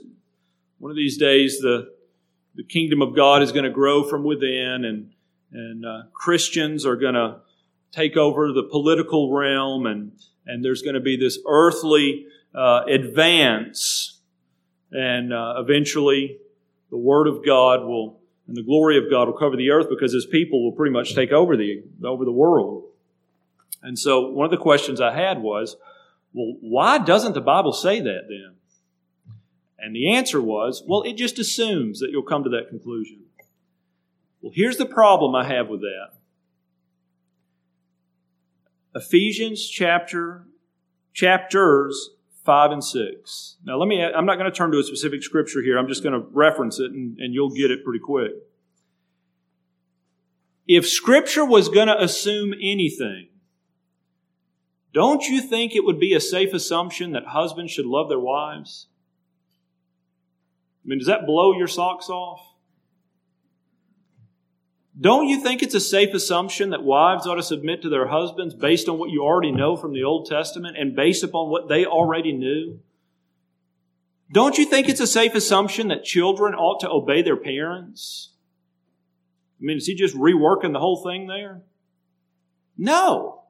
one 0.78 0.90
of 0.90 0.96
these 0.96 1.18
days 1.18 1.58
the, 1.60 1.92
the 2.54 2.64
kingdom 2.64 3.02
of 3.02 3.14
God 3.14 3.42
is 3.42 3.52
going 3.52 3.64
to 3.64 3.70
grow 3.70 4.02
from 4.02 4.24
within 4.24 4.84
and, 4.84 5.12
and 5.52 5.84
uh, 5.84 6.02
Christians 6.12 6.86
are 6.86 6.96
going 6.96 7.14
to 7.14 7.40
take 7.92 8.16
over 8.16 8.52
the 8.52 8.62
political 8.62 9.32
realm 9.32 9.86
and 9.86 10.12
and 10.50 10.64
there's 10.64 10.82
going 10.82 10.94
to 10.94 11.00
be 11.00 11.16
this 11.16 11.38
earthly 11.46 12.26
uh, 12.54 12.82
advance, 12.88 14.18
and 14.90 15.32
uh, 15.32 15.54
eventually 15.58 16.38
the 16.90 16.96
Word 16.96 17.28
of 17.28 17.44
God 17.44 17.84
will 17.84 18.18
and 18.48 18.56
the 18.56 18.64
glory 18.64 18.98
of 18.98 19.08
God 19.08 19.28
will 19.28 19.38
cover 19.38 19.56
the 19.56 19.70
earth 19.70 19.86
because 19.88 20.12
His 20.12 20.26
people 20.26 20.64
will 20.64 20.72
pretty 20.72 20.92
much 20.92 21.14
take 21.14 21.30
over 21.30 21.56
the 21.56 21.84
over 22.04 22.24
the 22.24 22.32
world. 22.32 22.84
And 23.80 23.96
so 23.96 24.28
one 24.28 24.44
of 24.44 24.50
the 24.50 24.56
questions 24.56 25.00
I 25.00 25.14
had 25.14 25.40
was, 25.40 25.76
well, 26.34 26.56
why 26.60 26.98
doesn't 26.98 27.34
the 27.34 27.40
Bible 27.40 27.72
say 27.72 28.00
that 28.00 28.22
then? 28.28 28.56
And 29.78 29.94
the 29.94 30.12
answer 30.12 30.42
was, 30.42 30.82
well, 30.86 31.02
it 31.02 31.14
just 31.14 31.38
assumes 31.38 32.00
that 32.00 32.10
you'll 32.10 32.22
come 32.22 32.44
to 32.44 32.50
that 32.50 32.68
conclusion. 32.68 33.20
Well, 34.42 34.52
here's 34.54 34.76
the 34.76 34.84
problem 34.84 35.34
I 35.34 35.44
have 35.44 35.68
with 35.68 35.80
that. 35.80 36.19
Ephesians 38.94 39.68
chapter 39.68 40.46
chapters 41.12 42.10
5 42.44 42.70
and 42.72 42.84
6. 42.84 43.56
Now 43.64 43.76
let 43.76 43.88
me 43.88 44.02
I'm 44.02 44.26
not 44.26 44.38
going 44.38 44.50
to 44.50 44.56
turn 44.56 44.72
to 44.72 44.78
a 44.78 44.84
specific 44.84 45.22
scripture 45.22 45.62
here. 45.62 45.78
I'm 45.78 45.88
just 45.88 46.02
going 46.02 46.20
to 46.20 46.26
reference 46.32 46.78
it 46.78 46.90
and, 46.90 47.18
and 47.18 47.34
you'll 47.34 47.54
get 47.54 47.70
it 47.70 47.84
pretty 47.84 48.00
quick. 48.00 48.32
If 50.66 50.88
scripture 50.88 51.44
was 51.44 51.68
going 51.68 51.88
to 51.88 52.00
assume 52.00 52.54
anything, 52.54 53.28
don't 54.92 55.22
you 55.24 55.40
think 55.40 55.74
it 55.74 55.84
would 55.84 56.00
be 56.00 56.14
a 56.14 56.20
safe 56.20 56.52
assumption 56.52 57.12
that 57.12 57.26
husbands 57.26 57.72
should 57.72 57.86
love 57.86 58.08
their 58.08 58.20
wives? 58.20 58.88
I 60.84 60.88
mean, 60.88 60.98
does 60.98 61.08
that 61.08 61.26
blow 61.26 61.52
your 61.52 61.68
socks 61.68 62.08
off? 62.08 62.49
Don't 65.00 65.28
you 65.28 65.40
think 65.40 65.62
it's 65.62 65.74
a 65.74 65.80
safe 65.80 66.12
assumption 66.12 66.70
that 66.70 66.82
wives 66.82 67.26
ought 67.26 67.36
to 67.36 67.42
submit 67.42 67.80
to 67.82 67.88
their 67.88 68.08
husbands 68.08 68.54
based 68.54 68.88
on 68.88 68.98
what 68.98 69.10
you 69.10 69.22
already 69.22 69.50
know 69.50 69.76
from 69.76 69.94
the 69.94 70.04
Old 70.04 70.26
Testament 70.26 70.76
and 70.76 70.94
based 70.94 71.24
upon 71.24 71.48
what 71.48 71.68
they 71.68 71.86
already 71.86 72.32
knew? 72.32 72.80
Don't 74.32 74.58
you 74.58 74.66
think 74.66 74.88
it's 74.88 75.00
a 75.00 75.06
safe 75.06 75.34
assumption 75.34 75.88
that 75.88 76.04
children 76.04 76.54
ought 76.54 76.80
to 76.80 76.90
obey 76.90 77.22
their 77.22 77.36
parents? 77.36 78.30
I 79.60 79.64
mean, 79.64 79.78
is 79.78 79.86
he 79.86 79.94
just 79.94 80.14
reworking 80.14 80.72
the 80.72 80.80
whole 80.80 81.02
thing 81.02 81.26
there? 81.26 81.62
No. 82.76 83.44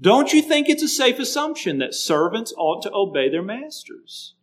Don't 0.00 0.32
you 0.32 0.42
think 0.42 0.68
it's 0.68 0.82
a 0.82 0.88
safe 0.88 1.18
assumption 1.18 1.78
that 1.78 1.94
servants 1.94 2.52
ought 2.56 2.82
to 2.82 2.92
obey 2.92 3.28
their 3.28 3.42
masters? 3.42 4.34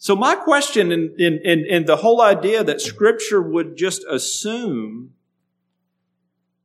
So 0.00 0.16
my 0.16 0.34
question 0.34 0.92
in, 0.92 1.14
in, 1.18 1.40
in, 1.44 1.66
in, 1.66 1.84
the 1.84 1.96
whole 1.96 2.22
idea 2.22 2.64
that 2.64 2.80
scripture 2.80 3.42
would 3.42 3.76
just 3.76 4.02
assume 4.10 5.12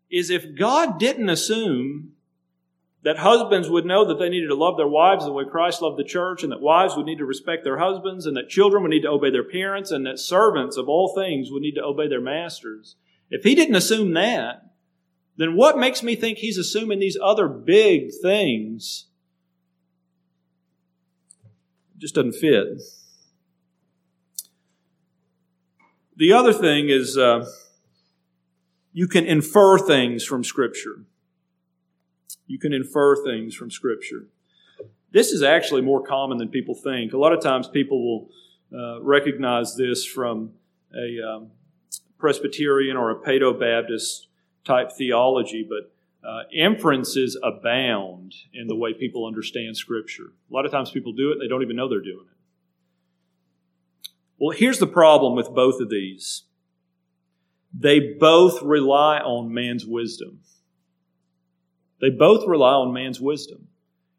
is 0.09 0.29
if 0.29 0.55
God 0.57 0.97
didn't 0.97 1.27
assume 1.27 2.13
that 3.03 3.17
husbands 3.17 3.69
would 3.69 3.85
know 3.85 4.05
that 4.05 4.19
they 4.19 4.29
needed 4.29 4.47
to 4.47 4.55
love 4.55 4.77
their 4.77 4.87
wives 4.87 5.25
the 5.25 5.33
way 5.33 5.43
Christ 5.43 5.81
loved 5.81 5.99
the 5.99 6.05
church 6.05 6.43
and 6.43 6.51
that 6.53 6.61
wives 6.61 6.95
would 6.95 7.05
need 7.05 7.17
to 7.17 7.25
respect 7.25 7.65
their 7.65 7.77
husbands 7.77 8.25
and 8.25 8.37
that 8.37 8.47
children 8.47 8.83
would 8.83 8.91
need 8.91 9.01
to 9.01 9.09
obey 9.09 9.31
their 9.31 9.43
parents 9.43 9.91
and 9.91 10.05
that 10.05 10.17
servants 10.17 10.77
of 10.77 10.87
all 10.87 11.13
things 11.13 11.51
would 11.51 11.61
need 11.61 11.75
to 11.75 11.83
obey 11.83 12.07
their 12.07 12.21
masters. 12.21 12.95
If 13.29 13.43
he 13.43 13.53
didn't 13.53 13.75
assume 13.75 14.13
that, 14.13 14.71
then 15.35 15.57
what 15.57 15.77
makes 15.77 16.01
me 16.01 16.15
think 16.15 16.37
he's 16.37 16.57
assuming 16.57 16.99
these 16.99 17.17
other 17.21 17.49
big 17.49 18.11
things? 18.21 19.07
It 21.97 21.99
just 21.99 22.15
doesn't 22.15 22.35
fit. 22.35 22.81
The 26.17 26.31
other 26.31 26.53
thing 26.53 26.87
is 26.89 27.17
uh, 27.17 27.45
you 28.93 29.07
can 29.07 29.25
infer 29.25 29.77
things 29.77 30.23
from 30.23 30.45
Scripture. 30.45 31.03
You 32.47 32.57
can 32.57 32.71
infer 32.71 33.21
things 33.21 33.53
from 33.53 33.69
Scripture. 33.69 34.27
This 35.11 35.31
is 35.31 35.43
actually 35.43 35.81
more 35.81 36.01
common 36.01 36.37
than 36.37 36.47
people 36.47 36.73
think. 36.73 37.11
A 37.11 37.17
lot 37.17 37.33
of 37.33 37.41
times 37.41 37.67
people 37.67 38.01
will 38.01 38.29
uh, 38.73 39.01
recognize 39.01 39.75
this 39.75 40.05
from 40.05 40.51
a 40.95 41.21
um, 41.21 41.51
Presbyterian 42.17 42.95
or 42.95 43.11
a 43.11 43.15
Paedo 43.15 43.57
Baptist 43.59 44.27
type 44.63 44.93
theology, 44.93 45.67
but 45.67 45.91
uh, 46.27 46.43
inferences 46.53 47.37
abound 47.43 48.33
in 48.53 48.67
the 48.67 48.75
way 48.75 48.93
people 48.93 49.27
understand 49.27 49.75
Scripture. 49.75 50.31
A 50.49 50.53
lot 50.53 50.65
of 50.65 50.71
times 50.71 50.91
people 50.91 51.11
do 51.11 51.31
it, 51.31 51.39
they 51.39 51.47
don't 51.47 51.61
even 51.61 51.75
know 51.75 51.89
they're 51.89 51.99
doing 51.99 52.25
it. 52.29 52.34
Well, 54.37 54.55
here's 54.57 54.79
the 54.79 54.87
problem 54.87 55.35
with 55.35 55.53
both 55.53 55.79
of 55.79 55.89
these 55.89 56.43
they 57.77 57.99
both 57.99 58.61
rely 58.61 59.19
on 59.19 59.53
man's 59.53 59.85
wisdom. 59.85 60.39
They 61.99 62.09
both 62.09 62.47
rely 62.47 62.73
on 62.73 62.93
man's 62.93 63.19
wisdom. 63.19 63.67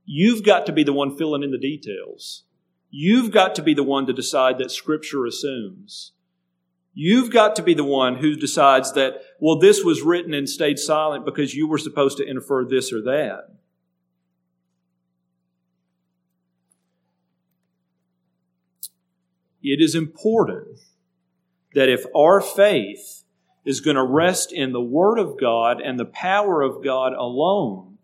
You've 0.04 0.44
got 0.44 0.66
to 0.66 0.72
be 0.72 0.84
the 0.84 0.92
one 0.92 1.16
filling 1.16 1.42
in 1.42 1.50
the 1.50 1.58
details. 1.58 2.44
You've 2.90 3.30
got 3.30 3.54
to 3.56 3.62
be 3.62 3.74
the 3.74 3.82
one 3.82 4.06
to 4.06 4.12
decide 4.12 4.58
that 4.58 4.70
Scripture 4.70 5.24
assumes. 5.24 6.12
You've 6.94 7.30
got 7.30 7.56
to 7.56 7.62
be 7.62 7.74
the 7.74 7.84
one 7.84 8.16
who 8.16 8.36
decides 8.36 8.92
that, 8.92 9.20
well, 9.38 9.58
this 9.58 9.84
was 9.84 10.02
written 10.02 10.32
and 10.32 10.48
stayed 10.48 10.78
silent 10.78 11.24
because 11.24 11.54
you 11.54 11.68
were 11.68 11.78
supposed 11.78 12.16
to 12.18 12.26
infer 12.26 12.64
this 12.64 12.92
or 12.92 13.02
that. 13.02 13.48
It 19.68 19.80
is 19.80 19.96
important 19.96 20.78
that 21.74 21.88
if 21.88 22.04
our 22.14 22.40
faith 22.40 23.24
is 23.64 23.80
going 23.80 23.96
to 23.96 24.04
rest 24.04 24.52
in 24.52 24.70
the 24.70 24.80
Word 24.80 25.18
of 25.18 25.40
God 25.40 25.80
and 25.80 25.98
the 25.98 26.04
power 26.04 26.62
of 26.62 26.84
God 26.84 27.14
alone, 27.14 27.98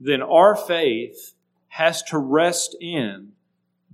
then 0.00 0.22
our 0.22 0.56
faith 0.56 1.34
has 1.68 2.02
to 2.04 2.16
rest 2.16 2.74
in 2.80 3.32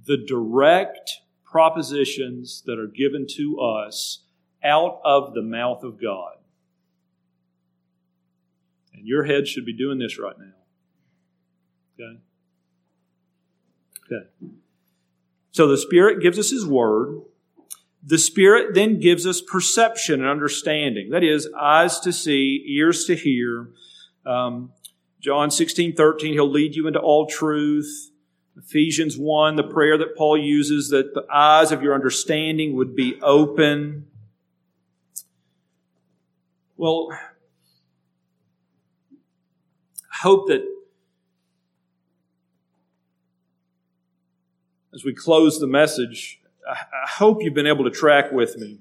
the 0.06 0.16
direct 0.24 1.20
propositions 1.44 2.62
that 2.66 2.78
are 2.78 2.86
given 2.86 3.26
to 3.30 3.58
us 3.58 4.20
out 4.62 5.00
of 5.04 5.34
the 5.34 5.42
mouth 5.42 5.82
of 5.82 6.00
God. 6.00 6.34
And 8.94 9.04
your 9.04 9.24
head 9.24 9.48
should 9.48 9.66
be 9.66 9.76
doing 9.76 9.98
this 9.98 10.16
right 10.16 10.36
now. 10.38 10.54
Okay? 11.98 12.20
Okay. 14.06 14.54
So 15.58 15.66
the 15.66 15.76
Spirit 15.76 16.22
gives 16.22 16.38
us 16.38 16.50
His 16.50 16.64
Word. 16.64 17.20
The 18.00 18.16
Spirit 18.16 18.76
then 18.76 19.00
gives 19.00 19.26
us 19.26 19.40
perception 19.40 20.20
and 20.20 20.30
understanding. 20.30 21.10
That 21.10 21.24
is, 21.24 21.48
eyes 21.60 21.98
to 21.98 22.12
see, 22.12 22.64
ears 22.64 23.06
to 23.06 23.16
hear. 23.16 23.70
Um, 24.24 24.70
John 25.18 25.50
16, 25.50 25.96
13, 25.96 26.34
He'll 26.34 26.48
lead 26.48 26.76
you 26.76 26.86
into 26.86 27.00
all 27.00 27.26
truth. 27.26 28.12
Ephesians 28.56 29.18
1, 29.18 29.56
the 29.56 29.64
prayer 29.64 29.98
that 29.98 30.16
Paul 30.16 30.38
uses, 30.38 30.90
that 30.90 31.12
the 31.14 31.26
eyes 31.28 31.72
of 31.72 31.82
your 31.82 31.92
understanding 31.92 32.76
would 32.76 32.94
be 32.94 33.20
open. 33.20 34.06
Well, 36.76 37.08
I 40.04 40.18
hope 40.22 40.46
that 40.46 40.77
as 44.98 45.04
we 45.04 45.14
close 45.14 45.60
the 45.60 45.66
message, 45.68 46.40
I 46.68 47.08
hope 47.08 47.38
you've 47.40 47.54
been 47.54 47.68
able 47.68 47.84
to 47.84 47.90
track 47.90 48.32
with 48.32 48.58
me 48.58 48.80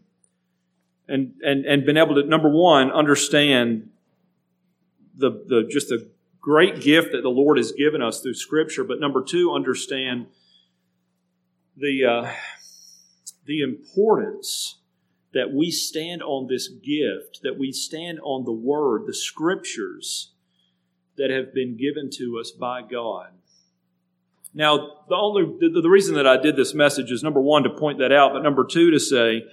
and, 1.08 1.36
and, 1.44 1.64
and 1.64 1.86
been 1.86 1.96
able 1.96 2.16
to, 2.16 2.24
number 2.24 2.50
one, 2.50 2.92
understand 2.92 3.92
the, 5.16 5.30
the, 5.30 5.68
just 5.70 5.90
the 5.90 6.10
great 6.42 6.82
gift 6.82 7.12
that 7.12 7.22
the 7.22 7.30
Lord 7.30 7.58
has 7.58 7.72
given 7.72 8.02
us 8.02 8.22
through 8.22 8.34
Scripture, 8.34 8.84
but 8.84 9.00
number 9.00 9.24
two, 9.24 9.54
understand 9.54 10.26
the, 11.76 12.04
uh, 12.04 12.32
the 13.46 13.62
importance 13.62 14.80
that 15.36 15.54
we 15.54 15.70
stand 15.70 16.24
on 16.24 16.48
this 16.48 16.68
gift, 16.68 17.42
that 17.44 17.60
we 17.60 17.72
stand 17.72 18.20
on 18.24 18.44
the 18.44 18.52
Word, 18.52 19.04
the 19.06 19.14
Scriptures 19.14 20.32
that 21.16 21.30
have 21.30 21.54
been 21.54 21.78
given 21.78 22.10
to 22.14 22.40
us 22.40 22.50
by 22.50 22.82
God. 22.82 23.37
Now, 24.58 25.04
the 25.08 25.16
only 25.16 25.44
the, 25.60 25.82
the 25.82 25.90
reason 25.90 26.16
that 26.16 26.26
I 26.26 26.36
did 26.36 26.56
this 26.56 26.74
message 26.74 27.12
is 27.12 27.22
number 27.22 27.40
one 27.40 27.62
to 27.62 27.70
point 27.70 28.00
that 28.00 28.12
out, 28.12 28.34
but 28.34 28.42
number 28.42 28.66
two 28.66 28.90
to 28.90 29.00
say, 29.00 29.44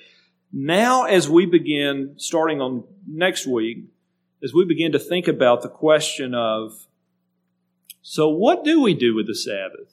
now 0.50 1.04
as 1.04 1.28
we 1.28 1.44
begin 1.44 2.14
starting 2.16 2.62
on 2.62 2.84
next 3.06 3.46
week, 3.46 3.84
as 4.42 4.54
we 4.54 4.64
begin 4.64 4.92
to 4.92 4.98
think 4.98 5.28
about 5.28 5.60
the 5.60 5.68
question 5.68 6.34
of 6.34 6.86
so, 8.00 8.30
what 8.30 8.64
do 8.64 8.80
we 8.80 8.94
do 8.94 9.14
with 9.14 9.26
the 9.26 9.34
Sabbath? 9.34 9.92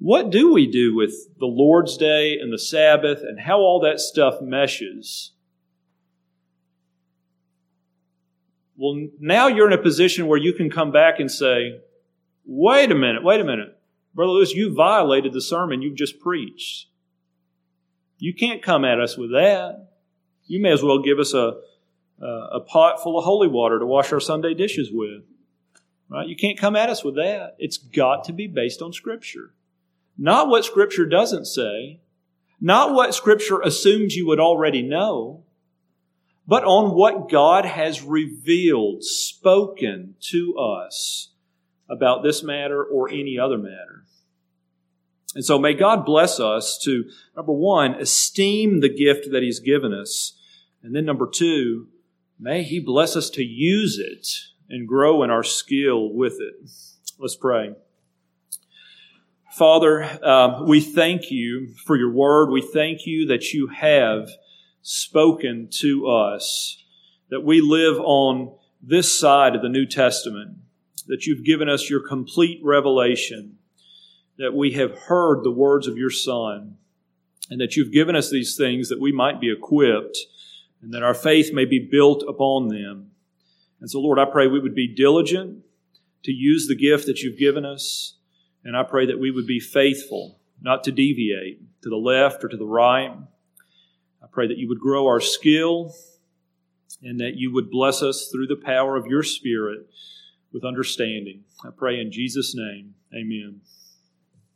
What 0.00 0.30
do 0.30 0.52
we 0.52 0.66
do 0.66 0.92
with 0.92 1.38
the 1.38 1.46
Lord's 1.46 1.96
Day 1.96 2.36
and 2.36 2.52
the 2.52 2.58
Sabbath 2.58 3.20
and 3.20 3.38
how 3.38 3.58
all 3.58 3.78
that 3.80 4.00
stuff 4.00 4.42
meshes? 4.42 5.30
Well, 8.76 9.08
now 9.18 9.48
you're 9.48 9.66
in 9.66 9.78
a 9.78 9.82
position 9.82 10.26
where 10.26 10.38
you 10.38 10.52
can 10.52 10.70
come 10.70 10.92
back 10.92 11.18
and 11.18 11.30
say, 11.30 11.80
wait 12.44 12.90
a 12.90 12.94
minute, 12.94 13.24
wait 13.24 13.40
a 13.40 13.44
minute. 13.44 13.78
Brother 14.14 14.32
Lewis, 14.32 14.54
you 14.54 14.74
violated 14.74 15.32
the 15.32 15.40
sermon 15.40 15.82
you've 15.82 15.96
just 15.96 16.20
preached. 16.20 16.88
You 18.18 18.34
can't 18.34 18.62
come 18.62 18.84
at 18.84 19.00
us 19.00 19.16
with 19.16 19.30
that. 19.32 19.88
You 20.46 20.60
may 20.60 20.72
as 20.72 20.82
well 20.82 21.02
give 21.02 21.18
us 21.18 21.34
a, 21.34 21.58
a 22.20 22.60
pot 22.60 23.02
full 23.02 23.18
of 23.18 23.24
holy 23.24 23.48
water 23.48 23.78
to 23.78 23.86
wash 23.86 24.12
our 24.12 24.20
Sunday 24.20 24.54
dishes 24.54 24.90
with. 24.92 25.22
Right? 26.08 26.28
You 26.28 26.36
can't 26.36 26.58
come 26.58 26.76
at 26.76 26.88
us 26.88 27.02
with 27.02 27.16
that. 27.16 27.56
It's 27.58 27.76
got 27.78 28.24
to 28.24 28.32
be 28.32 28.46
based 28.46 28.80
on 28.80 28.92
Scripture. 28.92 29.52
Not 30.16 30.48
what 30.48 30.64
Scripture 30.64 31.04
doesn't 31.04 31.46
say, 31.46 32.00
not 32.60 32.94
what 32.94 33.14
Scripture 33.14 33.60
assumes 33.60 34.16
you 34.16 34.26
would 34.26 34.40
already 34.40 34.82
know, 34.82 35.42
but 36.46 36.64
on 36.64 36.94
what 36.94 37.28
God 37.28 37.64
has 37.64 38.02
revealed, 38.02 39.02
spoken 39.02 40.14
to 40.30 40.56
us 40.56 41.30
about 41.88 42.22
this 42.22 42.42
matter 42.42 42.82
or 42.82 43.08
any 43.08 43.38
other 43.38 43.58
matter. 43.58 44.04
And 45.34 45.44
so 45.44 45.58
may 45.58 45.74
God 45.74 46.06
bless 46.06 46.40
us 46.40 46.78
to, 46.84 47.04
number 47.36 47.52
one, 47.52 47.94
esteem 47.94 48.80
the 48.80 48.88
gift 48.88 49.30
that 49.32 49.42
He's 49.42 49.60
given 49.60 49.92
us. 49.92 50.38
And 50.82 50.94
then 50.94 51.04
number 51.04 51.28
two, 51.28 51.88
may 52.38 52.62
He 52.62 52.80
bless 52.80 53.16
us 53.16 53.28
to 53.30 53.42
use 53.42 53.98
it 53.98 54.26
and 54.70 54.88
grow 54.88 55.22
in 55.22 55.30
our 55.30 55.42
skill 55.42 56.12
with 56.12 56.38
it. 56.40 56.70
Let's 57.18 57.36
pray. 57.36 57.74
Father, 59.52 60.02
uh, 60.22 60.64
we 60.64 60.80
thank 60.80 61.30
you 61.30 61.74
for 61.86 61.96
your 61.96 62.12
word. 62.12 62.50
We 62.50 62.62
thank 62.62 63.06
you 63.06 63.26
that 63.28 63.52
you 63.52 63.68
have 63.68 64.28
spoken 64.86 65.68
to 65.68 66.06
us, 66.06 66.80
that 67.28 67.40
we 67.40 67.60
live 67.60 67.98
on 67.98 68.56
this 68.80 69.18
side 69.18 69.56
of 69.56 69.62
the 69.62 69.68
New 69.68 69.84
Testament, 69.84 70.58
that 71.08 71.26
you've 71.26 71.44
given 71.44 71.68
us 71.68 71.90
your 71.90 72.06
complete 72.06 72.60
revelation 72.62 73.58
that 74.38 74.54
we 74.54 74.72
have 74.74 74.96
heard 74.96 75.42
the 75.42 75.50
words 75.50 75.88
of 75.88 75.96
your 75.96 76.10
Son, 76.10 76.76
and 77.50 77.60
that 77.60 77.74
you've 77.74 77.92
given 77.92 78.14
us 78.14 78.30
these 78.30 78.56
things 78.56 78.88
that 78.88 79.00
we 79.00 79.10
might 79.10 79.40
be 79.40 79.50
equipped 79.50 80.18
and 80.80 80.94
that 80.94 81.02
our 81.02 81.14
faith 81.14 81.52
may 81.52 81.64
be 81.64 81.88
built 81.90 82.22
upon 82.28 82.68
them. 82.68 83.10
And 83.80 83.90
so, 83.90 83.98
Lord, 83.98 84.20
I 84.20 84.24
pray 84.24 84.46
we 84.46 84.60
would 84.60 84.74
be 84.74 84.94
diligent 84.94 85.64
to 86.22 86.30
use 86.30 86.68
the 86.68 86.76
gift 86.76 87.06
that 87.06 87.22
you've 87.22 87.38
given 87.38 87.64
us, 87.64 88.18
and 88.62 88.76
I 88.76 88.84
pray 88.84 89.06
that 89.06 89.18
we 89.18 89.32
would 89.32 89.48
be 89.48 89.58
faithful, 89.58 90.38
not 90.62 90.84
to 90.84 90.92
deviate 90.92 91.60
to 91.82 91.88
the 91.88 91.96
left 91.96 92.44
or 92.44 92.48
to 92.48 92.56
the 92.56 92.66
right. 92.66 93.16
Pray 94.36 94.48
that 94.48 94.58
you 94.58 94.68
would 94.68 94.80
grow 94.80 95.06
our 95.06 95.18
skill 95.18 95.94
and 97.02 97.18
that 97.20 97.36
you 97.36 97.50
would 97.54 97.70
bless 97.70 98.02
us 98.02 98.28
through 98.30 98.46
the 98.46 98.62
power 98.62 98.94
of 98.94 99.06
your 99.06 99.22
Spirit 99.22 99.86
with 100.52 100.62
understanding. 100.62 101.44
I 101.64 101.70
pray 101.74 101.98
in 101.98 102.12
Jesus' 102.12 102.54
name, 102.54 102.96
amen. 103.14 103.62